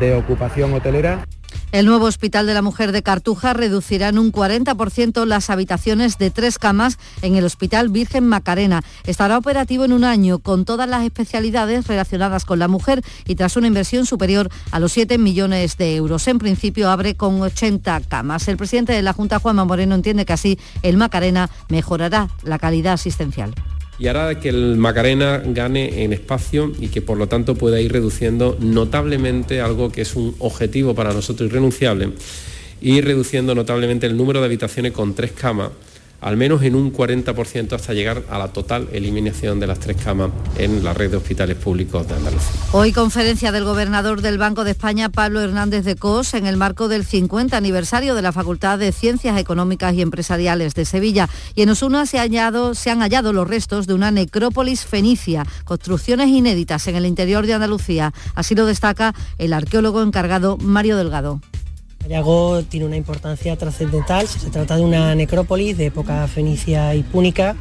de 0.00 0.14
ocupación 0.14 0.72
hotelera. 0.72 1.26
El 1.72 1.86
nuevo 1.86 2.04
Hospital 2.04 2.46
de 2.46 2.52
la 2.52 2.60
Mujer 2.60 2.92
de 2.92 3.02
Cartuja 3.02 3.54
reducirá 3.54 4.08
en 4.08 4.18
un 4.18 4.30
40% 4.30 5.24
las 5.24 5.48
habitaciones 5.48 6.18
de 6.18 6.30
tres 6.30 6.58
camas 6.58 6.98
en 7.22 7.34
el 7.34 7.46
Hospital 7.46 7.88
Virgen 7.88 8.26
Macarena. 8.28 8.84
Estará 9.06 9.38
operativo 9.38 9.86
en 9.86 9.94
un 9.94 10.04
año 10.04 10.38
con 10.38 10.66
todas 10.66 10.86
las 10.86 11.02
especialidades 11.02 11.86
relacionadas 11.86 12.44
con 12.44 12.58
la 12.58 12.68
mujer 12.68 13.02
y 13.26 13.36
tras 13.36 13.56
una 13.56 13.68
inversión 13.68 14.04
superior 14.04 14.50
a 14.70 14.80
los 14.80 14.92
7 14.92 15.16
millones 15.16 15.78
de 15.78 15.96
euros. 15.96 16.28
En 16.28 16.38
principio 16.38 16.90
abre 16.90 17.14
con 17.14 17.40
80 17.40 18.02
camas. 18.02 18.48
El 18.48 18.58
presidente 18.58 18.92
de 18.92 19.00
la 19.00 19.14
Junta, 19.14 19.38
Juanma 19.38 19.64
Moreno, 19.64 19.94
entiende 19.94 20.26
que 20.26 20.34
así 20.34 20.58
el 20.82 20.98
Macarena 20.98 21.48
mejorará 21.70 22.28
la 22.42 22.58
calidad 22.58 22.92
asistencial 22.92 23.54
y 24.02 24.08
hará 24.08 24.40
que 24.40 24.48
el 24.48 24.76
Macarena 24.78 25.40
gane 25.46 26.02
en 26.02 26.12
espacio 26.12 26.72
y 26.80 26.88
que 26.88 27.00
por 27.00 27.16
lo 27.16 27.28
tanto 27.28 27.54
pueda 27.54 27.80
ir 27.80 27.92
reduciendo 27.92 28.56
notablemente 28.58 29.60
algo 29.60 29.92
que 29.92 30.00
es 30.00 30.16
un 30.16 30.34
objetivo 30.40 30.92
para 30.92 31.12
nosotros 31.12 31.48
irrenunciable, 31.48 32.08
ir 32.80 33.04
reduciendo 33.04 33.54
notablemente 33.54 34.06
el 34.06 34.16
número 34.16 34.40
de 34.40 34.46
habitaciones 34.46 34.90
con 34.90 35.14
tres 35.14 35.30
camas 35.30 35.70
al 36.22 36.36
menos 36.36 36.62
en 36.62 36.76
un 36.76 36.92
40% 36.92 37.72
hasta 37.72 37.92
llegar 37.92 38.22
a 38.30 38.38
la 38.38 38.48
total 38.48 38.88
eliminación 38.92 39.60
de 39.60 39.66
las 39.66 39.80
tres 39.80 39.96
camas 40.02 40.30
en 40.56 40.84
la 40.84 40.94
red 40.94 41.10
de 41.10 41.16
hospitales 41.16 41.56
públicos 41.56 42.06
de 42.06 42.14
Andalucía. 42.14 42.60
Hoy 42.72 42.92
conferencia 42.92 43.52
del 43.52 43.64
gobernador 43.64 44.22
del 44.22 44.38
Banco 44.38 44.64
de 44.64 44.70
España, 44.70 45.08
Pablo 45.08 45.40
Hernández 45.40 45.84
de 45.84 45.96
Cos, 45.96 46.34
en 46.34 46.46
el 46.46 46.56
marco 46.56 46.88
del 46.88 47.04
50 47.04 47.56
aniversario 47.56 48.14
de 48.14 48.22
la 48.22 48.32
Facultad 48.32 48.78
de 48.78 48.92
Ciencias 48.92 49.38
Económicas 49.38 49.94
y 49.94 50.02
Empresariales 50.02 50.74
de 50.74 50.84
Sevilla. 50.84 51.28
Y 51.56 51.62
en 51.62 51.70
Osuna 51.70 52.06
se, 52.06 52.18
se 52.18 52.90
han 52.90 53.00
hallado 53.00 53.32
los 53.32 53.48
restos 53.48 53.86
de 53.88 53.94
una 53.94 54.12
necrópolis 54.12 54.84
fenicia, 54.84 55.44
construcciones 55.64 56.28
inéditas 56.28 56.86
en 56.86 56.94
el 56.94 57.04
interior 57.04 57.46
de 57.46 57.54
Andalucía. 57.54 58.12
Así 58.36 58.54
lo 58.54 58.64
destaca 58.64 59.12
el 59.38 59.52
arqueólogo 59.52 60.02
encargado 60.02 60.56
Mario 60.58 60.96
Delgado. 60.96 61.40
Ayago 62.04 62.62
tiene 62.64 62.86
una 62.86 62.96
importancia 62.96 63.56
trascendental. 63.56 64.26
Se 64.26 64.50
trata 64.50 64.76
de 64.76 64.82
una 64.82 65.14
necrópolis 65.14 65.76
de 65.76 65.86
época 65.86 66.26
fenicia 66.26 66.94
y 66.94 67.02
púnica, 67.02 67.56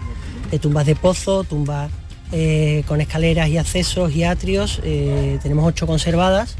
de 0.49 0.59
tumbas 0.59 0.85
de 0.85 0.95
pozo, 0.95 1.43
tumbas 1.43 1.91
eh, 2.31 2.83
con 2.87 3.01
escaleras 3.01 3.49
y 3.49 3.57
accesos 3.57 4.15
y 4.15 4.23
atrios. 4.23 4.81
Eh, 4.83 5.39
tenemos 5.41 5.65
ocho 5.65 5.85
conservadas 5.87 6.55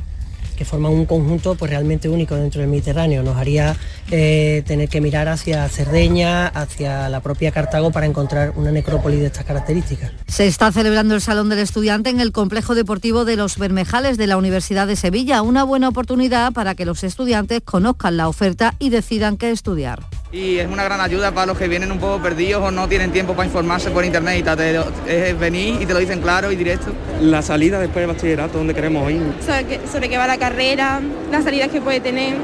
que 0.56 0.66
forman 0.66 0.92
un 0.92 1.06
conjunto 1.06 1.56
pues, 1.56 1.72
realmente 1.72 2.10
único 2.10 2.36
dentro 2.36 2.62
del 2.62 2.70
Mediterráneo. 2.70 3.24
Nos 3.24 3.38
haría 3.38 3.76
eh, 4.10 4.64
tener 4.66 4.90
que 4.90 5.02
mirar 5.02 5.28
hacia 5.28 5.68
Cerdeña, 5.70 6.48
hacia 6.48 7.10
la 7.10 7.20
propia 7.22 7.52
Cartago 7.52 7.92
para 7.92 8.06
encontrar 8.06 8.54
una 8.56 8.72
necrópolis 8.72 9.20
de 9.20 9.28
estas 9.28 9.46
características. 9.46 10.12
Se 10.28 10.48
está 10.48 10.72
celebrando 10.72 11.16
el 11.16 11.22
Salón 11.22 11.50
del 11.50 11.60
Estudiante 11.60 12.10
en 12.10 12.20
el 12.20 12.32
Complejo 12.32 12.76
Deportivo 12.76 13.26
de 13.26 13.36
los 13.36 13.58
Bermejales 13.58 14.18
de 14.18 14.28
la 14.28 14.38
Universidad 14.38 14.88
de 14.88 14.96
Sevilla, 14.96 15.42
una 15.42 15.64
buena 15.64 15.90
oportunidad 15.90 16.54
para 16.54 16.76
que 16.76 16.86
los 16.86 17.04
estudiantes 17.04 17.62
conozcan 17.64 18.18
la 18.18 18.28
oferta 18.28 18.76
y 18.80 18.90
decidan 18.90 19.38
qué 19.38 19.52
estudiar 19.52 20.02
y 20.32 20.60
es 20.60 20.68
una 20.68 20.84
gran 20.84 21.02
ayuda 21.02 21.34
para 21.34 21.48
los 21.48 21.58
que 21.58 21.68
vienen 21.68 21.92
un 21.92 22.00
poco 22.00 22.22
perdidos 22.22 22.64
o 22.64 22.72
no 22.72 22.88
tienen 22.88 23.12
tiempo 23.12 23.34
para 23.34 23.48
informarse 23.48 23.90
por 23.92 24.06
internet 24.06 24.40
y 24.40 24.44
tal. 24.44 24.60
Es 25.08 25.38
venir 25.38 25.82
y 25.82 25.86
te 25.86 25.94
lo 25.94 26.00
dicen 26.00 26.22
claro 26.22 26.52
y 26.52 26.56
directo. 26.56 26.94
La 27.20 27.42
salida 27.42 27.80
después 27.80 28.06
del 28.06 28.16
bachillerato, 28.16 28.58
donde 28.58 28.74
queremos 28.74 29.12
ir. 29.12 29.22
Sobre, 29.46 29.86
sobre 29.88 30.10
qué 30.10 30.18
va 30.18 30.28
la 30.28 30.38
carrera, 30.38 30.51
las 31.32 31.44
salidas 31.44 31.70
que 31.70 31.82
puede 31.82 32.00
tener. 32.00 32.36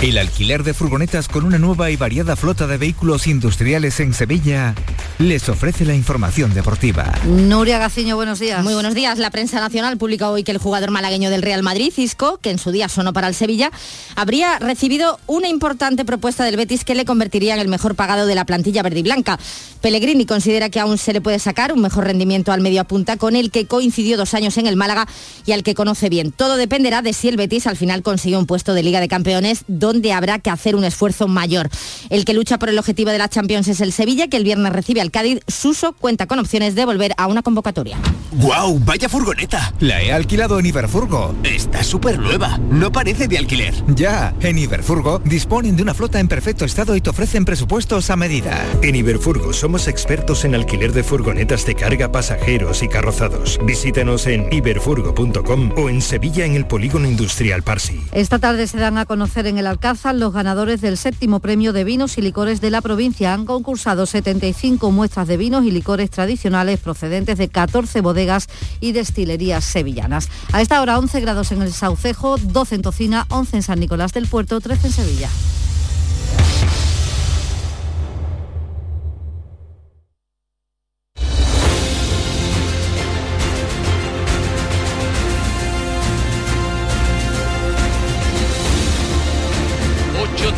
El 0.00 0.18
alquiler 0.18 0.62
de 0.62 0.74
furgonetas 0.74 1.26
con 1.26 1.44
una 1.44 1.58
nueva 1.58 1.90
y 1.90 1.96
variada 1.96 2.36
flota 2.36 2.66
de 2.66 2.76
vehículos 2.76 3.26
industriales 3.26 3.98
en 4.00 4.12
Sevilla 4.12 4.74
les 5.18 5.48
ofrece 5.48 5.86
la 5.86 5.94
información 5.94 6.52
deportiva. 6.52 7.14
Nuria 7.24 7.78
Gaciño, 7.78 8.16
buenos 8.16 8.38
días. 8.38 8.62
Muy 8.62 8.74
buenos 8.74 8.94
días. 8.94 9.18
La 9.18 9.30
prensa 9.30 9.58
nacional 9.58 9.96
publica 9.96 10.30
hoy 10.30 10.44
que 10.44 10.52
el 10.52 10.58
jugador 10.58 10.90
malagueño 10.90 11.30
del 11.30 11.40
Real 11.40 11.62
Madrid, 11.62 11.90
Cisco, 11.90 12.38
que 12.42 12.50
en 12.50 12.58
su 12.58 12.70
día 12.72 12.90
sonó 12.90 13.14
para 13.14 13.28
el 13.28 13.34
Sevilla, 13.34 13.70
habría 14.14 14.58
recibido 14.58 15.18
una 15.26 15.48
importante 15.48 16.04
propuesta 16.04 16.44
del 16.44 16.56
Betis 16.56 16.84
que 16.84 16.94
le 16.94 17.06
convertiría 17.06 17.54
en 17.54 17.60
el 17.60 17.68
mejor 17.68 17.94
pagado 17.94 18.26
de 18.26 18.34
la 18.34 18.44
plantilla 18.44 18.82
verde 18.82 18.98
y 18.98 19.02
blanca. 19.02 19.38
Pellegrini 19.80 20.26
considera 20.26 20.68
que 20.68 20.80
aún 20.80 20.98
se 20.98 21.14
le 21.14 21.22
puede 21.22 21.38
sacar 21.38 21.72
un 21.72 21.80
mejor 21.80 22.04
rendimiento 22.04 22.52
al 22.52 22.60
medio 22.60 22.84
punta 22.84 23.16
con 23.16 23.36
el 23.36 23.50
que 23.50 23.66
coincidió 23.66 24.18
dos 24.18 24.34
años 24.34 24.58
en 24.58 24.66
el 24.66 24.76
Málaga 24.76 25.06
y 25.46 25.52
al 25.52 25.62
que 25.62 25.74
conoce 25.74 26.10
bien. 26.10 26.32
Todo 26.32 26.56
dependerá 26.56 27.00
de 27.00 27.14
si 27.14 27.28
el 27.28 27.38
Betis 27.38 27.66
al 27.66 27.76
final 27.78 28.02
consigue 28.02 28.36
un 28.36 28.46
puesto 28.46 28.74
de 28.74 28.82
Liga 28.82 29.00
de 29.00 29.08
Campeones 29.08 29.64
donde 29.86 30.12
habrá 30.12 30.38
que 30.38 30.50
hacer 30.50 30.76
un 30.76 30.84
esfuerzo 30.84 31.28
mayor. 31.28 31.68
El 32.10 32.24
que 32.24 32.34
lucha 32.34 32.58
por 32.58 32.68
el 32.68 32.78
objetivo 32.78 33.10
de 33.10 33.18
la 33.18 33.28
Champions 33.28 33.68
es 33.68 33.80
el 33.80 33.92
Sevilla, 33.92 34.28
que 34.28 34.36
el 34.36 34.44
viernes 34.44 34.72
recibe 34.72 35.00
al 35.00 35.10
Cádiz. 35.10 35.40
Suso 35.46 35.92
cuenta 35.92 36.26
con 36.26 36.38
opciones 36.38 36.74
de 36.74 36.84
volver 36.84 37.12
a 37.16 37.26
una 37.26 37.42
convocatoria. 37.42 37.96
¡Guau! 38.32 38.78
¡Vaya 38.80 39.08
furgoneta! 39.08 39.72
La 39.80 40.02
he 40.02 40.12
alquilado 40.12 40.58
en 40.58 40.66
Iberfurgo. 40.66 41.34
Está 41.44 41.82
súper 41.82 42.18
nueva. 42.18 42.58
No 42.70 42.92
parece 42.92 43.28
de 43.28 43.38
alquiler. 43.38 43.74
Ya, 43.88 44.34
en 44.40 44.58
Iberfurgo 44.58 45.20
disponen 45.24 45.76
de 45.76 45.82
una 45.82 45.94
flota 45.94 46.20
en 46.20 46.28
perfecto 46.28 46.64
estado 46.64 46.96
y 46.96 47.00
te 47.00 47.10
ofrecen 47.10 47.44
presupuestos 47.44 48.10
a 48.10 48.16
medida. 48.16 48.64
En 48.82 48.94
Iberfurgo 48.96 49.52
somos 49.52 49.88
expertos 49.88 50.44
en 50.44 50.54
alquiler 50.54 50.92
de 50.92 51.02
furgonetas 51.02 51.64
de 51.66 51.74
carga, 51.74 52.12
pasajeros 52.12 52.82
y 52.82 52.88
carrozados. 52.88 53.58
Visítanos 53.64 54.26
en 54.26 54.52
iberfurgo.com 54.52 55.72
o 55.76 55.88
en 55.88 56.02
Sevilla 56.02 56.44
en 56.44 56.54
el 56.54 56.66
Polígono 56.66 57.08
Industrial 57.08 57.62
Parsi. 57.62 58.00
Esta 58.12 58.38
tarde 58.38 58.66
se 58.66 58.78
dan 58.78 58.98
a 58.98 59.06
conocer 59.06 59.46
en 59.46 59.58
el 59.58 59.66
Alcázar 59.76 60.14
los 60.14 60.32
ganadores 60.32 60.80
del 60.80 60.96
séptimo 60.96 61.40
premio 61.40 61.74
de 61.74 61.84
vinos 61.84 62.16
y 62.16 62.22
licores 62.22 62.62
de 62.62 62.70
la 62.70 62.80
provincia. 62.80 63.34
Han 63.34 63.44
concursado 63.44 64.06
75 64.06 64.90
muestras 64.90 65.28
de 65.28 65.36
vinos 65.36 65.66
y 65.66 65.70
licores 65.70 66.08
tradicionales 66.08 66.80
procedentes 66.80 67.36
de 67.36 67.50
14 67.50 68.00
bodegas 68.00 68.48
y 68.80 68.92
destilerías 68.92 69.66
sevillanas. 69.66 70.30
A 70.54 70.62
esta 70.62 70.80
hora 70.80 70.98
11 70.98 71.20
grados 71.20 71.52
en 71.52 71.60
el 71.60 71.74
Saucejo, 71.74 72.38
12 72.38 72.74
en 72.76 72.82
Tocina, 72.82 73.26
11 73.28 73.56
en 73.56 73.62
San 73.62 73.78
Nicolás 73.78 74.14
del 74.14 74.26
Puerto, 74.26 74.62
13 74.62 74.86
en 74.86 74.92
Sevilla. 74.94 75.28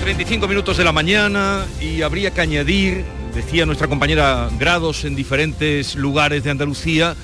35 0.09 0.49
minutos 0.49 0.79
de 0.79 0.85
la 0.85 0.93
mañana 0.93 1.67
y 1.83 2.01
habría 2.01 2.31
que 2.31 2.41
añadir, 2.41 3.05
decía 3.35 3.67
nuestra 3.67 3.89
compañera, 3.89 4.49
grados 4.59 5.05
en 5.05 5.15
diferentes 5.15 5.97
lugares 5.97 6.43
de 6.43 6.51
Andalucía 6.51 7.15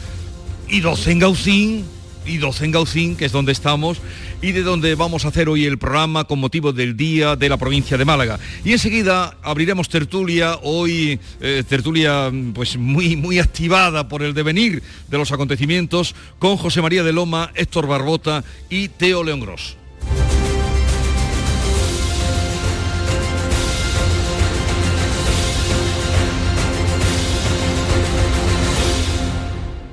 y 0.69 0.81
12 0.81 1.13
en 1.13 1.19
Gaucín, 1.19 1.85
y 2.27 2.37
12 2.37 2.67
en 2.67 2.71
Gaucín, 2.73 3.17
que 3.17 3.25
es 3.25 3.33
donde 3.33 3.53
estamos, 3.53 4.03
y 4.43 4.53
de 4.53 4.63
donde 4.63 4.97
vamos 4.97 5.25
a 5.25 5.29
hacer 5.29 5.49
hoy 5.49 5.65
el 5.65 5.79
programa 5.79 6.25
con 6.25 6.39
motivo 6.39 6.75
del 6.75 6.95
Día 6.95 7.37
de 7.37 7.49
la 7.49 7.57
provincia 7.57 7.97
de 7.97 8.05
Málaga. 8.05 8.39
Y 8.67 8.73
enseguida 8.73 9.35
abriremos 9.43 9.89
tertulia, 9.89 10.59
hoy 10.63 11.19
eh, 11.41 11.65
tertulia 11.67 12.31
pues 12.53 12.77
muy, 12.77 13.17
muy 13.17 13.39
activada 13.39 14.09
por 14.09 14.23
el 14.23 14.35
devenir 14.35 14.83
de 15.09 15.17
los 15.17 15.33
acontecimientos, 15.33 16.15
con 16.39 16.59
José 16.59 16.83
María 16.83 17.03
de 17.03 17.15
Loma, 17.15 17.51
Héctor 17.55 17.87
Barbota 17.87 18.45
y 18.69 18.89
Teo 18.89 19.25
León 19.25 19.41
Gros. 19.41 19.79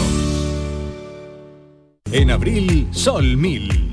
En 2.11 2.31
abril, 2.31 2.89
Sol 2.91 3.37
1000. 3.37 3.92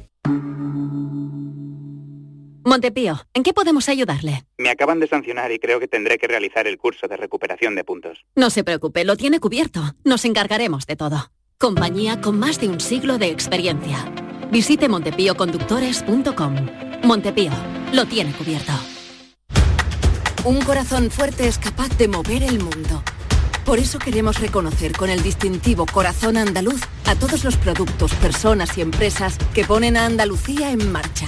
Montepío, 2.63 3.19
¿en 3.33 3.43
qué 3.43 3.53
podemos 3.53 3.89
ayudarle? 3.89 4.45
Me 4.57 4.69
acaban 4.69 4.99
de 4.99 5.07
sancionar 5.07 5.51
y 5.51 5.59
creo 5.59 5.79
que 5.79 5.87
tendré 5.87 6.17
que 6.17 6.27
realizar 6.27 6.67
el 6.67 6.77
curso 6.77 7.07
de 7.07 7.17
recuperación 7.17 7.75
de 7.75 7.83
puntos. 7.83 8.23
No 8.35 8.49
se 8.49 8.63
preocupe, 8.63 9.03
lo 9.03 9.17
tiene 9.17 9.39
cubierto. 9.39 9.81
Nos 10.03 10.25
encargaremos 10.25 10.85
de 10.85 10.95
todo. 10.95 11.31
Compañía 11.57 12.21
con 12.21 12.37
más 12.39 12.59
de 12.59 12.67
un 12.67 12.79
siglo 12.79 13.17
de 13.17 13.27
experiencia. 13.27 14.11
Visite 14.51 14.89
montepíoconductores.com. 14.89 16.55
Montepío, 17.03 17.51
lo 17.93 18.05
tiene 18.05 18.31
cubierto. 18.33 18.73
Un 20.43 20.61
corazón 20.61 21.09
fuerte 21.09 21.47
es 21.47 21.57
capaz 21.57 21.97
de 21.97 22.07
mover 22.07 22.43
el 22.43 22.59
mundo. 22.59 23.03
Por 23.65 23.79
eso 23.79 23.99
queremos 23.99 24.39
reconocer 24.39 24.91
con 24.91 25.09
el 25.09 25.21
distintivo 25.21 25.85
Corazón 25.85 26.35
Andaluz 26.35 26.81
a 27.05 27.15
todos 27.15 27.43
los 27.43 27.57
productos, 27.57 28.13
personas 28.15 28.77
y 28.77 28.81
empresas 28.81 29.37
que 29.53 29.65
ponen 29.65 29.97
a 29.97 30.05
Andalucía 30.05 30.71
en 30.71 30.91
marcha. 30.91 31.27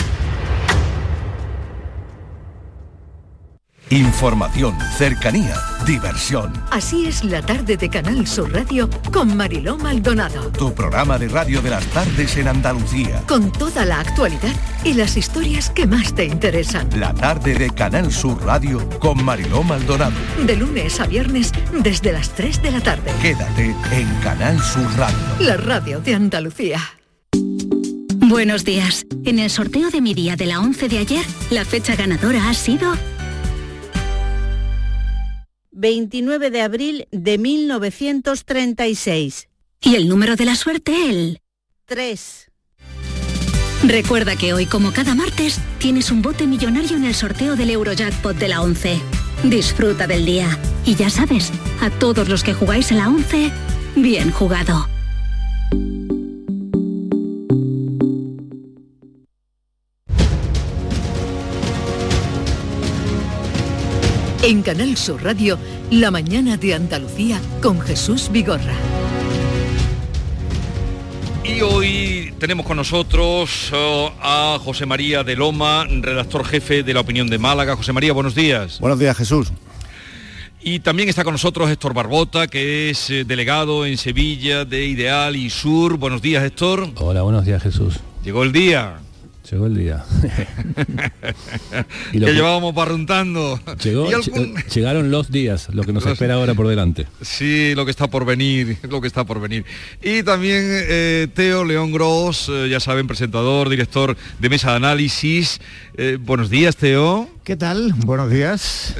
Información, 3.91 4.77
cercanía, 4.97 5.53
diversión. 5.85 6.53
Así 6.71 7.07
es 7.07 7.25
la 7.25 7.41
tarde 7.41 7.75
de 7.75 7.89
Canal 7.89 8.25
Sur 8.25 8.49
Radio 8.53 8.89
con 9.11 9.35
Mariló 9.35 9.77
Maldonado. 9.77 10.49
Tu 10.51 10.73
programa 10.73 11.19
de 11.19 11.27
radio 11.27 11.61
de 11.61 11.71
las 11.71 11.85
tardes 11.87 12.37
en 12.37 12.47
Andalucía. 12.47 13.21
Con 13.27 13.51
toda 13.51 13.83
la 13.83 13.99
actualidad 13.99 14.55
y 14.85 14.93
las 14.93 15.17
historias 15.17 15.69
que 15.69 15.87
más 15.87 16.15
te 16.15 16.23
interesan. 16.23 16.87
La 16.97 17.13
tarde 17.13 17.53
de 17.53 17.69
Canal 17.69 18.13
Sur 18.13 18.41
Radio 18.45 18.87
con 18.99 19.25
Mariló 19.25 19.61
Maldonado. 19.61 20.15
De 20.45 20.55
lunes 20.55 20.97
a 21.01 21.05
viernes 21.05 21.51
desde 21.83 22.13
las 22.13 22.29
3 22.29 22.61
de 22.61 22.71
la 22.71 22.79
tarde. 22.79 23.11
Quédate 23.21 23.75
en 23.91 24.07
Canal 24.23 24.57
Sur 24.61 24.89
Radio. 24.95 25.17
La 25.39 25.57
radio 25.57 25.99
de 25.99 26.15
Andalucía. 26.15 26.79
Buenos 28.15 28.63
días. 28.63 29.05
En 29.25 29.37
el 29.37 29.49
sorteo 29.49 29.89
de 29.89 29.99
mi 29.99 30.13
día 30.13 30.37
de 30.37 30.45
la 30.45 30.61
11 30.61 30.87
de 30.87 30.97
ayer, 30.99 31.25
la 31.49 31.65
fecha 31.65 31.97
ganadora 31.97 32.47
ha 32.47 32.53
sido 32.53 32.93
29 35.81 36.51
de 36.51 36.61
abril 36.61 37.07
de 37.11 37.39
1936. 37.39 39.49
Y 39.81 39.95
el 39.95 40.07
número 40.07 40.35
de 40.35 40.45
la 40.45 40.55
suerte, 40.55 40.93
el 41.09 41.41
3. 41.85 42.51
Recuerda 43.87 44.35
que 44.35 44.53
hoy, 44.53 44.67
como 44.67 44.93
cada 44.93 45.15
martes, 45.15 45.59
tienes 45.79 46.11
un 46.11 46.21
bote 46.21 46.45
millonario 46.45 46.95
en 46.95 47.05
el 47.05 47.15
sorteo 47.15 47.55
del 47.55 47.71
Eurojackpot 47.71 48.37
de 48.37 48.47
la 48.47 48.61
11. 48.61 49.01
Disfruta 49.43 50.05
del 50.05 50.23
día. 50.23 50.55
Y 50.85 50.93
ya 50.93 51.09
sabes, 51.09 51.51
a 51.81 51.89
todos 51.89 52.29
los 52.29 52.43
que 52.43 52.53
jugáis 52.53 52.91
a 52.91 52.95
la 52.95 53.09
11, 53.09 53.49
bien 53.95 54.29
jugado. 54.29 54.87
En 64.43 64.63
Canal 64.63 64.97
Sur 64.97 65.23
Radio, 65.23 65.59
La 65.91 66.09
mañana 66.09 66.57
de 66.57 66.73
Andalucía 66.73 67.39
con 67.61 67.79
Jesús 67.79 68.27
Vigorra. 68.31 68.73
Y 71.43 71.61
hoy 71.61 72.33
tenemos 72.39 72.65
con 72.65 72.77
nosotros 72.77 73.71
oh, 73.71 74.11
a 74.19 74.57
José 74.59 74.87
María 74.87 75.23
de 75.23 75.35
Loma, 75.35 75.85
redactor 75.85 76.43
jefe 76.43 76.81
de 76.81 76.91
La 76.91 77.01
Opinión 77.01 77.29
de 77.29 77.37
Málaga. 77.37 77.75
José 77.75 77.93
María, 77.93 78.13
buenos 78.13 78.33
días. 78.33 78.79
Buenos 78.79 78.97
días, 78.97 79.15
Jesús. 79.15 79.51
Y 80.59 80.79
también 80.79 81.07
está 81.07 81.23
con 81.23 81.33
nosotros 81.33 81.69
Héctor 81.69 81.93
Barbota, 81.93 82.47
que 82.47 82.89
es 82.89 83.11
eh, 83.11 83.23
delegado 83.23 83.85
en 83.85 83.95
Sevilla 83.95 84.65
de 84.65 84.87
Ideal 84.87 85.35
y 85.35 85.51
Sur. 85.51 85.97
Buenos 85.97 86.23
días, 86.23 86.43
Héctor. 86.43 86.89
Hola, 86.95 87.21
buenos 87.21 87.45
días, 87.45 87.61
Jesús. 87.61 87.99
Llegó 88.23 88.41
el 88.41 88.51
día. 88.51 89.01
Llegó 89.51 89.65
el 89.65 89.75
día. 89.75 90.05
y 92.13 92.19
lo 92.19 92.27
que, 92.27 92.33
llevábamos 92.33 92.73
barruntando. 92.73 93.59
Llegó, 93.83 94.07
Llegaron 94.73 95.11
los 95.11 95.29
días, 95.29 95.67
lo 95.73 95.83
que 95.83 95.91
nos 95.91 96.05
espera 96.05 96.35
ahora 96.35 96.53
por 96.53 96.69
delante. 96.69 97.05
Sí, 97.21 97.75
lo 97.75 97.83
que 97.83 97.91
está 97.91 98.09
por 98.09 98.23
venir, 98.23 98.77
lo 98.83 99.01
que 99.01 99.07
está 99.07 99.25
por 99.25 99.41
venir. 99.41 99.65
Y 100.01 100.23
también 100.23 100.61
eh, 100.63 101.27
Teo 101.33 101.65
León 101.65 101.91
Gross, 101.91 102.49
eh, 102.49 102.69
ya 102.69 102.79
saben, 102.79 103.07
presentador, 103.07 103.67
director 103.67 104.15
de 104.39 104.49
Mesa 104.49 104.69
de 104.69 104.75
Análisis. 104.77 105.59
Eh, 105.97 106.17
buenos 106.17 106.49
días, 106.49 106.77
Teo. 106.77 107.27
¿Qué 107.43 107.55
tal? 107.55 107.93
Buenos 108.05 108.29
días. 108.29 108.95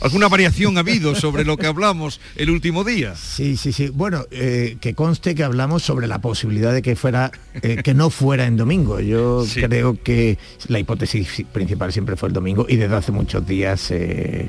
¿Alguna 0.00 0.28
variación 0.28 0.78
ha 0.78 0.80
habido 0.80 1.14
sobre 1.14 1.44
lo 1.44 1.58
que 1.58 1.66
hablamos 1.66 2.18
el 2.34 2.48
último 2.48 2.82
día? 2.82 3.14
Sí, 3.14 3.58
sí, 3.58 3.74
sí. 3.74 3.90
Bueno, 3.90 4.24
que 4.30 4.94
conste 4.96 5.34
que 5.34 5.44
hablamos 5.44 5.82
sobre 5.82 6.06
la 6.06 6.20
posibilidad 6.22 6.72
de 6.72 6.80
que 6.80 6.96
fuera, 6.96 7.30
que 7.60 7.92
no 7.92 8.08
fuera 8.08 8.46
en 8.46 8.56
domingo. 8.56 9.00
Yo 9.00 9.44
creo 9.52 10.02
que 10.02 10.38
la 10.68 10.78
hipótesis 10.78 11.44
principal 11.52 11.92
siempre 11.92 12.16
fue 12.16 12.30
el 12.30 12.32
domingo 12.32 12.64
y 12.66 12.76
desde 12.76 12.96
hace 12.96 13.12
muchos 13.12 13.46
días 13.46 13.90
eh, 13.90 14.48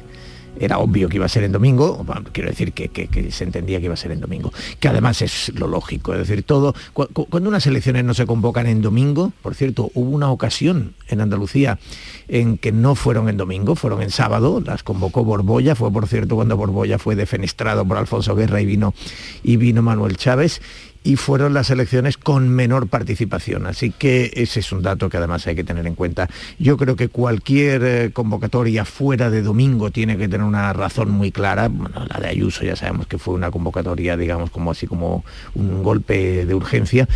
era 0.60 0.80
obvio 0.80 1.10
que 1.10 1.18
iba 1.18 1.26
a 1.26 1.30
ser 1.30 1.44
en 1.44 1.52
domingo, 1.52 2.06
quiero 2.32 2.50
decir 2.50 2.74
que, 2.74 3.32
se 3.32 3.44
entendía 3.44 3.80
que 3.80 3.86
iba 3.86 3.94
a 3.94 3.98
ser 3.98 4.12
en 4.12 4.20
domingo, 4.20 4.52
que 4.80 4.88
además 4.88 5.22
es 5.22 5.52
lo 5.56 5.68
lógico, 5.68 6.14
es 6.14 6.20
decir, 6.20 6.44
todo, 6.44 6.74
cuando 6.94 7.50
unas 7.50 7.66
elecciones 7.68 8.04
no 8.04 8.14
se 8.14 8.26
convocan 8.26 8.68
en 8.68 8.82
domingo, 8.82 9.32
por 9.42 9.56
cierto, 9.56 9.92
hubo 9.94 10.12
una 10.12 10.32
ocasión 10.32 10.94
en 11.08 11.22
Andalucía 11.22 11.80
en 12.28 12.58
que 12.58 12.72
no 12.72 12.96
fueron 12.96 13.30
en 13.30 13.38
domingo, 13.38 13.76
fueron 13.76 14.02
en 14.02 14.10
sábado, 14.10 14.62
las 14.66 14.84
convocó 14.84 15.24
Borbolla, 15.24 15.76
fue 15.76 15.92
por 15.92 16.08
cierto 16.08 16.36
cuando 16.36 16.58
Borbolla 16.58 16.98
fue 17.00 17.16
defenestrado 17.16 17.86
por 17.86 17.98
Alfonso 17.98 18.36
Guerra 18.36 18.62
y 18.62 18.66
vino, 18.66 18.94
y 19.44 19.58
vino 19.58 19.82
Manuel 19.82 20.18
Chávez, 20.18 20.62
y 21.04 21.18
fueron 21.18 21.54
las 21.54 21.70
elecciones 21.70 22.18
con 22.18 22.50
menor 22.50 22.88
participación. 22.88 23.68
Así 23.68 23.92
que 23.92 24.32
ese 24.36 24.62
es 24.62 24.72
un 24.72 24.82
dato 24.82 25.10
que 25.10 25.18
además 25.18 25.46
hay 25.48 25.56
que 25.56 25.64
tener 25.64 25.86
en 25.86 25.96
cuenta. 25.96 26.30
Yo 26.60 26.78
creo 26.78 26.96
que 26.96 27.10
cualquier 27.10 27.84
eh, 27.84 28.12
convocatoria 28.14 28.86
fuera 28.86 29.30
de 29.30 29.42
domingo 29.42 29.92
tiene 29.92 30.18
que 30.18 30.28
tener 30.28 30.46
una 30.46 30.72
razón 30.74 31.12
muy 31.12 31.32
clara. 31.32 31.68
Bueno, 31.68 32.06
la 32.08 32.20
de 32.20 32.28
Ayuso 32.28 32.64
ya 32.64 32.76
sabemos 32.76 33.08
que 33.08 33.18
fue 33.18 33.34
una 33.34 33.52
convocatoria, 33.52 34.16
digamos, 34.18 34.50
como 34.50 34.72
así 34.72 34.88
como 34.88 35.26
un 35.56 35.84
golpe 35.84 36.46
de 36.46 36.56
urgencia, 36.56 37.08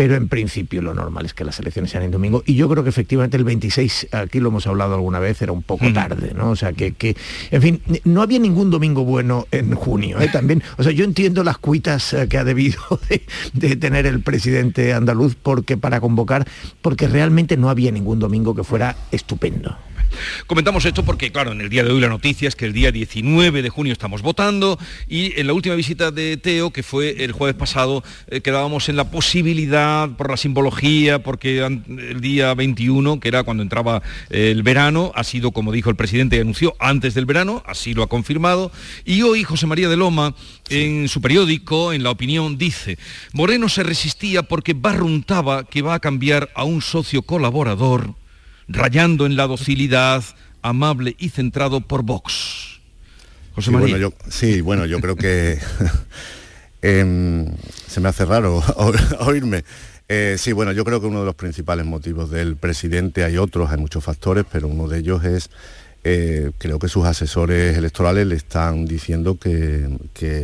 pero 0.00 0.16
en 0.16 0.28
principio 0.28 0.80
lo 0.80 0.94
normal 0.94 1.26
es 1.26 1.34
que 1.34 1.44
las 1.44 1.60
elecciones 1.60 1.90
sean 1.90 2.04
en 2.04 2.10
domingo 2.10 2.42
y 2.46 2.54
yo 2.54 2.70
creo 2.70 2.82
que 2.82 2.88
efectivamente 2.88 3.36
el 3.36 3.44
26, 3.44 4.08
aquí 4.12 4.40
lo 4.40 4.48
hemos 4.48 4.66
hablado 4.66 4.94
alguna 4.94 5.18
vez, 5.18 5.42
era 5.42 5.52
un 5.52 5.62
poco 5.62 5.84
mm. 5.84 5.92
tarde, 5.92 6.32
¿no? 6.34 6.48
O 6.48 6.56
sea, 6.56 6.72
que, 6.72 7.14
en 7.50 7.60
fin, 7.60 7.82
no 8.04 8.22
había 8.22 8.38
ningún 8.38 8.70
domingo 8.70 9.04
bueno 9.04 9.46
en 9.50 9.74
junio, 9.74 10.18
¿eh? 10.18 10.28
También, 10.32 10.62
o 10.78 10.82
sea, 10.82 10.92
yo 10.92 11.04
entiendo 11.04 11.44
las 11.44 11.58
cuitas 11.58 12.14
eh, 12.14 12.28
que 12.30 12.38
ha 12.38 12.44
debido 12.44 12.80
de, 13.52 13.76
tener 13.76 14.06
el 14.06 14.22
presidente 14.22 14.94
andaluz 14.94 15.34
porque 15.34 15.76
para 15.76 16.00
convocar, 16.00 16.48
porque 16.80 17.06
realmente 17.06 17.58
no 17.58 17.68
había 17.68 17.92
ningún 17.92 18.20
domingo 18.20 18.54
que 18.54 18.64
fuera 18.64 18.96
estupendo. 19.12 19.76
Comentamos 20.46 20.84
esto 20.84 21.04
porque, 21.04 21.32
claro, 21.32 21.52
en 21.52 21.60
el 21.60 21.68
día 21.68 21.84
de 21.84 21.92
hoy 21.92 22.00
la 22.00 22.08
noticia 22.08 22.48
es 22.48 22.56
que 22.56 22.66
el 22.66 22.72
día 22.72 22.92
19 22.92 23.62
de 23.62 23.68
junio 23.68 23.92
estamos 23.92 24.22
votando 24.22 24.78
y 25.08 25.38
en 25.38 25.46
la 25.46 25.52
última 25.52 25.74
visita 25.74 26.10
de 26.10 26.36
Teo, 26.36 26.70
que 26.70 26.82
fue 26.82 27.24
el 27.24 27.32
jueves 27.32 27.56
pasado, 27.56 28.02
eh, 28.28 28.40
quedábamos 28.40 28.88
en 28.88 28.96
la 28.96 29.10
posibilidad, 29.10 30.08
por 30.16 30.30
la 30.30 30.36
simbología, 30.36 31.22
porque 31.22 31.58
el 31.60 32.20
día 32.20 32.54
21, 32.54 33.20
que 33.20 33.28
era 33.28 33.42
cuando 33.42 33.62
entraba 33.62 34.02
eh, 34.30 34.50
el 34.50 34.62
verano, 34.62 35.12
ha 35.14 35.24
sido, 35.24 35.52
como 35.52 35.72
dijo 35.72 35.90
el 35.90 35.96
presidente 35.96 36.36
y 36.36 36.40
anunció, 36.40 36.74
antes 36.78 37.14
del 37.14 37.26
verano, 37.26 37.62
así 37.66 37.94
lo 37.94 38.02
ha 38.02 38.08
confirmado, 38.08 38.72
y 39.04 39.22
hoy 39.22 39.44
José 39.44 39.66
María 39.66 39.88
de 39.88 39.96
Loma, 39.96 40.34
en 40.68 41.08
su 41.08 41.20
periódico, 41.20 41.92
en 41.92 42.02
La 42.02 42.10
Opinión, 42.10 42.58
dice, 42.58 42.98
Moreno 43.32 43.68
se 43.68 43.82
resistía 43.82 44.42
porque 44.42 44.74
barruntaba 44.74 45.64
que 45.64 45.82
va 45.82 45.94
a 45.94 46.00
cambiar 46.00 46.50
a 46.54 46.64
un 46.64 46.82
socio 46.82 47.22
colaborador 47.22 48.14
rayando 48.70 49.26
en 49.26 49.36
la 49.36 49.46
docilidad, 49.46 50.24
amable 50.62 51.16
y 51.18 51.30
centrado 51.30 51.80
por 51.80 52.02
Vox. 52.02 52.80
José 53.54 53.70
María. 53.70 53.88
Bueno, 53.88 54.10
yo, 54.10 54.30
sí, 54.30 54.60
bueno, 54.60 54.86
yo 54.86 55.00
creo 55.00 55.16
que 55.16 55.58
em, 56.82 57.46
se 57.86 58.00
me 58.00 58.08
hace 58.08 58.24
raro 58.24 58.62
oírme. 59.20 59.64
Eh, 60.08 60.36
sí, 60.38 60.52
bueno, 60.52 60.72
yo 60.72 60.84
creo 60.84 61.00
que 61.00 61.06
uno 61.06 61.20
de 61.20 61.26
los 61.26 61.36
principales 61.36 61.86
motivos 61.86 62.30
del 62.30 62.56
presidente, 62.56 63.22
hay 63.22 63.38
otros, 63.38 63.70
hay 63.70 63.78
muchos 63.78 64.02
factores, 64.02 64.44
pero 64.50 64.66
uno 64.66 64.88
de 64.88 64.98
ellos 64.98 65.24
es, 65.24 65.50
eh, 66.02 66.50
creo 66.58 66.80
que 66.80 66.88
sus 66.88 67.04
asesores 67.04 67.76
electorales 67.76 68.26
le 68.26 68.34
están 68.34 68.86
diciendo 68.86 69.38
que, 69.38 69.88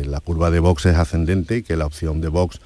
la 0.05 0.21
curva 0.21 0.51
de 0.51 0.59
Vox 0.59 0.85
es 0.85 0.95
ascendente 0.95 1.57
y 1.57 1.63
que 1.63 1.75
la 1.75 1.85
opción 1.85 2.21
de 2.21 2.29
Vox 2.29 2.61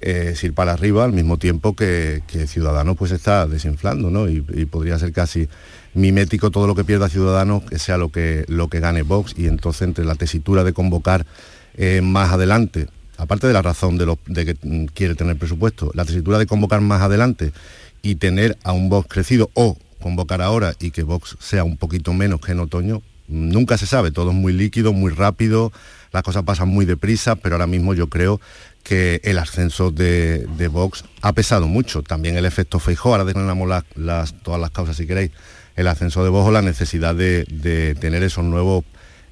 es 0.00 0.42
ir 0.44 0.54
para 0.54 0.72
arriba 0.72 1.04
al 1.04 1.12
mismo 1.12 1.36
tiempo 1.36 1.74
que, 1.76 2.22
Ciudadanos 2.46 2.96
pues 2.96 3.12
está 3.12 3.46
desinflando, 3.46 4.10
¿no? 4.10 4.28
Y, 4.28 4.40
podría 4.66 4.98
ser 4.98 5.12
casi 5.12 5.48
mimético 5.94 6.50
todo 6.50 6.66
lo 6.66 6.74
que 6.74 6.84
pierda 6.84 7.08
Ciudadanos 7.08 7.64
que 7.64 7.78
sea 7.78 7.98
lo 7.98 8.10
que, 8.10 8.44
lo 8.48 8.68
que 8.68 8.80
gane 8.80 9.02
Vox 9.02 9.34
y 9.36 9.46
entonces 9.46 9.82
entre 9.82 10.04
la 10.04 10.14
tesitura 10.14 10.64
de 10.64 10.72
convocar 10.72 11.26
eh, 11.76 12.00
más 12.02 12.32
adelante, 12.32 12.88
aparte 13.16 13.46
de 13.46 13.52
la 13.52 13.62
razón 13.62 13.98
de, 13.98 14.06
lo, 14.06 14.18
de 14.26 14.46
que 14.46 14.56
mm, 14.62 14.86
quiere 14.86 15.14
tener 15.14 15.36
presupuesto, 15.36 15.90
la 15.94 16.04
tesitura 16.04 16.38
de 16.38 16.46
convocar 16.46 16.80
más 16.80 17.02
adelante 17.02 17.52
y 18.02 18.14
tener 18.16 18.56
a 18.62 18.72
un 18.72 18.88
Vox 18.88 19.08
crecido 19.08 19.50
o 19.54 19.76
convocar 20.00 20.40
ahora 20.40 20.74
y 20.80 20.90
que 20.90 21.02
Vox 21.02 21.36
sea 21.40 21.64
un 21.64 21.76
poquito 21.76 22.12
menos 22.12 22.40
que 22.40 22.52
en 22.52 22.60
otoño, 22.60 23.02
nunca 23.28 23.78
se 23.78 23.86
sabe, 23.86 24.10
todo 24.10 24.30
es 24.30 24.36
muy 24.36 24.52
líquido, 24.52 24.92
muy 24.92 25.12
rápido, 25.12 25.72
las 26.12 26.22
cosas 26.22 26.42
pasan 26.42 26.68
muy 26.68 26.84
deprisa, 26.84 27.36
pero 27.36 27.54
ahora 27.54 27.66
mismo 27.66 27.94
yo 27.94 28.08
creo 28.08 28.40
que 28.90 29.20
el 29.22 29.38
ascenso 29.38 29.92
de, 29.92 30.68
Vox 30.68 31.04
ha 31.22 31.32
pesado 31.32 31.68
mucho. 31.68 32.02
También 32.02 32.36
el 32.36 32.44
efecto 32.44 32.80
Feijó, 32.80 33.14
ahora 33.14 33.24
tenemos 33.24 33.68
las, 33.94 34.34
todas 34.42 34.60
las 34.60 34.72
causas 34.72 34.96
si 34.96 35.06
queréis, 35.06 35.30
el 35.76 35.86
ascenso 35.86 36.24
de 36.24 36.30
Vox 36.30 36.48
o 36.48 36.50
la 36.50 36.60
necesidad 36.60 37.14
de, 37.14 37.96
tener 38.00 38.24
esos 38.24 38.42
nuevos 38.42 38.84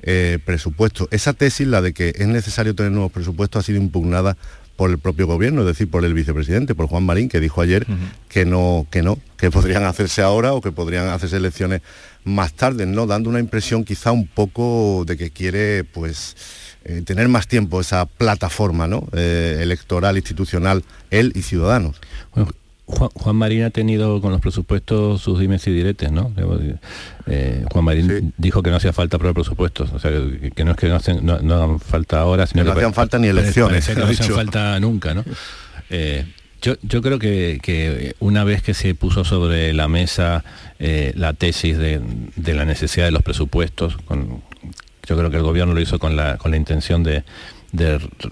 eh, 0.02 0.38
presupuestos. 0.44 1.09
Esa 1.11 1.32
tesis, 1.32 1.66
la 1.66 1.82
de 1.82 1.92
que 1.92 2.12
es 2.14 2.28
necesario 2.28 2.76
tener 2.76 2.92
nuevos 2.92 3.11
presupuestos, 3.11 3.59
ha 3.59 3.66
sido 3.66 3.80
impugnada 3.80 4.36
por 4.76 4.90
el 4.90 4.98
propio 5.00 5.26
gobierno, 5.26 5.62
es 5.62 5.66
decir, 5.66 5.90
por 5.90 6.04
el 6.04 6.14
vicepresidente, 6.14 6.76
por 6.76 6.86
Juan 6.86 7.02
Marín, 7.02 7.28
que 7.28 7.40
dijo 7.40 7.61
ayer 7.61 7.84
que 8.28 8.44
no, 8.44 8.86
que 8.92 9.02
no, 9.02 9.18
que 9.36 9.50
podrían 9.50 9.82
hacerse 9.86 10.22
ahora 10.22 10.52
o 10.52 10.61
que 10.61 10.70
podrían 10.70 11.09
hacerse 11.09 11.36
elecciones 11.36 11.82
más 12.22 12.52
tarde, 12.52 12.86
¿no? 12.86 13.09
Dando 13.09 13.28
una 13.28 13.40
impresión 13.40 13.82
quizá 13.82 14.12
un 14.12 14.28
poco 14.28 15.02
de 15.04 15.16
que 15.16 15.32
quiere, 15.32 15.82
pues, 15.82 16.36
eh, 16.89 17.03
tener 17.03 17.28
más 17.28 17.47
tiempo 17.47 17.82
esa 17.82 18.07
plataforma 18.07 18.86
¿no? 18.86 19.07
Eh, 19.12 19.59
electoral, 19.61 20.16
institucional, 20.16 20.82
él 21.11 21.32
y 21.34 21.43
Ciudadanos. 21.43 22.01
Juan, 22.86 23.36
Marín 23.36 23.64
ha 23.64 23.70
tenido 23.70 24.22
con 24.22 24.32
los 24.32 24.41
presupuestos 24.41 25.20
sus 25.20 25.39
dimes 25.39 25.66
y 25.66 25.70
diretes, 25.70 26.11
¿no? 26.11 26.32
Eh, 27.26 27.62
Juan 27.70 27.84
Marín 27.84 28.32
dijo 28.39 28.62
que 28.62 28.70
no 28.70 28.76
hacía 28.76 28.95
falta 28.95 29.18
probar 29.18 29.34
presupuestos, 29.34 29.93
o 29.93 29.99
sea, 29.99 30.11
que, 30.11 30.64
no 30.64 30.70
es 30.70 30.76
que 30.78 30.89
no, 30.89 30.97
hacen, 30.97 31.26
no, 31.26 31.34
hagan 31.34 31.78
falta 31.78 32.20
ahora, 32.20 32.47
sino 32.47 32.62
que 32.62 32.70
no 32.70 32.72
hacían 32.72 32.95
falta 32.95 33.18
ni 33.18 33.28
elecciones. 33.28 33.86
Que 33.86 33.95
no 33.95 34.07
hacían 34.07 34.30
falta 34.30 34.80
nunca, 34.80 35.12
¿no? 35.12 35.24
Yo, 36.62 36.74
yo, 36.82 37.03
creo 37.03 37.18
que, 37.18 38.16
una 38.18 38.45
vez 38.45 38.62
que 38.62 38.72
se 38.72 38.95
puso 38.95 39.24
sobre 39.24 39.74
la 39.74 39.89
mesa 39.89 40.43
la 40.78 41.34
tesis 41.34 41.76
de, 41.76 42.01
de, 42.36 42.55
la 42.55 42.64
necesidad 42.64 43.05
de 43.05 43.11
los 43.12 43.22
presupuestos, 43.22 43.99
con, 43.99 44.41
yo 45.09 45.16
creo 45.16 45.30
que 45.30 45.38
el 45.38 45.42
gobierno 45.42 45.72
lo 45.72 45.80
hizo 45.80 45.98
con 45.98 46.16
la, 46.16 46.36
con 46.36 46.50
la 46.50 46.59
intención 46.59 47.02
de, 47.02 47.24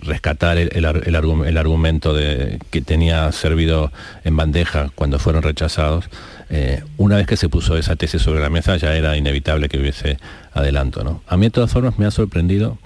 rescatar 0.03 0.59
el, 0.59 0.71
el, 0.75 1.57
argumento 1.57 2.13
de, 2.15 2.59
que 2.71 2.83
tenía 2.83 3.31
servido 3.33 3.93
en 4.25 4.37
bandeja 4.37 4.91
cuando 4.95 5.19
fueron 5.19 5.43
rechazados. 5.43 6.07
Eh, 6.51 6.83
una 6.97 7.17
vez 7.17 7.27
que 7.27 7.37
se 7.37 7.49
puso 7.49 7.77
esa 7.77 7.97
tesis 7.97 8.23
sobre 8.23 8.41
la 8.41 8.51
mesa 8.51 8.77
ya 8.77 8.95
era 8.95 9.17
inevitable 9.17 9.69
que 9.69 9.79
hubiese 9.79 10.19
adelanto. 10.53 11.03
¿no? 11.03 11.23
A 11.27 11.37
mí 11.37 11.47
de 11.47 11.51
todas 11.51 11.73
formas 11.73 11.99
me 11.99 12.07
ha 12.07 12.11
sorprendido, 12.11 12.79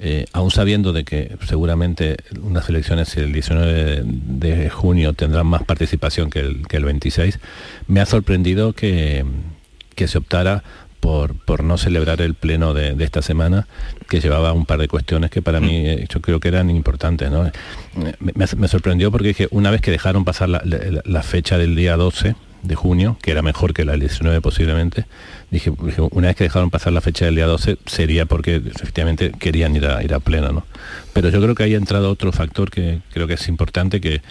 eh, 0.00 0.24
aún 0.32 0.50
sabiendo 0.50 0.92
de 0.92 1.04
que 1.04 1.36
seguramente 1.46 2.16
unas 2.42 2.68
elecciones 2.68 3.14
el 3.16 3.32
19 3.32 4.02
de, 4.04 4.70
junio 4.70 5.12
tendrán 5.12 5.46
más 5.46 5.64
participación 5.64 6.30
que 6.30 6.40
el, 6.40 6.66
que 6.66 6.78
el 6.78 6.84
26, 6.84 7.38
me 7.88 8.00
ha 8.00 8.06
sorprendido 8.06 8.72
que, 8.72 9.24
que 9.94 10.08
se 10.08 10.18
optara 10.18 10.64
por, 11.04 11.62
no 11.62 11.76
celebrar 11.76 12.22
el 12.22 12.32
pleno 12.32 12.72
de, 12.72 12.96
esta 13.04 13.20
semana, 13.20 13.66
que 14.08 14.20
llevaba 14.20 14.54
un 14.54 14.64
par 14.64 14.78
de 14.78 14.88
cuestiones 14.88 15.30
que 15.30 15.42
para 15.42 15.60
mí 15.60 15.86
eh, 15.86 16.06
yo 16.08 16.22
creo 16.22 16.40
que 16.40 16.48
eran 16.48 16.70
importantes. 16.70 17.30
Me, 18.20 18.68
sorprendió 18.68 19.10
porque 19.10 19.28
dije, 19.28 19.48
una 19.50 19.70
vez 19.70 19.82
que 19.82 19.90
dejaron 19.90 20.24
pasar 20.24 20.48
la, 20.48 21.22
fecha 21.22 21.58
del 21.58 21.76
día 21.76 21.98
12 21.98 22.36
de 22.62 22.74
junio, 22.74 23.18
que 23.20 23.32
era 23.32 23.42
mejor 23.42 23.74
que 23.74 23.84
la 23.84 23.98
19 23.98 24.40
posiblemente, 24.40 25.04
dije, 25.50 25.70
una 26.10 26.28
vez 26.28 26.36
que 26.36 26.44
dejaron 26.44 26.70
pasar 26.70 26.94
la 26.94 27.02
fecha 27.02 27.26
del 27.26 27.34
día 27.34 27.46
12 27.46 27.76
sería 27.84 28.24
porque 28.24 28.56
efectivamente 28.56 29.30
querían 29.38 29.76
ir 29.76 29.84
a, 29.84 30.02
ir 30.02 30.14
a 30.14 30.20
pleno. 30.20 30.52
¿no? 30.52 30.64
Pero 31.12 31.28
yo 31.28 31.42
creo 31.42 31.54
que 31.54 31.64
ahí 31.64 31.74
ha 31.74 31.78
entrado 31.78 32.10
otro 32.10 32.32
factor 32.32 32.70
que 32.70 33.00
creo 33.12 33.26
que 33.26 33.34
es 33.34 33.46
importante, 33.48 34.00
que 34.00 34.22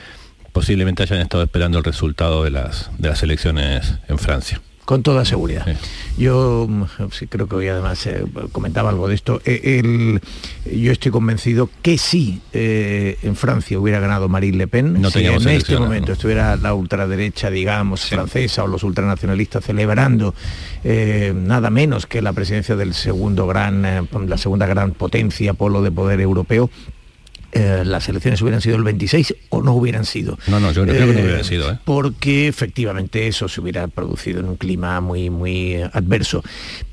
posiblemente 0.51 1.03
hayan 1.03 1.21
estado 1.21 1.43
esperando 1.43 1.77
el 1.77 1.83
resultado 1.83 2.43
de 2.43 2.49
las, 2.49 2.89
de 2.97 3.09
las 3.09 3.21
elecciones 3.21 3.93
en 4.07 4.17
Francia. 4.17 4.59
Con 4.85 5.01
toda 5.01 5.23
seguridad. 5.23 5.65
Yo 6.17 6.67
mm, 6.69 6.83
sí, 7.11 7.27
creo 7.27 7.47
que 7.47 7.55
hoy 7.55 7.67
además 7.69 8.05
eh, 8.05 8.25
comentaba 8.51 8.89
algo 8.89 9.07
de 9.07 9.15
esto. 9.15 9.41
Eh, 9.45 9.79
el- 9.79 10.21
yo 10.77 10.91
estoy 10.91 11.11
convencido 11.11 11.69
que 11.81 11.97
si 11.97 12.41
eh, 12.51 13.17
en 13.23 13.35
Francia 13.35 13.79
hubiera 13.79 13.99
ganado 13.99 14.27
Marine 14.29 14.57
Le 14.57 14.67
Pen, 14.67 15.01
No 15.01 15.09
si 15.09 15.19
en 15.25 15.47
este 15.49 15.77
momento 15.79 16.07
¿no? 16.07 16.13
estuviera 16.13 16.55
la 16.57 16.73
ultraderecha, 16.73 17.49
digamos, 17.49 18.01
francesa 18.05 18.63
o 18.63 18.67
los 18.67 18.83
ultranacionalistas 18.83 19.63
celebrando 19.63 20.35
eh, 20.83 21.33
nada 21.35 21.69
menos 21.69 22.05
que 22.05 22.21
la 22.21 22.33
presidencia 22.33 22.75
del 22.75 22.93
segundo 22.93 23.47
gran, 23.47 23.81
la 24.27 24.37
segunda 24.37 24.65
gran 24.65 24.91
potencia, 24.91 25.53
polo 25.53 25.81
de 25.81 25.91
poder 25.91 26.19
europeo, 26.19 26.69
eh, 27.53 27.83
las 27.85 28.09
elecciones 28.09 28.41
hubieran 28.41 28.61
sido 28.61 28.75
el 28.75 28.83
26 28.83 29.35
o 29.49 29.61
no 29.61 29.73
hubieran 29.73 30.05
sido. 30.05 30.37
No, 30.47 30.59
no, 30.59 30.71
yo 30.71 30.83
creo 30.83 31.07
que 31.07 31.13
no 31.13 31.19
Eh, 31.19 31.23
hubiera 31.23 31.43
sido, 31.43 31.71
¿eh? 31.71 31.79
Porque 31.85 32.47
efectivamente 32.47 33.27
eso 33.27 33.47
se 33.47 33.61
hubiera 33.61 33.87
producido 33.87 34.39
en 34.39 34.47
un 34.47 34.55
clima 34.55 34.99
muy, 35.01 35.29
muy 35.29 35.75
adverso. 35.81 36.43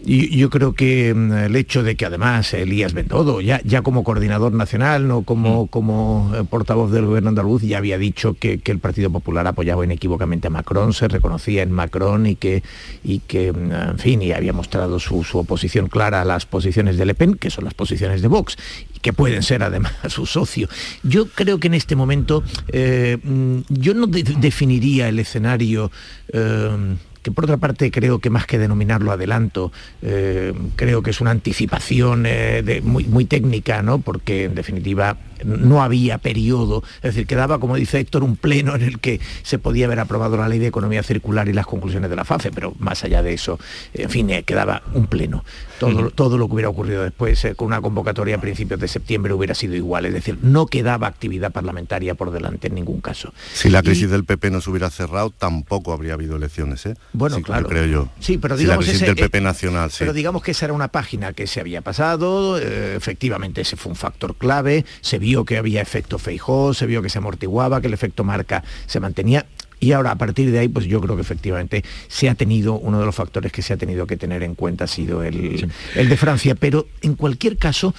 Y 0.04 0.36
yo 0.36 0.50
creo 0.50 0.74
que 0.74 1.14
mm, 1.14 1.32
el 1.32 1.56
hecho 1.56 1.82
de 1.82 1.96
que 1.96 2.04
además 2.06 2.52
Elías 2.52 2.92
Bendodo, 2.92 3.40
ya, 3.40 3.60
ya 3.64 3.82
como 3.82 4.04
coordinador 4.04 4.52
nacional, 4.52 5.08
no 5.08 5.22
como, 5.22 5.66
como 5.68 6.32
eh, 6.34 6.44
portavoz 6.44 6.90
del 6.90 7.06
gobierno 7.06 7.30
andaluz, 7.30 7.62
ya 7.62 7.78
había 7.78 7.98
dicho 7.98 8.34
que, 8.34 8.58
que 8.58 8.72
el 8.72 8.78
Partido 8.78 9.10
Popular 9.10 9.46
apoyaba 9.46 9.84
inequívocamente 9.84 10.48
a 10.48 10.50
Macron, 10.50 10.92
se 10.92 11.08
reconocía 11.08 11.62
en 11.62 11.72
Macron 11.72 12.26
y 12.26 12.36
que, 12.36 12.62
y 13.02 13.20
que 13.20 13.52
mm, 13.52 13.72
en 13.72 13.98
fin, 13.98 14.22
y 14.22 14.32
había 14.32 14.52
mostrado 14.52 14.98
su, 14.98 15.24
su 15.24 15.38
oposición 15.38 15.88
clara 15.88 16.20
a 16.20 16.24
las 16.24 16.44
posiciones 16.46 16.96
de 16.98 17.06
Le 17.06 17.14
Pen, 17.14 17.34
que 17.34 17.50
son 17.50 17.64
las 17.64 17.74
posiciones 17.74 18.22
de 18.22 18.28
Vox, 18.28 18.56
que 19.02 19.12
pueden 19.12 19.42
ser 19.42 19.62
además 19.62 19.92
su 20.08 20.26
socio. 20.26 20.68
Yo 21.02 21.26
creo 21.26 21.58
que 21.58 21.68
en 21.68 21.74
este 21.74 21.96
momento 21.96 22.42
eh, 22.68 23.18
mm, 23.22 23.58
yo 23.68 23.94
no 23.94 24.06
de- 24.06 24.22
definiría 24.22 25.08
el 25.08 25.18
escenario 25.18 25.90
eh, 26.32 26.96
que 27.22 27.30
por 27.32 27.44
otra 27.44 27.56
parte 27.58 27.90
creo 27.90 28.18
que 28.18 28.30
más 28.30 28.46
que 28.46 28.58
denominarlo 28.58 29.12
adelanto, 29.12 29.72
eh, 30.02 30.52
creo 30.76 31.02
que 31.02 31.10
es 31.10 31.20
una 31.20 31.30
anticipación 31.30 32.24
eh, 32.26 32.62
de- 32.64 32.80
muy, 32.80 33.04
muy 33.04 33.24
técnica, 33.24 33.82
¿no? 33.82 33.98
porque 34.00 34.44
en 34.44 34.54
definitiva 34.54 35.16
no 35.44 35.82
había 35.82 36.18
periodo, 36.18 36.82
es 36.96 37.14
decir, 37.14 37.26
quedaba, 37.26 37.58
como 37.58 37.76
dice 37.76 37.98
Héctor, 37.98 38.22
un 38.24 38.36
pleno 38.36 38.74
en 38.74 38.82
el 38.82 38.98
que 39.00 39.20
se 39.42 39.58
podía 39.58 39.86
haber 39.86 39.98
aprobado 40.00 40.36
la 40.36 40.46
ley 40.48 40.58
de 40.58 40.66
economía 40.66 41.02
circular 41.02 41.48
y 41.48 41.54
las 41.54 41.66
conclusiones 41.66 42.10
de 42.10 42.16
la 42.16 42.26
FAFE, 42.26 42.50
pero 42.52 42.74
más 42.78 43.04
allá 43.04 43.22
de 43.22 43.32
eso, 43.32 43.58
en 43.94 44.10
fin, 44.10 44.28
eh, 44.28 44.42
quedaba 44.42 44.82
un 44.92 45.06
pleno. 45.06 45.42
Todo, 45.78 46.10
todo 46.10 46.36
lo 46.36 46.46
que 46.46 46.52
hubiera 46.54 46.68
ocurrido 46.68 47.02
después 47.04 47.42
eh, 47.46 47.54
con 47.54 47.68
una 47.68 47.80
convocatoria 47.80 48.36
a 48.36 48.40
principios 48.40 48.78
de 48.80 48.86
septiembre 48.88 49.32
hubiera 49.32 49.54
sido 49.54 49.74
igual, 49.74 50.04
es 50.04 50.12
decir, 50.12 50.36
no 50.42 50.66
quedaba 50.66 51.06
actividad 51.06 51.52
parlamentaria 51.52 52.14
por 52.14 52.30
delante 52.32 52.66
en 52.68 52.74
ningún 52.74 53.00
caso. 53.00 53.32
Si 53.54 53.70
la 53.70 53.78
Y- 53.78 53.82
crisis 53.84 54.10
del 54.10 54.24
PP 54.26 54.50
no 54.50 54.60
se 54.60 54.68
hubiera 54.68 54.90
cerrado, 54.90 55.30
tampoco 55.30 55.94
habría 55.94 56.12
habido 56.12 56.36
elecciones, 56.36 56.84
¿eh? 56.84 56.96
Bueno, 57.12 57.36
Sí, 57.36 57.42
claro. 57.42 57.68
Creo 57.68 57.86
yo. 57.86 58.08
Sí, 58.20 58.38
pero 58.38 58.56
Si 58.56 58.62
la 58.64 58.68
digamos 58.74 58.84
crisis 58.84 59.02
ese- 59.02 59.14
del 59.14 59.16
PP 59.24 59.38
eh, 59.38 59.40
nacional, 59.40 59.90
sí. 59.90 59.96
Pero 60.00 60.12
digamos 60.12 60.42
que 60.42 60.52
esa 60.52 60.66
era 60.66 60.74
una 60.74 60.88
página 60.88 61.32
que 61.32 61.46
se 61.46 61.60
había 61.60 61.80
pasado, 61.82 62.58
eh, 62.58 62.94
efectivamente 62.96 63.60
ese 63.62 63.76
fue 63.76 63.90
un 63.90 63.96
factor 63.96 64.36
clave, 64.36 64.84
se 65.00 65.18
vio 65.18 65.44
que 65.44 65.58
había 65.58 65.82
efecto 65.82 66.18
Feijó, 66.18 66.72
se 66.74 66.86
vio 66.86 67.02
que 67.02 67.08
se 67.08 67.18
amortiguaba, 67.18 67.80
que 67.80 67.88
el 67.88 67.94
efecto 67.94 68.22
marca 68.24 68.62
se 68.86 69.00
mantenía. 69.00 69.46
Y 69.82 69.92
ahora 69.92 70.10
a 70.10 70.16
partir 70.18 70.50
de 70.50 70.58
ahí, 70.58 70.68
pues 70.68 70.84
yo 70.84 71.00
creo 71.00 71.16
que 71.16 71.22
efectivamente 71.22 71.82
se 72.06 72.28
ha 72.28 72.34
tenido, 72.34 72.74
uno 72.74 73.00
de 73.00 73.06
los 73.06 73.14
factores 73.14 73.50
que 73.50 73.62
se 73.62 73.72
ha 73.72 73.78
tenido 73.78 74.06
que 74.06 74.18
tener 74.18 74.42
en 74.42 74.54
cuenta 74.54 74.84
ha 74.84 74.86
sido 74.86 75.22
el, 75.24 75.70
el 75.94 76.08
de 76.10 76.16
Francia. 76.18 76.54
Pero 76.54 76.86
en 77.00 77.14
cualquier 77.14 77.56
caso, 77.56 77.94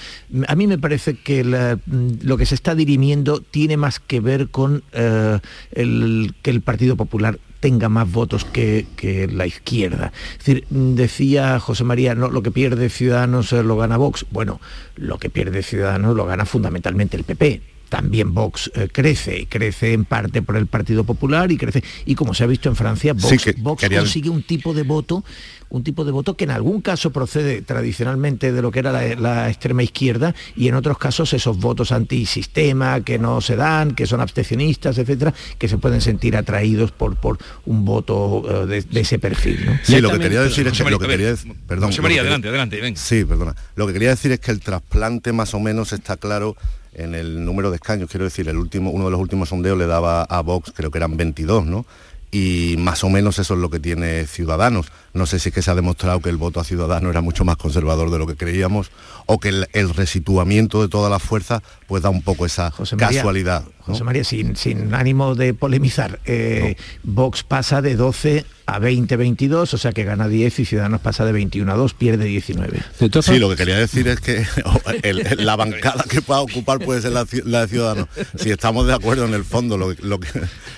a 0.47 0.55
mí 0.55 0.67
me 0.67 0.77
parece 0.77 1.15
que 1.17 1.43
la- 1.43 1.79
mm, 1.87 2.09
lo 2.21 2.37
que 2.37 2.45
se 2.45 2.53
está 2.53 2.75
dirimiendo 2.75 3.41
tiene 3.41 3.77
más 3.77 3.99
que 3.99 4.19
ver 4.19 4.49
con 4.49 4.83
eh, 4.93 5.39
el, 5.71 6.35
que 6.43 6.51
el 6.51 6.61
Partido 6.61 6.95
Popular 6.95 7.39
tenga 7.61 7.87
más 7.87 8.11
votos 8.11 8.43
que, 8.43 8.87
que 8.97 9.27
la 9.27 9.45
izquierda. 9.45 10.11
Es 10.33 10.45
decir, 10.45 10.65
decía 10.69 11.59
José 11.59 11.85
María, 11.85 12.15
no, 12.15 12.27
lo 12.27 12.43
que 12.43 12.51
pierde 12.51 12.89
Ciudadanos 12.89 13.53
eh, 13.53 13.63
lo 13.63 13.77
gana 13.77 13.95
Vox. 13.95 14.25
Bueno, 14.31 14.59
lo 14.97 15.17
que 15.17 15.29
pierde 15.29 15.63
Ciudadanos 15.63 16.17
lo 16.17 16.25
gana 16.25 16.45
fundamentalmente 16.45 17.15
el 17.15 17.23
PP. 17.23 17.61
También 17.91 18.33
Vox 18.33 18.71
eh, 18.73 18.87
crece, 18.89 19.41
y 19.41 19.45
crece 19.47 19.91
en 19.91 20.05
parte 20.05 20.41
por 20.41 20.55
el 20.55 20.65
Partido 20.65 21.03
Popular 21.03 21.51
y 21.51 21.57
crece. 21.57 21.83
Y 22.05 22.15
como 22.15 22.33
se 22.33 22.45
ha 22.45 22.47
visto 22.47 22.69
en 22.69 22.77
Francia, 22.77 23.11
Vox, 23.11 23.27
Sí, 23.27 23.37
que 23.37 23.51
Vox 23.59 23.81
quería- 23.81 23.99
consigue 23.99 24.29
un 24.29 24.43
tipo 24.43 24.73
de 24.73 24.83
voto, 24.83 25.25
un 25.69 25.83
tipo 25.83 26.05
de 26.05 26.11
voto 26.11 26.35
que 26.37 26.45
en 26.45 26.51
algún 26.51 26.79
caso 26.81 27.11
procede 27.11 27.61
tradicionalmente 27.61 28.53
de 28.53 28.61
lo 28.61 28.71
que 28.71 28.79
era 28.79 28.93
la, 28.93 29.03
la 29.15 29.49
extrema 29.49 29.83
izquierda 29.83 30.33
y 30.55 30.69
en 30.69 30.75
otros 30.75 30.97
casos 30.97 31.33
esos 31.33 31.57
votos 31.57 31.91
antisistema 31.91 33.01
que 33.01 33.19
no 33.19 33.41
se 33.41 33.55
dan, 33.57 33.93
que 33.93 34.05
son 34.07 34.21
abstencionistas, 34.21 34.97
etcétera, 34.97 35.33
que 35.57 35.67
se 35.67 35.77
pueden 35.77 35.99
sentir 36.01 36.37
atraídos 36.37 36.91
por, 36.91 37.17
por 37.17 37.39
un 37.65 37.83
voto 37.83 38.63
eh, 38.63 38.65
de, 38.67 38.81
de 38.83 38.99
ese 39.01 39.19
perfil. 39.19 39.65
¿no? 39.65 39.77
Sí, 39.83 39.99
lo 39.99 40.11
que 40.11 40.19
quería 40.19 40.41
decir 40.41 40.65
es 40.67 40.81
que 40.81 40.89
lo 40.89 40.97
quería 40.99 41.35
perdón, 41.67 41.91
lo 41.95 42.05
adelante, 42.07 42.47
adelante, 42.47 42.79
venga. 42.81 42.99
Sí, 42.99 43.25
perdona. 43.25 43.55
Lo 43.75 43.85
que 43.87 43.93
quería 43.93 44.09
decir 44.09 44.31
es 44.31 44.39
que 44.39 44.51
el 44.51 44.59
trasplante 44.61 45.33
más 45.33 45.53
o 45.53 45.59
menos 45.59 45.91
está 45.93 46.17
claro 46.17 46.55
en 46.93 47.15
el 47.15 47.43
número 47.45 47.69
de 47.69 47.75
escaños. 47.75 48.09
Quiero 48.09 48.25
decir, 48.25 48.47
el 48.49 48.57
último, 48.57 48.91
uno 48.91 49.05
de 49.05 49.11
los 49.11 49.19
últimos 49.19 49.49
sondeos 49.49 49.77
le 49.77 49.87
daba 49.87 50.23
a 50.23 50.41
Vox, 50.41 50.71
creo 50.75 50.91
que 50.91 50.97
eran 50.97 51.17
22, 51.17 51.65
¿no? 51.65 51.85
Y 52.33 52.75
más 52.77 53.03
o 53.03 53.09
menos 53.09 53.39
eso 53.39 53.55
es 53.55 53.59
lo 53.59 53.69
que 53.69 53.79
tiene 53.79 54.25
Ciudadanos. 54.25 54.87
No 55.13 55.25
sé 55.25 55.37
si 55.37 55.49
es 55.49 55.55
que 55.55 55.61
se 55.61 55.69
ha 55.69 55.75
demostrado 55.75 56.21
que 56.21 56.29
el 56.29 56.37
voto 56.37 56.61
a 56.61 56.63
Ciudadanos 56.63 57.11
era 57.11 57.19
mucho 57.19 57.43
más 57.43 57.57
conservador 57.57 58.09
de 58.09 58.19
lo 58.19 58.25
que 58.25 58.37
creíamos 58.37 58.89
o 59.25 59.37
que 59.37 59.49
el, 59.49 59.67
el 59.73 59.93
resituamiento 59.93 60.81
de 60.81 60.87
todas 60.87 61.11
las 61.11 61.21
fuerzas 61.21 61.61
pues 61.87 62.03
da 62.03 62.09
un 62.09 62.21
poco 62.21 62.45
esa 62.45 62.71
María, 62.79 62.97
casualidad. 62.97 63.65
José 63.81 64.03
María, 64.03 64.23
sin, 64.23 64.55
sin 64.55 64.93
ánimo 64.93 65.35
de 65.35 65.53
polemizar, 65.53 66.19
eh, 66.25 66.75
Vox 67.03 67.43
pasa 67.43 67.81
de 67.81 67.95
12 67.95 68.45
a 68.67 68.79
20, 68.79 69.17
22, 69.17 69.73
o 69.73 69.77
sea 69.77 69.91
que 69.91 70.03
gana 70.05 70.27
10 70.29 70.59
y 70.59 70.65
Ciudadanos 70.65 71.01
pasa 71.01 71.25
de 71.25 71.33
21 71.33 71.69
a 71.71 71.75
2, 71.75 71.93
pierde 71.93 72.25
19. 72.25 72.79
Sí, 73.33 73.39
lo 73.39 73.49
que 73.49 73.55
quería 73.57 73.77
decir 73.77 74.07
es 74.07 74.21
que 74.21 74.45
el- 75.03 75.19
el- 75.27 75.45
la 75.45 75.55
bancada 75.57 76.05
que 76.07 76.19
va 76.21 76.37
a 76.37 76.41
ocupar 76.41 76.79
puede 76.79 77.01
ser 77.01 77.11
la, 77.11 77.25
de 77.25 77.67
Ciudadanos. 77.67 78.07
Si 78.37 78.49
estamos 78.49 78.87
de 78.87 78.93
acuerdo 78.93 79.25
en 79.25 79.33
el 79.33 79.43
fondo, 79.43 79.77
lo, 79.77 79.93
que- 79.93 80.01
lo 80.03 80.19
que, 80.19 80.29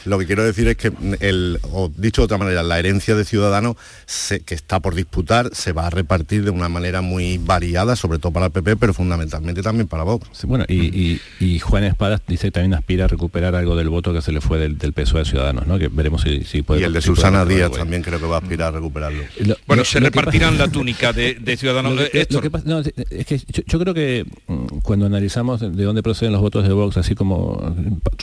lo 0.06 0.18
que 0.18 0.26
quiero 0.26 0.44
decir 0.44 0.68
es 0.70 0.78
que, 0.78 0.92
el, 1.20 1.60
o 1.72 1.92
dicho 1.96 2.22
de 2.22 2.26
otra 2.26 2.38
manera, 2.40 2.64
la 2.64 2.80
herencia 2.80 3.14
de 3.16 3.26
Ciudadanos 3.26 3.76
se- 4.08 4.40
que 4.40 4.56
está 4.56 4.80
por 4.80 4.96
disputar 4.96 5.52
se 5.54 5.72
va 5.74 5.86
a 5.88 5.90
repartir 5.92 6.46
de 6.46 6.50
una 6.52 6.70
manera 6.70 7.02
muy 7.02 7.38
variada, 7.38 7.96
sobre 7.96 8.18
todo 8.18 8.32
para 8.32 8.48
el 8.48 8.52
PP, 8.52 8.78
pero 8.78 8.94
fundamentalmente 8.96 9.62
también 9.62 9.88
para 9.88 10.04
Vox. 10.04 10.28
Sí, 10.32 10.48
bueno, 10.48 10.66
y, 10.68 10.86
y- 11.00 11.22
y 11.40 11.60
Juan 11.60 11.84
Espadas 11.84 12.22
dice 12.28 12.48
que 12.48 12.52
también 12.52 12.74
aspira 12.74 13.03
a 13.04 13.08
recuperar 13.08 13.56
algo 13.56 13.76
del 13.76 13.90
voto 13.90 14.14
que 14.14 14.22
se 14.22 14.32
le 14.32 14.42
fue 14.42 14.58
del, 14.60 14.78
del 14.78 14.94
PSOE 14.94 15.22
a 15.22 15.26
Ciudadanos, 15.26 15.68
¿no? 15.68 15.78
Que 15.78 15.88
veremos 15.88 16.22
si, 16.22 16.44
si 16.44 16.62
puede. 16.62 16.82
y 16.82 16.84
el 16.86 16.94
de 16.94 17.02
si 17.02 17.08
Susana 17.08 17.46
Díaz 17.46 17.66
algo 17.66 17.78
también 17.78 18.02
creo 18.02 18.20
que 18.20 18.26
va 18.26 18.36
a 18.36 18.40
aspirar 18.40 18.70
a 18.74 18.78
recuperarlo. 18.78 19.24
Lo- 19.46 19.56
Bueno, 19.68 19.82
lo- 19.82 19.86
se 19.86 20.00
lo 20.00 20.06
repartirán 20.08 20.58
la 20.58 20.68
túnica 20.68 21.14
de, 21.14 21.36
de 21.36 21.58
Ciudadanos. 21.58 21.94
Lo 21.96 22.00
que- 22.00 22.06
Eh, 22.06 22.12
lo 22.14 22.20
Héctor. 22.22 22.42
que 22.42 22.50
pasa- 22.52 22.66
no, 22.68 22.80
es 22.80 23.26
que 23.26 23.38
yo, 23.38 23.64
yo 23.66 23.80
creo 23.80 23.94
que 23.94 24.26
mm, 24.48 24.80
cuando 24.84 25.06
analizamos 25.06 25.62
de 25.62 25.84
dónde 25.84 26.02
proceden 26.04 26.32
los 26.34 26.42
votos 26.42 26.68
de 26.68 26.74
Vox, 26.74 26.98
así 26.98 27.16
como 27.16 27.76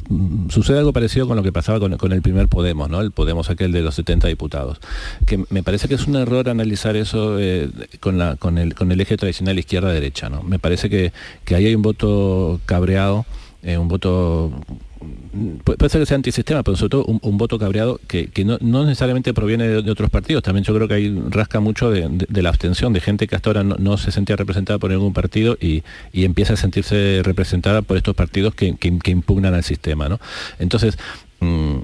mm, 0.08 0.50
sucede 0.50 0.78
algo 0.78 0.92
parecido 0.92 1.26
con 1.28 1.36
lo 1.36 1.42
que 1.42 1.52
pasaba 1.52 1.78
con, 1.80 1.96
con 1.96 2.12
el 2.12 2.22
primer 2.22 2.48
Podemos, 2.48 2.88
¿no? 2.90 3.00
El 3.00 3.10
Podemos 3.12 3.50
aquel 3.50 3.72
de 3.72 3.82
los 3.82 3.94
70 3.94 4.28
diputados. 4.28 4.78
Que 5.26 5.42
me 5.50 5.62
parece 5.62 5.88
que 5.88 5.94
es 5.94 6.06
un 6.06 6.16
error 6.16 6.48
analizar 6.48 6.96
eso 6.96 7.38
eh, 7.38 7.68
con, 8.00 8.18
la, 8.18 8.36
con, 8.36 8.58
el, 8.58 8.74
con 8.74 8.90
el 8.92 9.00
eje 9.00 9.16
tradicional 9.16 9.58
izquierda-derecha, 9.58 10.28
¿no? 10.28 10.42
Me 10.42 10.58
parece 10.58 10.88
que, 10.90 11.12
que 11.44 11.54
ahí 11.54 11.66
hay 11.66 11.74
un 11.74 11.82
voto 11.82 12.60
cabreado, 12.66 13.26
eh, 13.62 13.76
un 13.78 13.88
voto 13.88 14.50
Pu- 15.64 15.76
puede 15.76 15.88
ser 15.88 16.00
que 16.02 16.06
sea 16.06 16.16
antisistema, 16.16 16.62
pero 16.62 16.76
sobre 16.76 16.90
todo 16.90 17.04
un, 17.06 17.18
un 17.22 17.38
voto 17.38 17.58
cabreado 17.58 17.98
que, 18.06 18.26
que 18.26 18.44
no, 18.44 18.58
no 18.60 18.84
necesariamente 18.84 19.32
proviene 19.32 19.66
de, 19.68 19.90
otros 19.90 20.10
partidos. 20.10 20.42
También 20.42 20.62
yo 20.64 20.74
creo 20.74 20.88
que 20.88 20.94
ahí 20.94 21.18
rasca 21.30 21.58
mucho 21.60 21.90
de, 21.90 22.26
la 22.42 22.48
abstención, 22.50 22.92
de 22.92 23.00
gente 23.00 23.26
que 23.26 23.34
hasta 23.36 23.48
ahora 23.48 23.64
no, 23.64 23.76
no 23.78 23.96
se 23.96 24.10
sentía 24.12 24.36
representada 24.36 24.78
por 24.78 24.90
ningún 24.90 25.14
partido 25.14 25.56
y, 25.58 25.82
y 26.12 26.24
empieza 26.26 26.52
a 26.52 26.56
sentirse 26.56 27.22
representada 27.24 27.80
por 27.80 27.96
estos 27.96 28.14
partidos 28.14 28.54
que, 28.54 28.76
que- 28.76 28.98
que 28.98 29.10
impugnan 29.10 29.54
al 29.54 29.64
sistema. 29.64 30.08
¿no? 30.10 30.20
Entonces, 30.58 30.98
mm, 31.40 31.76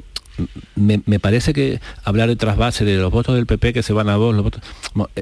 me, 0.74 1.00
me 1.06 1.18
parece 1.18 1.52
que 1.52 1.80
hablar 2.04 2.28
de 2.28 2.36
trasvase 2.36 2.84
de 2.84 2.96
los 2.96 3.10
votos 3.10 3.34
del 3.34 3.46
PP 3.46 3.72
que 3.72 3.82
se 3.82 3.92
van 3.92 4.08
a 4.08 4.16
Vox, 4.16 4.34
los 4.34 4.44
votos, 4.44 4.62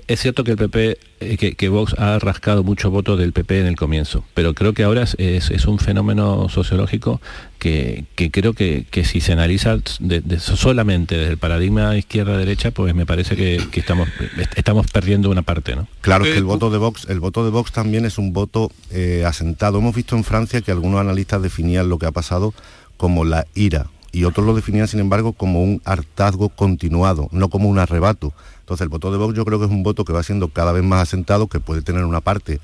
es 0.08 0.20
cierto 0.20 0.44
que 0.44 0.52
el 0.52 0.56
PP, 0.56 0.98
eh, 1.20 1.36
que, 1.36 1.54
que 1.54 1.68
Vox 1.68 1.94
ha 1.98 2.18
rascado 2.18 2.62
muchos 2.62 2.90
votos 2.90 3.18
del 3.18 3.32
PP 3.32 3.60
en 3.60 3.66
el 3.66 3.76
comienzo, 3.76 4.24
pero 4.34 4.54
creo 4.54 4.72
que 4.74 4.82
ahora 4.84 5.02
es, 5.02 5.14
es- 5.18 5.50
es 5.50 5.66
un 5.66 5.78
fenómeno 5.78 6.48
sociológico 6.48 7.20
que, 7.58 8.04
que 8.14 8.30
creo 8.30 8.52
que, 8.52 8.86
que 8.90 9.04
si 9.04 9.20
se 9.20 9.32
analiza 9.32 9.78
de- 10.00 10.20
de- 10.20 10.38
solamente 10.40 11.16
desde 11.16 11.32
el 11.32 11.38
paradigma 11.38 11.96
izquierda-derecha, 11.96 12.70
pues 12.72 12.94
me 12.94 13.06
parece 13.06 13.36
que, 13.36 13.60
que 13.70 13.80
estamos, 13.80 14.08
est- 14.38 14.58
estamos 14.58 14.86
perdiendo 14.90 15.30
una 15.30 15.42
parte, 15.42 15.74
¿no? 15.76 15.86
Claro, 16.00 16.24
es 16.24 16.32
que 16.32 16.38
el 16.38 16.44
voto 16.44 16.70
de 16.70 16.78
Vox, 16.78 17.06
el 17.08 17.20
voto 17.20 17.44
de 17.44 17.50
Vox 17.50 17.72
también 17.72 18.04
es 18.04 18.18
un 18.18 18.32
voto 18.32 18.70
eh, 18.90 19.24
asentado. 19.26 19.78
Hemos 19.78 19.94
visto 19.94 20.16
en 20.16 20.24
Francia 20.24 20.60
que 20.60 20.72
algunos 20.72 21.00
analistas 21.00 21.40
definían 21.42 21.88
lo 21.88 21.98
que 21.98 22.06
ha 22.06 22.12
pasado 22.12 22.52
como 22.96 23.24
la 23.24 23.46
ira 23.54 23.86
y 24.14 24.24
otros 24.24 24.46
lo 24.46 24.54
definían, 24.54 24.86
sin 24.86 25.00
embargo, 25.00 25.32
como 25.32 25.62
un 25.62 25.82
hartazgo 25.84 26.48
continuado, 26.48 27.28
no 27.32 27.48
como 27.48 27.68
un 27.68 27.80
arrebato. 27.80 28.32
Entonces, 28.60 28.84
el 28.84 28.88
voto 28.88 29.10
de 29.10 29.18
Vox 29.18 29.34
yo 29.34 29.44
creo 29.44 29.58
que 29.58 29.64
es 29.64 29.70
un 29.70 29.82
voto 29.82 30.04
que 30.04 30.12
va 30.12 30.22
siendo 30.22 30.48
cada 30.48 30.70
vez 30.70 30.84
más 30.84 31.02
asentado, 31.02 31.48
que 31.48 31.58
puede 31.58 31.82
tener 31.82 32.04
una 32.04 32.20
parte 32.20 32.60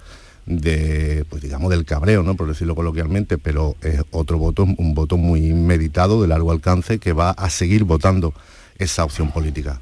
de, 0.47 1.25
pues 1.29 1.43
digamos, 1.43 1.71
del 1.71 1.85
cabreo, 1.85 2.23
¿no? 2.23 2.37
Por 2.37 2.47
decirlo 2.47 2.77
coloquialmente, 2.77 3.37
pero 3.37 3.75
es 3.83 4.01
otro 4.13 4.39
voto, 4.39 4.63
un 4.63 4.95
voto 4.95 5.17
muy 5.17 5.53
meditado, 5.53 6.23
de 6.23 6.29
largo 6.29 6.53
alcance, 6.53 7.01
que 7.01 7.13
va 7.13 7.31
a 7.31 7.51
seguir 7.51 7.83
votando 7.83 8.33
esa 8.81 9.05
opción 9.05 9.31
política. 9.31 9.81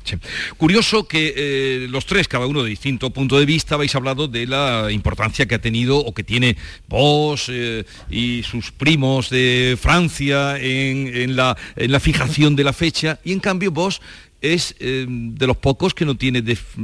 Curioso 0.57 1.07
que 1.07 1.32
eh, 1.36 1.86
los 1.88 2.05
tres, 2.05 2.28
cada 2.28 2.46
uno 2.46 2.62
de 2.62 2.70
distinto 2.70 3.11
punto 3.11 3.38
de 3.38 3.46
vista, 3.46 3.76
habéis 3.76 3.94
hablado 3.94 4.28
de 4.28 4.46
la 4.46 4.90
importancia 4.90 5.46
que 5.46 5.55
ha 5.55 5.61
tenido 5.61 5.99
o 5.99 6.12
que 6.12 6.24
tiene 6.24 6.57
vos 6.88 7.46
eh, 7.49 7.84
y 8.11 8.42
sus 8.42 8.72
primos 8.72 9.30
de 9.30 9.78
Francia 9.80 10.59
en, 10.59 11.36
la, 11.36 11.57
en 11.76 11.92
la 11.92 12.01
fijación 12.01 12.57
de 12.57 12.64
la 12.64 12.72
fecha, 12.72 13.18
y 13.24 13.32
en 13.32 13.40
cambio 13.40 13.70
vos 13.70 14.01
es 14.41 14.74
eh, 14.78 15.07
de 15.09 15.47
los 15.47 15.57
pocos 15.57 15.95
que 15.95 16.05
no 16.05 16.16
tiene 16.16 16.43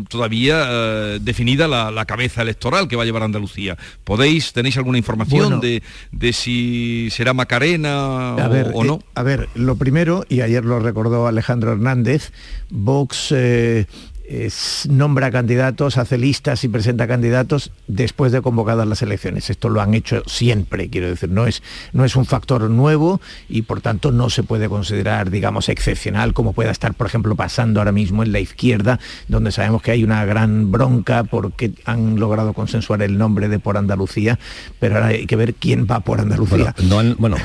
todavía 0.09 0.67
eh, 0.69 1.19
definida 1.21 1.69
la, 1.69 2.05
cabeza 2.05 2.43
electoral 2.43 2.87
que 2.89 2.97
va 2.97 3.03
a 3.03 3.07
llevar 3.07 3.23
Andalucía. 3.23 3.79
¿Podéis, 4.05 4.53
tenéis 4.53 4.77
alguna 4.77 4.99
información 4.99 5.61
de, 5.61 6.33
si 6.33 7.09
será 7.11 7.33
Macarena 7.33 8.35
o, 8.75 8.85
no? 8.85 8.97
Eh, 8.97 9.07
a 9.15 9.23
ver, 9.23 9.49
lo 9.55 9.77
primero, 9.77 10.27
y 10.29 10.43
ayer 10.43 10.65
lo 10.65 10.81
recordó 10.81 11.27
Alejandro 11.27 11.73
Hernández, 11.73 12.33
Vox 12.71 13.33
nombra 14.89 15.31
candidatos, 15.31 15.99
hace 15.99 16.16
listas 16.18 16.64
y 16.64 16.68
presenta 16.68 17.07
candidatos 17.07 17.72
después 17.87 18.33
de 18.33 18.41
convocadas 18.41 18.87
las 18.87 19.03
elecciones. 19.03 19.51
Esto 19.51 19.68
lo 19.68 19.81
han 19.81 19.95
hecho 19.95 20.22
siempre, 20.27 20.89
quiero 20.89 21.09
decir, 21.09 21.29
no 21.29 21.47
es, 21.47 21.62
no 21.93 22.05
es 22.05 22.16
un 22.16 22.25
factor 22.25 22.68
nuevo 22.70 23.20
y 23.49 23.62
por 23.62 23.81
tanto 23.81 24.12
no 24.12 24.31
se 24.31 24.43
puede 24.43 24.68
considerar, 24.68 25.31
digamos, 25.31 25.68
excepcional 25.68 26.33
como 26.33 26.53
pueda 26.53 26.70
estar, 26.70 26.95
por 26.95 27.07
ejemplo, 27.07 27.37
pasando 27.37 27.81
ahora 27.81 27.93
mismo 27.93 28.22
en 28.22 28.33
la 28.33 28.41
izquierda, 28.41 28.99
donde 29.29 29.53
sabemos 29.53 29.83
que 29.83 29.91
hay 29.91 30.05
una 30.05 30.25
gran 30.25 30.72
bronca 30.72 31.25
porque 31.25 31.72
han 31.85 32.18
logrado 32.18 32.55
consensuar 32.55 33.03
el 33.03 33.18
nombre 33.18 33.49
de 33.49 33.59
Por 33.59 33.77
Andalucía, 33.77 34.39
pero 34.81 34.97
ahora 34.97 35.09
hay 35.09 35.27
que 35.27 35.37
ver 35.37 35.55
quién 35.55 35.87
va 35.91 36.01
por 36.01 36.20
Andalucía. 36.20 36.75
Bueno, 37.18 37.37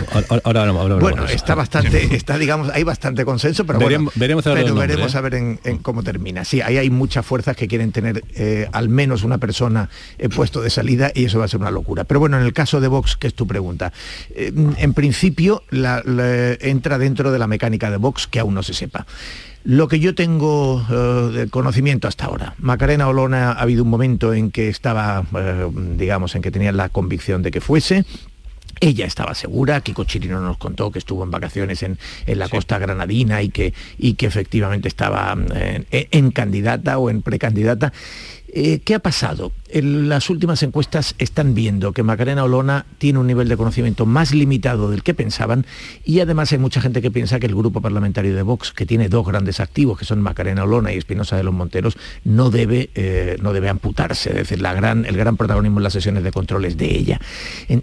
ahora, 0.44 0.64
ahora, 0.64 1.00
bueno 1.00 1.26
está 1.26 1.56
bastante, 1.56 2.16
está, 2.16 2.38
digamos, 2.38 2.70
hay 2.70 2.84
bastante 2.84 3.26
consenso, 3.26 3.66
pero 3.66 3.80
veremos, 3.80 4.14
bueno, 4.16 4.76
veremos, 4.76 5.16
a 5.16 5.20
¿eh? 5.20 5.22
ver 5.22 5.36
en, 5.36 5.60
en 5.64 5.78
cómo 5.80 6.04
termina. 6.04 6.46
Sí, 6.46 6.62
ahí 6.70 6.78
hay 6.78 6.90
muchas 6.90 7.26
fuerzas 7.26 7.56
que 7.56 7.68
quieren 7.68 7.92
tener 7.92 8.24
eh, 8.36 8.68
al 8.72 8.90
menos 8.90 9.24
una 9.24 9.38
persona 9.38 9.90
en 10.18 10.30
puesto 10.30 10.62
de 10.62 10.70
salida 10.70 11.12
y 11.14 11.26
eso 11.26 11.40
va 11.40 11.46
a 11.46 11.48
ser 11.48 11.60
una 11.60 11.72
locura. 11.72 12.04
Pero 12.04 12.20
bueno, 12.20 12.38
en 12.38 12.46
el 12.46 12.54
caso 12.54 12.80
de 12.80 12.88
Vox, 12.88 13.18
que 13.18 13.28
es 13.28 13.34
tu 13.34 13.48
pregunta, 13.48 13.92
eh, 14.36 14.54
en 14.78 14.94
principio 14.94 15.64
entra 15.72 16.98
dentro 16.98 17.32
de 17.32 17.40
la 17.40 17.48
mecánica 17.48 17.90
de 17.92 17.98
Vox 17.98 18.28
que 18.28 18.40
aún 18.40 18.54
no 18.54 18.64
se 18.64 18.74
sepa. 18.74 19.06
Lo 19.64 19.88
que 19.88 20.00
yo 20.00 20.16
tengo 20.16 20.86
eh, 20.90 21.38
de 21.38 21.50
conocimiento 21.50 22.08
hasta 22.08 22.26
ahora, 22.26 22.56
Macarena 22.60 23.08
Olona 23.08 23.52
ha 23.52 23.62
habido 23.62 23.84
un 23.84 23.90
momento 23.90 24.34
en 24.34 24.52
que 24.52 24.70
estaba, 24.70 25.26
digamos, 25.96 26.36
en 26.36 26.42
que 26.42 26.52
tenía 26.52 26.72
la 26.72 26.90
convicción 26.90 27.42
de 27.42 27.52
que 27.52 27.60
fuese, 27.60 28.06
ella 28.80 29.06
estaba 29.06 29.36
segura, 29.36 29.82
Kiko 29.82 30.04
Chirino 30.04 30.40
nos 30.40 30.58
contó 30.58 30.92
que 30.92 31.00
estuvo 31.00 31.24
en 31.24 31.32
vacaciones 31.32 31.84
en, 31.84 31.98
la 32.28 32.48
costa 32.48 32.80
granadina 32.80 33.42
y 33.42 33.50
que, 33.50 33.74
y 33.98 34.14
que 34.14 34.26
efectivamente 34.26 34.88
estaba 34.88 35.36
eh, 35.56 36.08
en 36.12 36.32
candidata 36.32 36.98
o 36.98 37.10
en 37.10 37.22
precandidata. 37.22 37.92
Eh, 38.48 38.80
¿Qué 38.80 38.96
ha 38.96 39.00
pasado? 39.00 39.52
En 39.72 40.10
las 40.10 40.32
últimas 40.32 40.64
encuestas 40.64 41.14
están 41.20 41.54
viendo 41.54 41.94
que 41.94 42.02
Macarena 42.02 42.44
Olona 42.44 42.88
tiene 42.98 43.20
un 43.20 43.28
nivel 43.28 43.48
de 43.48 43.56
conocimiento 43.56 44.08
más 44.08 44.34
limitado 44.34 44.90
del 44.90 45.04
que 45.04 45.14
pensaban 45.14 45.64
y 46.04 46.22
además 46.22 46.52
hay 46.52 46.58
mucha 46.58 46.82
gente 46.82 47.04
que 47.04 47.12
piensa 47.12 47.40
que 47.40 47.46
el 47.46 47.54
grupo 47.54 47.80
parlamentario 47.80 48.36
de 48.36 48.42
Vox, 48.42 48.74
que 48.74 48.88
tiene 48.88 49.10
dos 49.10 49.28
grandes 49.28 49.60
activos, 49.60 50.00
que 50.00 50.06
son 50.06 50.24
Macarena 50.24 50.64
Olona 50.64 50.92
y 50.92 50.98
Espinosa 50.98 51.38
de 51.38 51.44
los 51.44 51.54
Monteros, 51.54 51.98
no 52.24 52.50
debe, 52.50 52.90
eh, 52.96 53.38
no 53.44 53.54
debe 53.54 53.70
amputarse, 53.70 54.32
es 54.32 54.36
decir, 54.38 54.60
la 54.60 54.74
gran, 54.74 55.06
el 55.06 55.16
gran 55.16 55.38
protagonismo 55.38 55.78
en 55.78 55.84
las 55.84 55.94
sesiones 55.94 56.24
de 56.24 56.32
control 56.32 56.66
es 56.66 56.76
de 56.76 56.98
ella. 56.98 57.22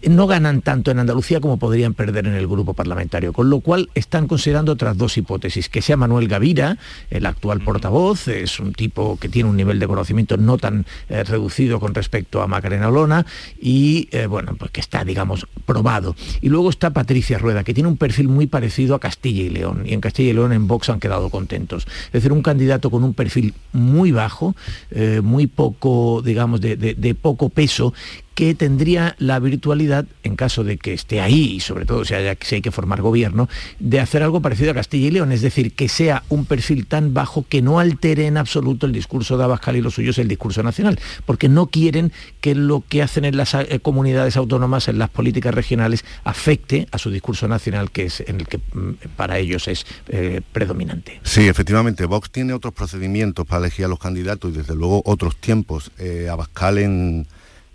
no 0.09 0.26
ganan 0.26 0.62
tanto 0.62 0.91
en 0.91 0.99
Andalucía 0.99 1.41
como 1.41 1.57
podrían 1.57 1.95
perder 1.95 2.26
en 2.26 2.34
el 2.34 2.49
grupo 2.49 2.74
parlamentario, 2.74 3.32
con 3.32 3.49
lo 3.49 3.61
cual 3.61 3.91
están 3.95 4.26
considerando 4.26 4.72
otras 4.72 4.97
dos 4.97 5.16
hipótesis, 5.18 5.68
que 5.68 5.82
sea 5.82 5.97
Manuel 5.97 6.26
Gavira, 6.26 6.78
el 7.11 7.26
actual 7.26 7.61
portavoz, 7.61 8.26
es 8.26 8.59
un 8.59 8.72
tipo 8.72 9.16
que 9.20 9.28
tiene 9.28 9.49
un 9.49 9.57
nivel 9.57 9.78
de 9.78 9.87
conocimiento 9.87 10.37
no 10.37 10.59
tan 10.59 10.84
eh, 11.09 11.22
reducido 11.22 11.76
con 11.81 11.95
respecto 11.95 12.43
a 12.43 12.47
Macarena 12.47 12.89
Olona 12.89 13.27
y 13.61 14.09
eh, 14.12 14.27
bueno, 14.27 14.55
pues 14.59 14.70
que 14.70 14.81
está, 14.81 15.05
digamos, 15.05 15.47
probado. 15.64 16.16
Y 16.41 16.49
luego 16.49 16.70
está 16.70 16.91
Patricia 16.91 17.39
Rueda, 17.39 17.64
que 17.64 17.74
tiene 17.74 17.89
un 17.89 17.97
perfil 17.97 18.29
muy 18.29 18.47
parecido 18.47 18.95
a 18.95 19.01
Castilla 19.01 19.43
y 19.43 19.51
León, 19.51 19.83
y 19.85 19.95
en 19.95 20.01
Castilla 20.01 20.31
y 20.31 20.33
León 20.35 20.53
en 20.53 20.66
Vox 20.66 20.91
han 20.91 21.01
quedado 21.01 21.31
contentos. 21.31 21.87
Es 22.07 22.12
decir, 22.12 22.33
un 22.33 22.43
candidato 22.43 22.91
con 22.91 23.05
un 23.05 23.14
perfil 23.14 23.55
muy 23.72 24.12
bajo, 24.12 24.55
eh, 24.91 25.20
muy 25.22 25.47
poco, 25.47 26.22
digamos, 26.22 26.61
de 26.61 27.16
poco 27.20 27.49
peso, 27.49 27.93
que 28.37 28.55
tendría 28.55 29.16
la 29.18 29.39
virtualidad, 29.39 30.05
en 30.22 30.37
caso 30.37 30.62
de 30.62 30.76
que 30.76 30.93
esté 30.93 31.22
ahí, 31.22 31.55
y 31.55 31.61
sobre 31.61 31.87
todo 31.87 32.05
si, 32.05 32.12
hay 32.14 32.37
que 32.37 32.70
formar 32.70 33.01
gobierno, 33.01 33.49
de 33.80 33.99
hacer 33.99 34.22
algo 34.22 34.43
parecido 34.43 34.72
a 34.72 34.74
Castilla 34.74 35.09
y 35.09 35.11
León, 35.11 35.32
es 35.32 35.41
decir, 35.41 35.72
que 35.72 35.89
sea 35.89 36.22
un 36.28 36.45
perfil 36.45 36.87
tan 36.87 37.14
bajo 37.14 37.47
que 37.49 37.62
no 37.62 37.80
altere 37.80 38.26
en 38.26 38.37
absoluto 38.37 38.84
el 38.84 38.93
discurso 38.93 39.39
de 39.39 39.45
Abascal 39.45 39.76
y 39.76 39.80
los 39.80 39.95
suyos 39.95 40.18
el 40.18 40.28
discurso 40.28 40.62
nacional, 40.62 41.01
porque 41.24 41.49
no 41.49 41.68
quieren 41.68 42.12
que 42.43 42.55
lo 42.55 42.84
que 42.87 43.01
hacen 43.01 43.24
en 43.24 43.39
las 43.39 43.55
eh, 43.55 43.80
comunidades 43.80 44.37
autónomas, 44.37 44.89
en 44.89 44.99
las 44.99 45.09
políticas 45.09 45.55
regionales, 45.55 46.05
afecte 46.24 46.89
a 46.91 46.99
su 46.99 47.11
discurso 47.11 47.49
nacional, 47.49 47.91
que 47.91 48.05
es 48.05 48.20
en 48.20 48.41
el 48.41 48.49
que 48.49 48.59
mm, 48.59 48.91
para 49.16 49.39
ellos 49.39 49.66
es 49.66 49.87
eh, 50.09 50.43
predominante. 50.53 51.22
Sí, 51.22 51.49
efectivamente, 51.49 52.05
Vox 52.05 52.30
tiene 52.30 52.53
otros 52.53 52.74
procedimientos 52.74 53.47
para 53.47 53.61
elegir 53.61 53.87
a 53.87 53.89
los 53.89 53.99
candidatos 53.99 54.53
y 54.53 54.59
desde 54.59 54.74
luego 54.74 55.01
otros 55.07 55.37
tiempos. 55.37 55.91
Eh, 55.97 56.28
Abascal 56.30 56.76
en 56.76 57.26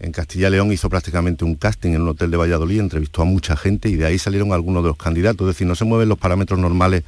en 0.02 0.12
Castilla 0.12 0.47
y 0.47 0.52
León 0.52 0.72
hizo 0.72 0.89
prácticamente 0.89 1.45
un 1.45 1.56
casting 1.56 1.91
en 1.91 2.02
un 2.02 2.10
hotel 2.10 2.32
de 2.32 2.38
Valladolid, 2.38 2.80
entrevistó 2.80 3.22
a 3.22 3.26
mucha 3.26 3.56
gente 3.56 3.88
y 3.88 3.95
de 3.95 4.08
ahí 4.08 4.18
salieron 4.18 4.52
algunos 4.52 4.82
de 4.84 4.89
los 4.89 4.97
candidatos. 4.97 5.47
Es 5.47 5.56
decir, 5.56 5.68
no 5.68 5.76
se 5.76 5.86
mueven 5.86 6.10
los 6.10 6.18
parámetros 6.18 6.60
normales 6.60 7.04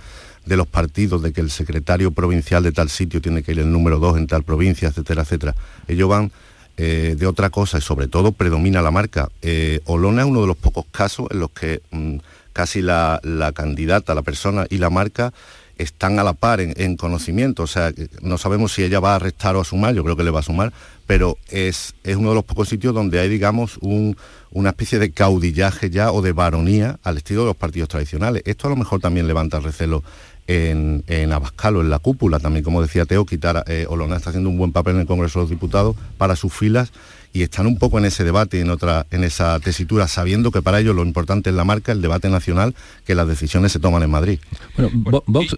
de 0.46 0.58
los 0.58 0.68
partidos, 0.68 1.24
de 1.24 1.34
que 1.34 1.42
el 1.42 1.50
secretario 1.50 2.12
provincial 2.12 2.62
de 2.62 2.72
tal 2.72 2.90
sitio 2.90 3.20
tiene 3.20 3.42
que 3.42 3.54
ir 3.54 3.60
el 3.60 3.72
número 3.72 3.98
dos 3.98 4.18
en 4.18 4.28
tal 4.28 4.44
provincia, 4.44 4.90
etcétera, 4.90 5.24
etcétera. 5.24 5.56
Ellos 5.88 6.08
van 6.08 6.32
eh, 6.78 7.16
de 7.18 7.26
otra 7.26 7.50
cosa 7.50 7.80
y 7.80 7.82
sobre 7.82 8.08
todo 8.08 8.32
predomina 8.32 8.82
la 8.84 8.92
marca. 8.92 9.30
Eh, 9.42 9.80
Olona 9.86 10.22
es 10.22 10.28
uno 10.28 10.42
de 10.42 10.48
los 10.48 10.58
pocos 10.58 10.86
casos 10.92 11.28
en 11.32 11.40
los 11.40 11.50
que 11.50 11.82
mm, 11.90 12.18
casi 12.52 12.84
la, 12.84 13.20
candidata, 13.56 14.14
la 14.14 14.22
persona 14.22 14.68
y 14.70 14.78
la 14.78 14.92
marca 14.92 15.34
están 15.78 16.20
a 16.20 16.24
la 16.24 16.34
par 16.34 16.60
en, 16.62 16.98
conocimiento, 16.98 17.64
o 17.64 17.68
sea, 17.68 17.92
no 18.22 18.38
sabemos 18.38 18.74
si 18.74 18.84
ella 18.84 19.00
va 19.00 19.16
a 19.16 19.20
restar 19.20 19.56
o 19.56 19.62
a 19.62 19.66
sumar, 19.66 19.96
yo 19.96 20.04
creo 20.04 20.16
que 20.16 20.24
le 20.24 20.32
va 20.32 20.40
a 20.40 20.44
sumar, 20.44 20.72
pero 21.08 21.38
es, 21.50 21.96
es 22.04 22.16
uno 22.16 22.30
de 22.30 22.36
los 22.36 22.46
pocos 22.46 22.70
sitios 22.70 22.94
donde 22.94 23.20
hay, 23.20 23.30
digamos, 23.30 23.80
una 23.82 24.70
especie 24.70 25.00
de 25.00 25.12
caudillaje 25.12 25.90
ya 25.90 26.12
o 26.12 26.22
de 26.22 26.32
varonía 26.32 27.00
al 27.04 27.18
estilo 27.18 27.42
de 27.42 27.48
los 27.48 27.56
partidos 27.56 27.90
tradicionales. 27.90 28.44
Esto 28.46 28.68
a 28.68 28.70
lo 28.70 28.76
mejor 28.76 29.02
también 29.02 29.28
levanta 29.28 29.60
recelo 29.60 30.04
en, 30.48 31.04
en 31.08 31.32
Abascal 31.32 31.78
o 31.78 31.82
en 31.82 31.90
la 31.90 32.00
cúpula, 32.00 32.40
también 32.40 32.64
como 32.64 32.82
decía 32.82 33.06
Teo, 33.06 33.26
quitar, 33.26 33.64
eh, 33.68 33.86
Olona 33.90 34.18
está 34.18 34.30
haciendo 34.30 34.50
un 34.50 34.58
buen 34.58 34.72
papel 34.72 34.96
en 34.96 35.02
el 35.02 35.08
Congreso 35.08 35.40
de 35.40 35.44
los 35.44 35.50
Diputados 35.50 35.96
para 36.18 36.36
sus 36.36 36.54
filas 36.54 36.92
y 37.34 37.42
están 37.42 37.66
un 37.66 37.78
poco 37.78 37.98
en 37.98 38.06
ese 38.06 38.24
debate, 38.24 38.60
en, 38.62 38.70
otra, 38.70 39.08
en 39.10 39.24
esa 39.24 39.60
tesitura, 39.60 40.08
sabiendo 40.08 40.52
que 40.52 40.62
para 40.62 40.80
ellos 40.80 40.96
lo 40.96 41.04
importante 41.04 41.50
es 41.50 41.56
la 41.56 41.64
marca, 41.64 41.92
el 41.92 42.02
debate 42.02 42.30
nacional, 42.30 42.76
que 43.06 43.16
las 43.16 43.28
decisiones 43.28 43.72
se 43.72 43.80
toman 43.80 44.04
en 44.04 44.12
Madrid. 44.12 44.40
Bueno, 44.78 45.24
Vox, 45.26 45.58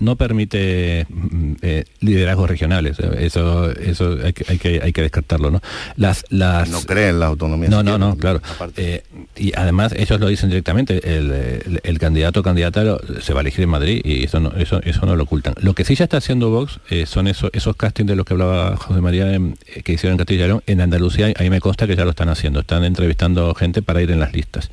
no, 0.00 0.16
permite 0.16 1.06
mm, 1.10 1.52
eh, 1.60 1.84
liderazgos 2.00 2.48
regionales, 2.48 2.98
eso, 2.98 3.70
eso 3.72 4.16
hay, 4.24 4.32
que, 4.32 4.80
hay, 4.82 4.92
que, 4.92 5.02
descartarlo, 5.02 5.50
¿no? 5.50 5.60
Las, 5.96 6.24
las... 6.30 6.70
No 6.70 6.80
creen 6.80 7.20
la 7.20 7.26
autonomía. 7.26 7.68
No, 7.68 7.82
no, 7.82 7.98
no, 7.98 8.16
claro. 8.16 8.40
Eh, 8.76 9.02
y 9.36 9.52
además 9.54 9.92
ellos 9.94 10.18
lo 10.18 10.28
dicen 10.28 10.48
directamente, 10.48 11.02
el, 11.04 11.98
candidato 11.98 12.40
o 12.40 12.42
candidata 12.42 12.96
se 13.20 13.34
va 13.34 13.40
a 13.40 13.42
elegir 13.42 13.62
en 13.64 13.70
Madrid 13.70 14.00
y 14.02 14.24
eso 14.24 14.40
no, 14.40 14.50
eso, 14.52 14.80
eso 14.82 15.04
no 15.04 15.14
lo 15.14 15.24
ocultan. 15.24 15.54
Lo 15.60 15.74
que 15.74 15.84
sí 15.84 15.94
ya 15.94 16.04
está 16.04 16.16
haciendo 16.16 16.50
Vox 16.50 16.80
eh, 16.88 17.04
son 17.06 17.28
esos, 17.28 17.50
esos 17.52 17.76
castings 17.76 18.08
de 18.08 18.16
los 18.16 18.24
que 18.24 18.32
hablaba 18.32 18.76
José 18.76 19.00
María 19.02 19.38
que 19.84 19.92
hicieron 19.92 20.14
en 20.14 20.18
Castilla 20.18 20.46
y 20.46 20.48
León 20.48 20.62
en 20.66 20.80
Andalucía 20.80 21.01
Andalucía, 21.02 21.32
ahí 21.36 21.50
me 21.50 21.60
consta 21.60 21.86
que 21.88 21.96
ya 21.96 22.04
lo 22.04 22.10
están 22.10 22.28
haciendo, 22.28 22.60
están 22.60 22.84
entrevistando 22.84 23.52
gente 23.54 23.82
para 23.82 24.00
ir 24.02 24.10
en 24.12 24.20
las 24.20 24.32
listas. 24.32 24.70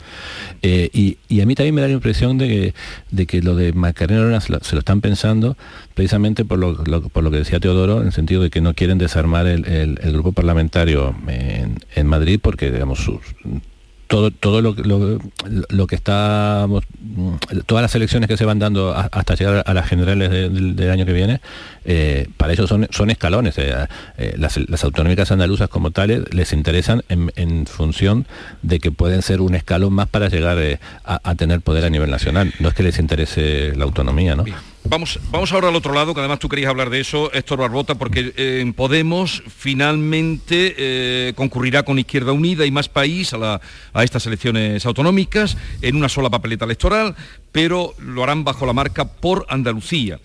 Eh, 0.61 0.89
y, 0.93 1.41
a 1.41 1.45
mí 1.45 1.55
también 1.55 1.73
me 1.73 1.81
da 1.81 1.87
la 1.87 1.93
impresión 1.93 2.37
de 2.37 2.47
que, 2.47 2.73
de 3.09 3.25
que 3.25 3.41
lo 3.41 3.55
de 3.55 3.73
Macarena 3.73 4.39
se 4.41 4.51
lo, 4.51 4.59
están 4.59 5.01
pensando 5.01 5.57
precisamente 5.95 6.45
por 6.45 6.59
lo, 6.59 6.75
por 7.09 7.23
lo 7.23 7.31
que 7.31 7.37
decía 7.37 7.59
Teodoro, 7.59 8.01
en 8.01 8.07
el 8.07 8.13
sentido 8.13 8.43
de 8.43 8.51
que 8.51 8.61
no 8.61 8.75
quieren 8.75 8.99
desarmar 8.99 9.47
el, 9.47 9.99
grupo 10.13 10.33
parlamentario 10.33 11.15
en, 11.27 11.79
en 11.95 12.07
Madrid 12.07 12.39
porque 12.41 12.71
digamos 12.71 12.99
sus 12.99 13.21
todo, 14.09 14.31
todo 14.31 14.63
lo, 14.63 14.73
lo, 15.69 15.87
que 15.87 15.95
está, 15.95 16.65
todas 17.67 17.81
las 17.83 17.93
elecciones 17.93 18.27
que 18.27 18.37
se 18.37 18.43
van 18.43 18.57
dando 18.57 18.91
hasta 18.95 19.35
llegar 19.35 19.63
a 19.63 19.73
las 19.75 19.87
generales 19.87 20.31
del 20.31 20.89
año 20.89 21.05
que 21.05 21.13
viene, 21.13 21.41
eh, 21.85 22.27
para 22.35 22.51
ellos 22.51 22.67
son, 22.67 22.87
son 22.89 23.11
escalones. 23.11 23.59
Eh, 23.59 23.71
eh, 24.17 24.33
las, 24.35 24.57
autonómicas 24.83 25.31
andaluzas 25.31 25.69
como 25.69 25.91
tales 25.91 26.23
les 26.33 26.53
interesan 26.53 27.03
en, 27.07 27.67
función 27.67 28.25
de 28.63 28.79
que 28.79 28.91
pueden 28.91 29.21
ser 29.21 29.41
un 29.41 29.53
escalón 29.53 29.93
más 29.93 30.07
para 30.07 30.27
llegar 30.27 30.57
a, 31.05 31.35
tener 31.35 31.61
poder 31.61 31.85
a 31.85 31.91
nivel 31.91 32.09
nacional. 32.09 32.51
No 32.59 32.69
es 32.69 32.73
que 32.73 32.81
les 32.81 32.97
interese 32.97 33.75
la 33.75 33.83
autonomía, 33.83 34.35
¿no? 34.35 34.43
Vamos, 34.85 35.19
vamos 35.29 35.51
ahora 35.51 35.67
al 35.67 35.75
otro 35.75 35.93
lado, 35.93 36.13
que 36.13 36.19
además 36.21 36.39
tú 36.39 36.49
querías 36.49 36.69
hablar 36.69 36.89
de 36.89 36.99
eso, 36.99 37.31
Héctor 37.33 37.59
Barbota, 37.59 37.95
porque 37.95 38.33
en 38.35 38.73
Podemos 38.73 39.43
finalmente 39.55 41.33
concurrirá 41.35 41.83
con 41.83 41.99
Izquierda 41.99 42.31
Unida 42.31 42.65
y 42.65 42.71
más 42.71 42.89
país 42.89 43.33
a 43.33 43.59
estas 44.03 44.25
elecciones 44.25 44.85
autonómicas 44.85 45.57
en 45.81 45.95
una 45.95 46.09
sola 46.09 46.29
papeleta 46.29 46.65
electoral, 46.65 47.15
pero 47.51 47.93
lo 47.99 48.23
harán 48.23 48.43
bajo 48.43 48.65
la 48.65 48.73
marca 48.73 49.05
por 49.05 49.45
Andalucía. 49.49 50.19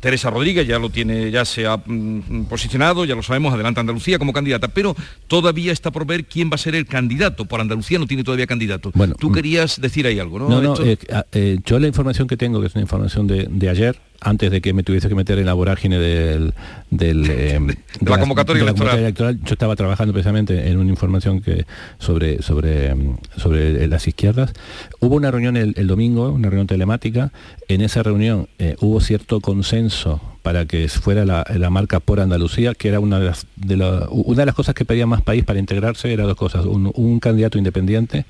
Teresa 0.00 0.30
Rodríguez 0.30 0.66
ya 0.66 0.78
lo 0.78 0.90
tiene, 0.90 1.30
ya 1.30 1.44
se 1.44 1.66
ha 1.66 1.76
mm, 1.76 2.44
posicionado, 2.48 3.04
ya 3.04 3.14
lo 3.14 3.22
sabemos, 3.22 3.52
adelanta 3.52 3.80
Andalucía 3.80 4.18
como 4.18 4.32
candidata, 4.32 4.68
pero 4.68 4.94
todavía 5.26 5.72
está 5.72 5.90
por 5.90 6.06
ver 6.06 6.24
quién 6.24 6.50
va 6.50 6.54
a 6.54 6.58
ser 6.58 6.74
el 6.74 6.86
candidato. 6.86 7.44
Por 7.44 7.60
Andalucía 7.60 7.98
no 7.98 8.06
tiene 8.06 8.24
todavía 8.24 8.46
candidato. 8.46 8.90
Bueno, 8.94 9.14
Tú 9.18 9.30
mm. 9.30 9.34
querías 9.34 9.80
decir 9.80 10.06
ahí 10.06 10.18
algo, 10.18 10.38
¿no? 10.38 10.48
No, 10.48 10.60
no, 10.60 10.84
eh, 10.84 10.98
eh, 11.32 11.58
yo 11.64 11.78
la 11.78 11.86
información 11.86 12.28
que 12.28 12.36
tengo, 12.36 12.60
que 12.60 12.68
es 12.68 12.74
una 12.74 12.82
información 12.82 13.26
de 13.26 13.68
ayer, 13.68 14.00
antes 14.20 14.50
de 14.50 14.60
que 14.60 14.72
me 14.72 14.82
tuviese 14.82 15.08
que 15.08 15.14
meter 15.14 15.38
en 15.38 15.46
la 15.46 15.54
vorágine 15.54 15.98
del, 15.98 16.54
del 16.90 17.24
eh, 17.30 17.58
de, 18.00 18.10
la, 18.10 18.18
convocatoria, 18.18 18.62
electoral. 18.62 19.40
Yo 19.44 19.52
estaba 19.52 19.76
trabajando 19.76 20.12
precisamente 20.12 20.68
en 20.68 20.78
una 20.78 20.90
información 20.90 21.40
que 21.40 21.66
sobre, 21.98 22.42
sobre, 22.42 22.94
sobre 23.36 23.86
las 23.86 24.08
izquierdas. 24.08 24.52
Hubo 25.00 25.16
una 25.16 25.30
reunión 25.30 25.56
el, 25.56 25.86
domingo, 25.86 26.30
una 26.30 26.48
reunión 26.48 26.66
telemática. 26.66 27.32
En 27.68 27.80
esa 27.80 28.02
reunión 28.02 28.48
eh, 28.58 28.76
hubo 28.80 29.00
cierto 29.00 29.40
consenso 29.40 30.20
para 30.42 30.64
que 30.66 30.88
fuera 30.88 31.24
la, 31.24 31.70
marca 31.70 32.00
por 32.00 32.20
Andalucía, 32.20 32.74
que 32.74 32.88
era 32.88 33.00
una 33.00 33.18
de 33.18 33.26
las, 33.26 33.46
de 33.56 33.74
una 33.74 34.40
de 34.40 34.46
las 34.46 34.54
cosas 34.54 34.74
que 34.74 34.84
pedía 34.84 35.06
más 35.06 35.20
país 35.22 35.44
para 35.44 35.58
integrarse, 35.58 36.12
era 36.12 36.24
dos 36.24 36.36
cosas. 36.36 36.64
Un, 36.64 37.20
candidato 37.20 37.58
independiente. 37.58 38.24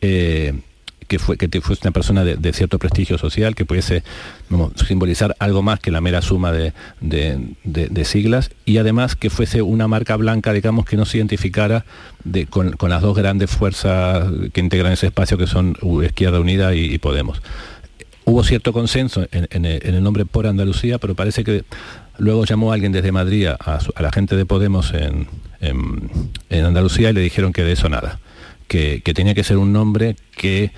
Eh, 0.00 0.54
que, 1.10 1.18
fue, 1.18 1.36
que 1.36 1.60
fuese 1.60 1.82
una 1.82 1.90
persona 1.90 2.22
de, 2.22 2.52
cierto 2.52 2.78
prestigio 2.78 3.18
social, 3.18 3.56
que 3.56 3.64
pudiese 3.64 4.04
simbolizar 4.86 5.34
algo 5.40 5.60
más 5.60 5.80
que 5.80 5.90
la 5.90 6.00
mera 6.00 6.22
suma 6.22 6.52
de, 6.52 8.04
siglas, 8.04 8.52
y 8.64 8.78
además 8.78 9.16
que 9.16 9.28
fuese 9.28 9.60
una 9.60 9.88
marca 9.88 10.14
blanca, 10.14 10.52
digamos, 10.52 10.84
que 10.84 10.96
no 10.96 11.04
se 11.04 11.18
identificara 11.18 11.84
con, 12.48 12.76
las 12.88 13.02
dos 13.02 13.16
grandes 13.16 13.50
fuerzas 13.50 14.24
que 14.52 14.60
integran 14.60 14.92
ese 14.92 15.08
espacio, 15.08 15.36
que 15.36 15.48
son 15.48 15.76
Izquierda 16.04 16.38
Unida 16.38 16.76
y, 16.76 16.96
Podemos. 16.98 17.42
Hubo 18.24 18.44
cierto 18.44 18.72
consenso 18.72 19.26
en, 19.32 19.64
el 19.64 20.02
nombre 20.04 20.26
por 20.26 20.46
Andalucía, 20.46 20.98
pero 20.98 21.16
parece 21.16 21.42
que 21.42 21.64
luego 22.18 22.44
llamó 22.44 22.72
alguien 22.72 22.92
desde 22.92 23.10
Madrid 23.10 23.48
a, 23.48 23.80
la 23.98 24.12
gente 24.12 24.36
de 24.36 24.46
Podemos 24.46 24.92
en, 24.94 25.26
Andalucía 26.50 27.10
y 27.10 27.14
le 27.14 27.20
dijeron 27.20 27.52
que 27.52 27.64
de 27.64 27.72
eso 27.72 27.88
nada. 27.88 28.20
Que, 28.68 29.02
que, 29.02 29.14
tenía 29.14 29.34
que 29.34 29.42
ser 29.42 29.56
un 29.56 29.72
nombre 29.72 30.14
que 30.36 30.70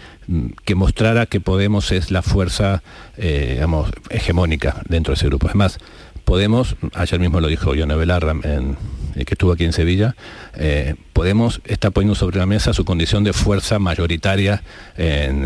que 0.65 0.75
mostrara 0.75 1.27
que 1.27 1.41
Podemos 1.41 1.93
es 1.93 2.11
la 2.11 2.23
fuerza, 2.23 2.83
eh, 3.17 3.65
hegemónica 4.11 4.83
dentro 4.89 5.13
de 5.13 5.17
ese 5.17 5.27
grupo. 5.27 5.49
Es 5.49 5.55
más, 5.55 5.79
Podemos, 6.25 6.77
ayer 6.95 7.19
mismo 7.19 7.41
lo 7.41 7.49
dijo 7.49 7.75
Yone 7.75 7.97
Belarra, 7.97 8.31
en, 8.45 8.77
eh, 9.17 9.25
que 9.25 9.35
estuvo 9.35 9.53
aquí 9.53 9.65
en 9.65 9.73
Sevilla, 9.73 10.15
eh, 10.55 10.95
Podemos 11.13 11.61
está 11.65 11.91
poniendo 11.91 12.15
sobre 12.15 12.39
la 12.39 12.47
mesa 12.47 12.73
su 12.73 12.85
condición 12.85 13.25
de 13.25 13.33
fuerza 13.33 13.79
mayoritaria 13.79 14.63
en, 14.97 15.45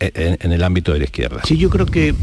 en, 0.00 0.52
el 0.52 0.62
ámbito 0.62 0.92
de 0.92 0.98
la 0.98 1.04
izquierda. 1.04 1.42
Sí, 1.44 1.56
yo 1.58 1.68
creo 1.70 1.86
que 1.86 2.14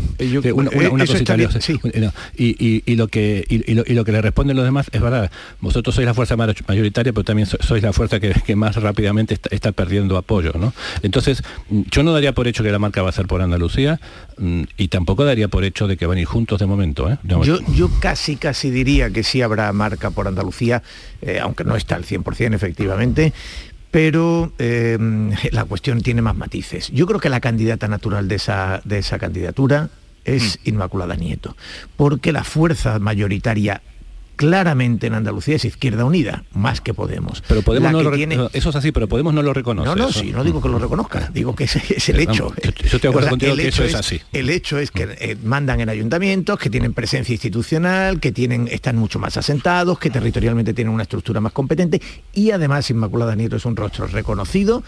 una, 0.53 0.69
cosita 1.05 1.35
y, 1.35 2.95
lo 2.95 3.07
que 3.07 3.45
y, 3.47 3.73
lo, 3.93 4.05
que 4.05 4.11
le 4.11 4.21
responden 4.21 4.57
los 4.57 4.65
demás 4.65 4.89
es 4.91 5.01
verdad. 5.01 5.31
Vosotros 5.61 5.95
sois 5.95 6.05
la 6.05 6.13
fuerza 6.13 6.35
mayoritaria, 6.35 7.13
pero 7.13 7.23
también 7.23 7.47
sois 7.47 7.83
la 7.83 7.93
fuerza 7.93 8.19
que, 8.19 8.55
más 8.55 8.75
rápidamente 8.77 9.37
está, 9.51 9.71
perdiendo 9.71 10.17
apoyo, 10.17 10.53
¿no? 10.57 10.73
Entonces, 11.03 11.43
yo 11.69 12.01
no 12.03 12.13
daría 12.13 12.33
por 12.33 12.47
hecho 12.47 12.63
que 12.63 12.71
la 12.71 12.79
marca 12.79 13.01
va 13.03 13.09
a 13.09 13.11
ser 13.11 13.27
por 13.27 13.41
Andalucía 13.41 13.99
mm, 14.37 14.63
y 14.77 14.87
tampoco 14.87 15.23
daría 15.25 15.47
por 15.47 15.63
hecho 15.63 15.87
de 15.87 15.97
que 15.97 16.07
van 16.07 16.17
a 16.17 16.21
ir 16.21 16.27
juntos 16.27 16.59
de 16.59 16.65
momento. 16.65 17.11
¿eh? 17.11 17.17
Yo, 17.23 17.59
yo 17.75 17.89
casi 17.99 18.35
casi 18.37 18.71
diría 18.71 19.11
que 19.11 19.23
sí 19.23 19.41
habrá 19.41 19.71
marca 19.73 20.09
por 20.09 20.27
Andalucía, 20.27 20.81
eh, 21.21 21.39
aunque 21.39 21.63
no 21.63 21.75
está 21.75 21.95
al 21.95 22.05
100% 22.05 22.55
efectivamente 22.55 23.33
pero 23.97 24.51
eh, 24.59 24.95
la 25.49 25.65
cuestión 25.65 26.03
tiene 26.03 26.21
más 26.21 26.35
matices. 26.35 26.91
Yo 26.91 27.07
creo 27.07 27.19
que 27.19 27.29
la 27.29 27.39
candidata 27.39 27.87
natural 27.87 28.27
de 28.27 28.35
esa, 28.35 28.79
de 28.83 28.99
esa 28.99 29.17
candidatura 29.17 29.89
es 30.23 30.59
mm. 30.63 30.69
Inmaculada 30.69 31.15
Nieto, 31.15 31.57
porque 31.95 32.31
la 32.31 32.43
fuerza 32.43 32.99
mayoritaria 32.99 33.81
claramente 34.37 35.07
en 35.07 35.15
Andalucía 35.15 35.57
es 35.57 35.65
Izquierda 35.65 36.05
Unida, 36.05 36.45
más 36.53 36.79
que 36.79 36.93
Podemos. 36.93 37.43
Pero 37.47 37.61
Podemos 37.63 37.91
no 37.91 38.01
lo 38.01 38.11
tiene... 38.11 38.37
Eso 38.53 38.69
es 38.69 38.75
así, 38.75 38.93
pero 38.93 39.09
Podemos 39.09 39.33
no 39.33 39.41
lo 39.41 39.53
reconoce. 39.53 39.89
No, 39.89 39.95
no, 39.95 40.11
sí, 40.11 40.31
no 40.31 40.45
digo 40.45 40.61
que 40.61 40.69
lo 40.69 40.79
reconozca, 40.79 41.29
digo 41.33 41.55
que 41.55 41.65
ese 41.65 41.81
es 41.89 42.07
el 42.09 42.21
hecho. 42.21 42.53
yo, 42.55 42.69
estoy 42.69 42.99
de 42.99 43.07
acuerdo 43.09 43.29
contigo 43.31 43.55
que 43.55 43.67
eso 43.67 43.83
es, 43.83 43.95
así. 43.95 44.21
El 44.31 44.49
hecho 44.49 44.77
es 44.77 44.91
que 44.91 45.17
eh, 45.19 45.35
mandan 45.43 45.81
en 45.81 45.89
ayuntamientos, 45.89 46.57
que 46.57 46.69
tienen 46.69 46.93
presencia 46.93 47.33
institucional, 47.33 48.19
que 48.19 48.31
tienen, 48.31 48.69
están 48.71 48.95
mucho 48.95 49.19
más 49.19 49.35
asentados, 49.35 49.99
que 49.99 50.09
territorialmente 50.09 50.73
tienen 50.73 50.93
una 50.93 51.03
estructura 51.03 51.41
más 51.41 51.51
competente 51.51 52.01
y 52.33 52.51
además 52.51 52.89
Inmaculada 52.89 53.35
Nieto 53.35 53.57
es 53.57 53.65
un 53.65 53.75
rostro 53.75 54.07
reconocido 54.07 54.83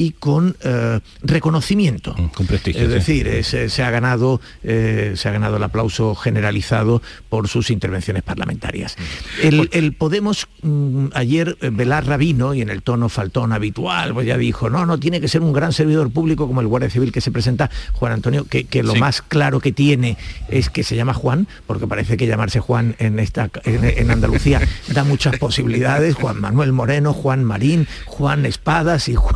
y 0.00 0.12
con 0.12 0.56
eh, 0.62 0.98
reconocimiento. 1.20 2.14
Mm, 2.16 2.28
con 2.28 2.46
prestigio. 2.46 2.80
Es 2.80 2.88
decir, 2.88 3.44
se, 3.44 3.82
ha 3.82 3.90
ganado, 3.90 4.40
eh, 4.62 5.12
se 5.14 5.28
ha 5.28 5.32
ganado 5.32 5.58
el 5.58 5.62
aplauso 5.62 6.14
generalizado 6.14 7.02
por 7.28 7.48
sus 7.48 7.70
intervenciones 7.70 8.22
parlamentarias. 8.22 8.96
Mm. 9.42 9.60
El, 9.72 9.92
Podemos, 9.92 10.48
mm, 10.62 11.08
ayer 11.12 11.58
eh, 11.60 11.68
Velar 11.70 12.16
vino 12.16 12.54
y 12.54 12.62
en 12.62 12.70
el 12.70 12.82
tono 12.82 13.10
faltón 13.10 13.52
habitual, 13.52 14.14
pues 14.14 14.26
ya 14.26 14.38
dijo, 14.38 14.70
no, 14.70 14.86
no, 14.86 14.98
tiene 14.98 15.20
que 15.20 15.28
ser 15.28 15.42
un 15.42 15.52
gran 15.52 15.74
servidor 15.74 16.10
público 16.10 16.46
como 16.46 16.62
el 16.62 16.66
Guardia 16.66 16.88
Civil 16.88 17.12
que 17.12 17.20
se 17.20 17.30
presenta, 17.30 17.70
Juan 17.92 18.12
Antonio, 18.12 18.46
que, 18.48 18.82
lo 18.82 18.94
más 18.94 19.20
claro 19.20 19.60
que 19.60 19.72
tiene 19.72 20.16
es 20.48 20.70
que 20.70 20.82
se 20.82 20.96
llama 20.96 21.12
Juan, 21.12 21.46
porque 21.66 21.86
parece 21.86 22.16
que 22.16 22.26
llamarse 22.26 22.60
Juan 22.60 22.96
en, 22.98 23.18
esta, 23.18 23.50
en 23.64 24.10
Andalucía 24.10 24.62
da 24.88 25.04
muchas 25.04 25.38
posibilidades, 25.38 26.14
Juan 26.14 26.40
Manuel 26.40 26.72
Moreno, 26.72 27.12
Juan 27.12 27.44
Marín, 27.44 27.86
Juan 28.06 28.46
Espadas 28.46 29.06
y 29.10 29.14
Juan 29.14 29.34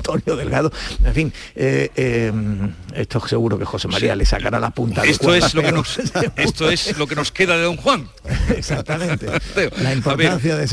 Antonio 0.00 0.36
Delgado. 0.36 0.72
En 1.04 1.14
fin, 1.14 1.32
eh, 1.54 1.90
eh, 1.94 2.32
esto 2.94 3.26
seguro 3.26 3.58
que 3.58 3.64
José 3.64 3.88
María 3.88 4.16
le 4.16 4.24
sacará 4.24 4.58
la 4.58 4.70
punta. 4.70 5.04
Esto, 5.04 5.34
es 5.34 5.54
lo 5.54 5.62
que 5.62 5.72
nos, 5.72 5.98
esto 6.36 6.70
es 6.70 6.98
lo 6.98 7.06
que 7.06 7.14
nos 7.14 7.30
queda 7.30 7.56
de 7.56 7.64
Don 7.64 7.76
Juan. 7.76 8.08
Exactamente. 8.56 9.26
la 9.82 9.94
importancia 9.94 10.56
de, 10.56 10.66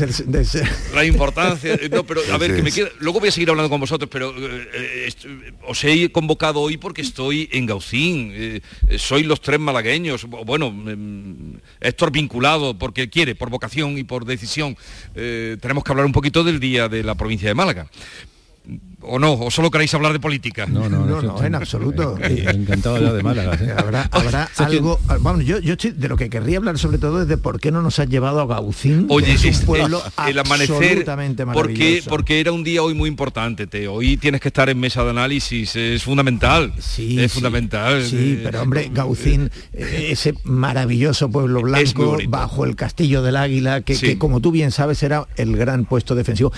ser, 0.44 0.68
La 0.94 1.04
importancia. 1.04 1.78
No, 1.90 2.04
pero 2.04 2.22
a 2.32 2.38
ver, 2.38 2.56
que 2.56 2.62
me 2.62 2.72
queda. 2.72 2.88
Luego 3.00 3.20
voy 3.20 3.28
a 3.28 3.32
seguir 3.32 3.50
hablando 3.50 3.68
con 3.68 3.80
vosotros, 3.80 4.08
pero 4.10 4.34
eh, 4.36 5.12
os 5.66 5.84
he 5.84 6.10
convocado 6.10 6.60
hoy 6.60 6.78
porque 6.78 7.02
estoy 7.02 7.48
en 7.52 7.66
Gaucín. 7.66 8.62
soy 8.96 9.24
los 9.24 9.40
tres 9.40 9.60
malagueños. 9.60 10.24
Bueno, 10.24 10.68
em, 10.68 11.60
Héctor 11.80 12.10
vinculado 12.10 12.78
porque 12.78 13.10
quiere, 13.10 13.34
por 13.34 13.50
vocación 13.50 13.98
y 13.98 14.04
por 14.04 14.24
decisión. 14.24 14.76
tenemos 15.14 15.84
que 15.84 15.92
hablar 15.92 16.06
un 16.06 16.12
poquito 16.12 16.42
del 16.44 16.60
día 16.60 16.88
de 16.88 17.02
la 17.02 17.14
provincia 17.14 17.48
de 17.48 17.54
Málaga 17.54 17.90
o 19.00 19.18
no, 19.18 19.34
o 19.34 19.50
solo 19.50 19.70
queréis 19.70 19.94
hablar 19.94 20.12
de 20.12 20.20
política. 20.20 20.66
No, 20.66 20.88
no, 20.88 21.04
no, 21.06 21.44
en 21.44 21.54
absoluto. 21.54 22.16
Encantado 22.22 22.96
de 22.96 22.98
hablar 22.98 23.14
de 23.14 23.22
Málaga. 23.22 23.54
¿eh? 23.54 23.74
Habrá, 23.76 24.08
habrá 24.10 24.50
algo. 24.56 24.98
Vamos, 25.20 25.44
yo, 25.44 25.58
yo 25.60 25.74
estoy, 25.74 25.92
de 25.92 26.08
lo 26.08 26.16
que 26.16 26.28
querría 26.28 26.58
hablar 26.58 26.78
sobre 26.78 26.98
todo 26.98 27.22
es 27.22 27.28
de 27.28 27.36
por 27.36 27.60
qué 27.60 27.70
no 27.70 27.80
nos 27.80 27.98
has 27.98 28.08
llevado 28.08 28.40
a 28.40 28.46
Gaucín. 28.46 29.06
Oye, 29.08 29.32
es 29.34 29.44
un 29.44 29.66
pueblo 29.66 30.02
el 30.26 30.38
amanecer, 30.38 31.06
porque, 31.52 32.02
porque 32.08 32.40
era 32.40 32.50
un 32.50 32.64
día 32.64 32.82
hoy 32.82 32.94
muy 32.94 33.08
importante, 33.08 33.66
te. 33.66 33.86
Hoy 33.88 34.16
tienes 34.16 34.40
que 34.40 34.48
estar 34.48 34.68
en 34.68 34.78
mesa 34.78 35.04
de 35.04 35.10
análisis, 35.10 35.76
es 35.76 36.02
fundamental. 36.02 36.72
Sí, 36.78 37.20
es 37.20 37.32
fundamental. 37.32 38.04
Sí, 38.04 38.40
pero 38.42 38.62
hombre, 38.62 38.90
Gaucín, 38.92 39.50
eh, 39.72 40.08
ese 40.10 40.34
maravilloso 40.44 41.30
pueblo 41.30 41.62
blanco 41.62 42.18
bajo 42.28 42.64
el 42.64 42.74
castillo 42.74 43.22
del 43.22 43.36
Águila, 43.36 43.82
que, 43.82 44.18
como 44.18 44.40
tú 44.40 44.50
bien 44.50 44.72
sabes 44.72 45.02
era 45.02 45.26
el 45.36 45.56
gran 45.56 45.84
puesto 45.84 46.14
defensivo. 46.14 46.52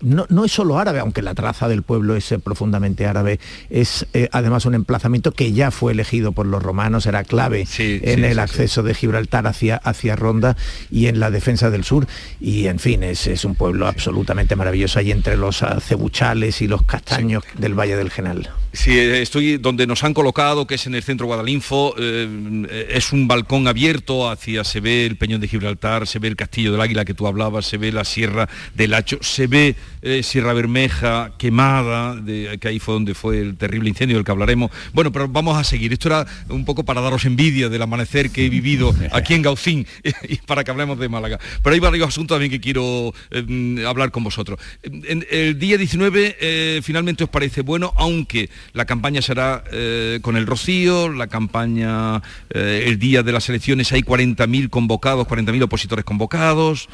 no, 0.00 0.26
no 0.30 0.44
es 0.44 0.52
solo 0.52 0.78
árabe, 0.78 1.00
aunque 1.00 1.20
la 1.20 1.34
traza 1.34 1.68
del 1.68 1.81
pueblo 1.82 2.16
es 2.16 2.34
profundamente 2.42 3.06
árabe. 3.06 3.40
Es 3.70 4.06
eh, 4.12 4.28
además 4.32 4.66
un 4.66 4.74
emplazamiento 4.74 5.32
que 5.32 5.52
ya 5.52 5.70
fue 5.70 5.92
elegido 5.92 6.32
por 6.32 6.46
los 6.46 6.62
romanos, 6.62 7.06
era 7.06 7.24
clave 7.24 7.66
en 7.78 8.24
el 8.24 8.38
acceso 8.38 8.82
de 8.82 8.94
Gibraltar 8.94 9.46
hacia, 9.46 9.76
hacia 9.76 10.16
Ronda 10.16 10.56
y 10.90 11.06
en 11.06 11.20
la 11.20 11.30
defensa 11.30 11.70
del 11.70 11.84
sur. 11.84 12.06
Y 12.40 12.66
en 12.66 12.78
fin, 12.78 13.02
es, 13.02 13.26
es 13.26 13.44
un 13.44 13.54
pueblo 13.54 13.86
absolutamente 13.86 14.56
maravilloso 14.56 14.98
ahí 14.98 15.10
entre 15.10 15.36
los 15.36 15.64
cebuchales 15.80 16.62
y 16.62 16.68
los 16.68 16.82
castaños 16.82 17.44
del 17.58 17.74
Valle 17.74 17.96
del 17.96 18.10
Genal. 18.10 18.50
Sí, 18.72 18.98
estoy 18.98 19.58
donde 19.58 19.86
nos 19.86 20.02
han 20.02 20.14
colocado, 20.14 20.66
que 20.66 20.76
es 20.76 20.86
en 20.86 20.94
el 20.94 21.02
centro 21.02 21.26
Guadalinfo, 21.26 21.94
eh, 21.98 22.88
es 22.88 23.12
un 23.12 23.28
balcón 23.28 23.68
abierto 23.68 24.30
hacia, 24.30 24.64
se 24.64 24.80
ve 24.80 25.04
el 25.04 25.16
Peñón 25.16 25.42
de 25.42 25.48
Gibraltar, 25.48 26.06
se 26.06 26.18
ve 26.18 26.28
el 26.28 26.36
Castillo 26.36 26.72
del 26.72 26.80
Águila 26.80 27.04
que 27.04 27.12
tú 27.12 27.26
hablabas, 27.26 27.66
se 27.66 27.76
ve 27.76 27.92
la 27.92 28.04
Sierra 28.04 28.48
del 28.74 28.94
Hacho, 28.94 29.18
se 29.20 29.46
ve 29.46 29.76
eh, 30.02 30.22
Sierra 30.22 30.52
Bermeja 30.52 31.32
quemada, 31.38 32.20
que 32.60 32.68
ahí 32.68 32.78
fue 32.78 32.94
donde 32.94 33.14
fue 33.14 33.40
el 33.40 33.56
terrible 33.56 33.88
incendio 33.88 34.16
del 34.16 34.24
que 34.24 34.32
hablaremos. 34.32 34.70
Bueno, 34.92 35.12
pero 35.12 35.28
vamos 35.28 35.56
a 35.56 35.64
seguir. 35.64 35.92
Esto 35.92 36.08
era 36.08 36.26
un 36.48 36.64
poco 36.64 36.84
para 36.84 37.00
daros 37.00 37.24
envidia 37.24 37.68
del 37.68 37.82
amanecer 37.82 38.30
que 38.30 38.46
he 38.46 38.48
vivido 38.48 38.94
aquí 39.12 39.34
en 39.34 39.42
Gaucín 39.42 39.86
y 40.28 40.36
para 40.36 40.64
que 40.64 40.70
hablemos 40.70 40.98
de 40.98 41.08
Málaga. 41.08 41.38
Pero 41.62 41.74
hay 41.74 41.80
varios 41.80 42.08
asuntos 42.08 42.34
también 42.34 42.50
que 42.50 42.60
quiero 42.60 43.14
eh, 43.30 43.84
hablar 43.86 44.10
con 44.10 44.24
vosotros. 44.24 44.58
el 44.82 45.58
día 45.58 45.78
19 45.78 46.80
finalmente 46.82 47.24
os 47.24 47.30
parece 47.30 47.62
bueno, 47.62 47.92
aunque 47.96 48.50
la 48.72 48.84
campaña 48.84 49.22
será 49.22 49.64
eh, 49.72 50.18
con 50.22 50.36
el 50.36 50.46
Rocío, 50.46 51.08
la 51.08 51.26
campaña 51.26 52.22
eh, 52.50 52.84
el 52.86 52.98
día 52.98 53.22
de 53.22 53.32
las 53.32 53.48
elecciones 53.48 53.92
hay 53.92 54.02
40.000 54.02 54.70
convocados, 54.70 55.26
40.000 55.26 55.62
opositores 55.62 56.04
convocados, 56.04 56.88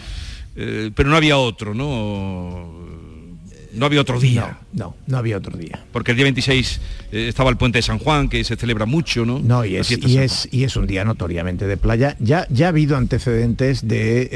eh, 0.57 0.91
pero 0.95 1.09
no 1.09 1.17
había 1.17 1.39
otro, 1.39 1.75
¿no? 1.75 2.88
No 3.79 3.87
había 3.87 4.01
otro 4.01 4.21
día. 4.21 4.59
No, 4.73 4.95
no, 5.07 5.19
había 5.19 5.37
otro 5.37 5.57
día. 5.57 5.85
Porque 5.93 6.13
el 6.13 6.17
día 6.17 6.25
26 6.25 6.81
eh, 7.13 7.29
estaba 7.29 7.51
el 7.51 7.57
puente 7.57 7.79
de 7.79 7.83
San 7.83 7.99
Juan, 7.99 8.29
que 8.29 8.45
se 8.45 8.57
celebra 8.57 8.87
mucho, 8.87 9.25
¿no? 9.25 9.39
No, 9.39 9.65
y 9.65 9.77
es, 9.77 9.91
y 9.91 10.19
es, 10.19 10.49
y 10.51 10.65
es 10.65 10.77
un 10.77 10.87
día 10.87 11.05
notoriamente 11.05 11.67
de 11.67 11.77
playa. 11.77 12.17
Ya, 12.21 12.47
ya 12.51 12.67
ha 12.67 12.69
habido 12.71 12.97
antecedentes 12.97 13.87
de 13.87 14.29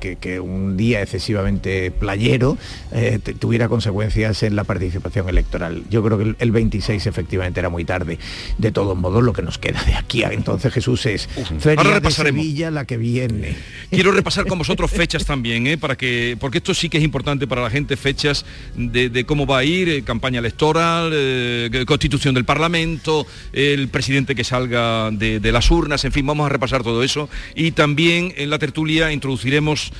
eh, 0.00 0.16
que, 0.20 0.40
un 0.40 0.76
día 0.76 1.02
excesivamente 1.02 1.90
playero 1.90 2.56
eh, 2.92 3.18
tuviera 3.38 3.68
consecuencias 3.68 4.42
en 4.42 4.56
la 4.56 4.64
participación 4.64 5.28
electoral. 5.28 5.84
Yo 5.90 6.02
creo 6.02 6.18
que 6.18 6.34
el, 6.38 6.50
26 6.50 7.06
efectivamente 7.06 7.60
era 7.60 7.68
muy 7.68 7.84
tarde. 7.84 8.18
De 8.58 8.72
todos 8.72 8.96
modos, 8.96 9.22
lo 9.22 9.32
que 9.32 9.42
nos 9.42 9.58
queda 9.58 9.82
de 9.84 9.94
aquí 9.94 10.24
a 10.24 10.30
entonces, 10.32 10.72
Jesús, 10.72 11.06
es 11.06 11.28
Feria 11.58 12.00
de 12.00 12.10
Sevilla 12.10 12.70
la 12.70 12.84
que 12.84 12.96
viene. 12.96 13.56
Quiero 13.90 14.12
repasar 14.12 14.46
con 14.46 14.58
vosotros 14.58 14.90
fechas 14.90 15.24
también, 15.24 15.66
¿eh? 15.66 15.78
para 15.78 15.96
que, 15.96 16.36
porque 16.40 16.58
esto 16.58 16.74
sí 16.74 16.88
que 16.88 16.98
es 16.98 17.04
importante 17.04 17.46
para 17.46 17.62
la 17.62 17.70
gente, 17.70 17.96
fechas 17.96 18.44
de, 18.74 18.89
cómo 19.26 19.46
va 19.46 19.58
a 19.58 19.64
ir, 19.64 19.88
eh, 19.88 20.02
campaña 20.02 20.38
electoral, 20.40 21.10
eh, 21.12 21.84
constitución 21.86 22.34
del 22.34 22.44
Parlamento, 22.44 23.26
el 23.52 23.88
presidente 23.88 24.34
que 24.34 24.44
salga 24.44 25.10
de, 25.10 25.52
las 25.52 25.70
urnas, 25.70 26.04
en 26.04 26.12
fin, 26.12 26.26
vamos 26.26 26.46
a 26.46 26.48
repasar 26.48 26.82
todo 26.82 27.02
eso. 27.02 27.28
Y 27.54 27.72
también 27.72 28.32
en 28.36 28.50
la 28.50 28.58
tertulia 28.58 29.12
introduciremos, 29.12 29.92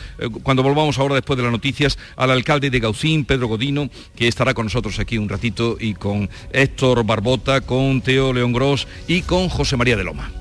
cuando 0.42 0.62
volvamos 0.62 0.98
ahora 0.98 1.14
después 1.14 1.36
de 1.36 1.42
las 1.42 1.52
noticias, 1.52 1.98
al 2.16 2.30
alcalde 2.30 2.70
de 2.70 2.80
Gaucín, 2.80 3.24
Pedro 3.24 3.48
Godino, 3.48 3.90
que 4.16 4.28
estará 4.28 4.54
con 4.54 4.66
nosotros 4.66 4.98
aquí 4.98 5.18
un 5.18 5.28
ratito, 5.28 5.76
y 5.78 5.94
con 5.94 6.28
Héctor 6.52 7.04
Barbota, 7.04 7.60
con 7.60 8.00
Teo 8.00 8.32
León 8.32 8.52
Gros 8.52 8.86
y 9.08 9.22
con 9.22 9.48
José 9.48 9.76
María 9.76 9.96
de 9.96 10.04
Loma. 10.04 10.39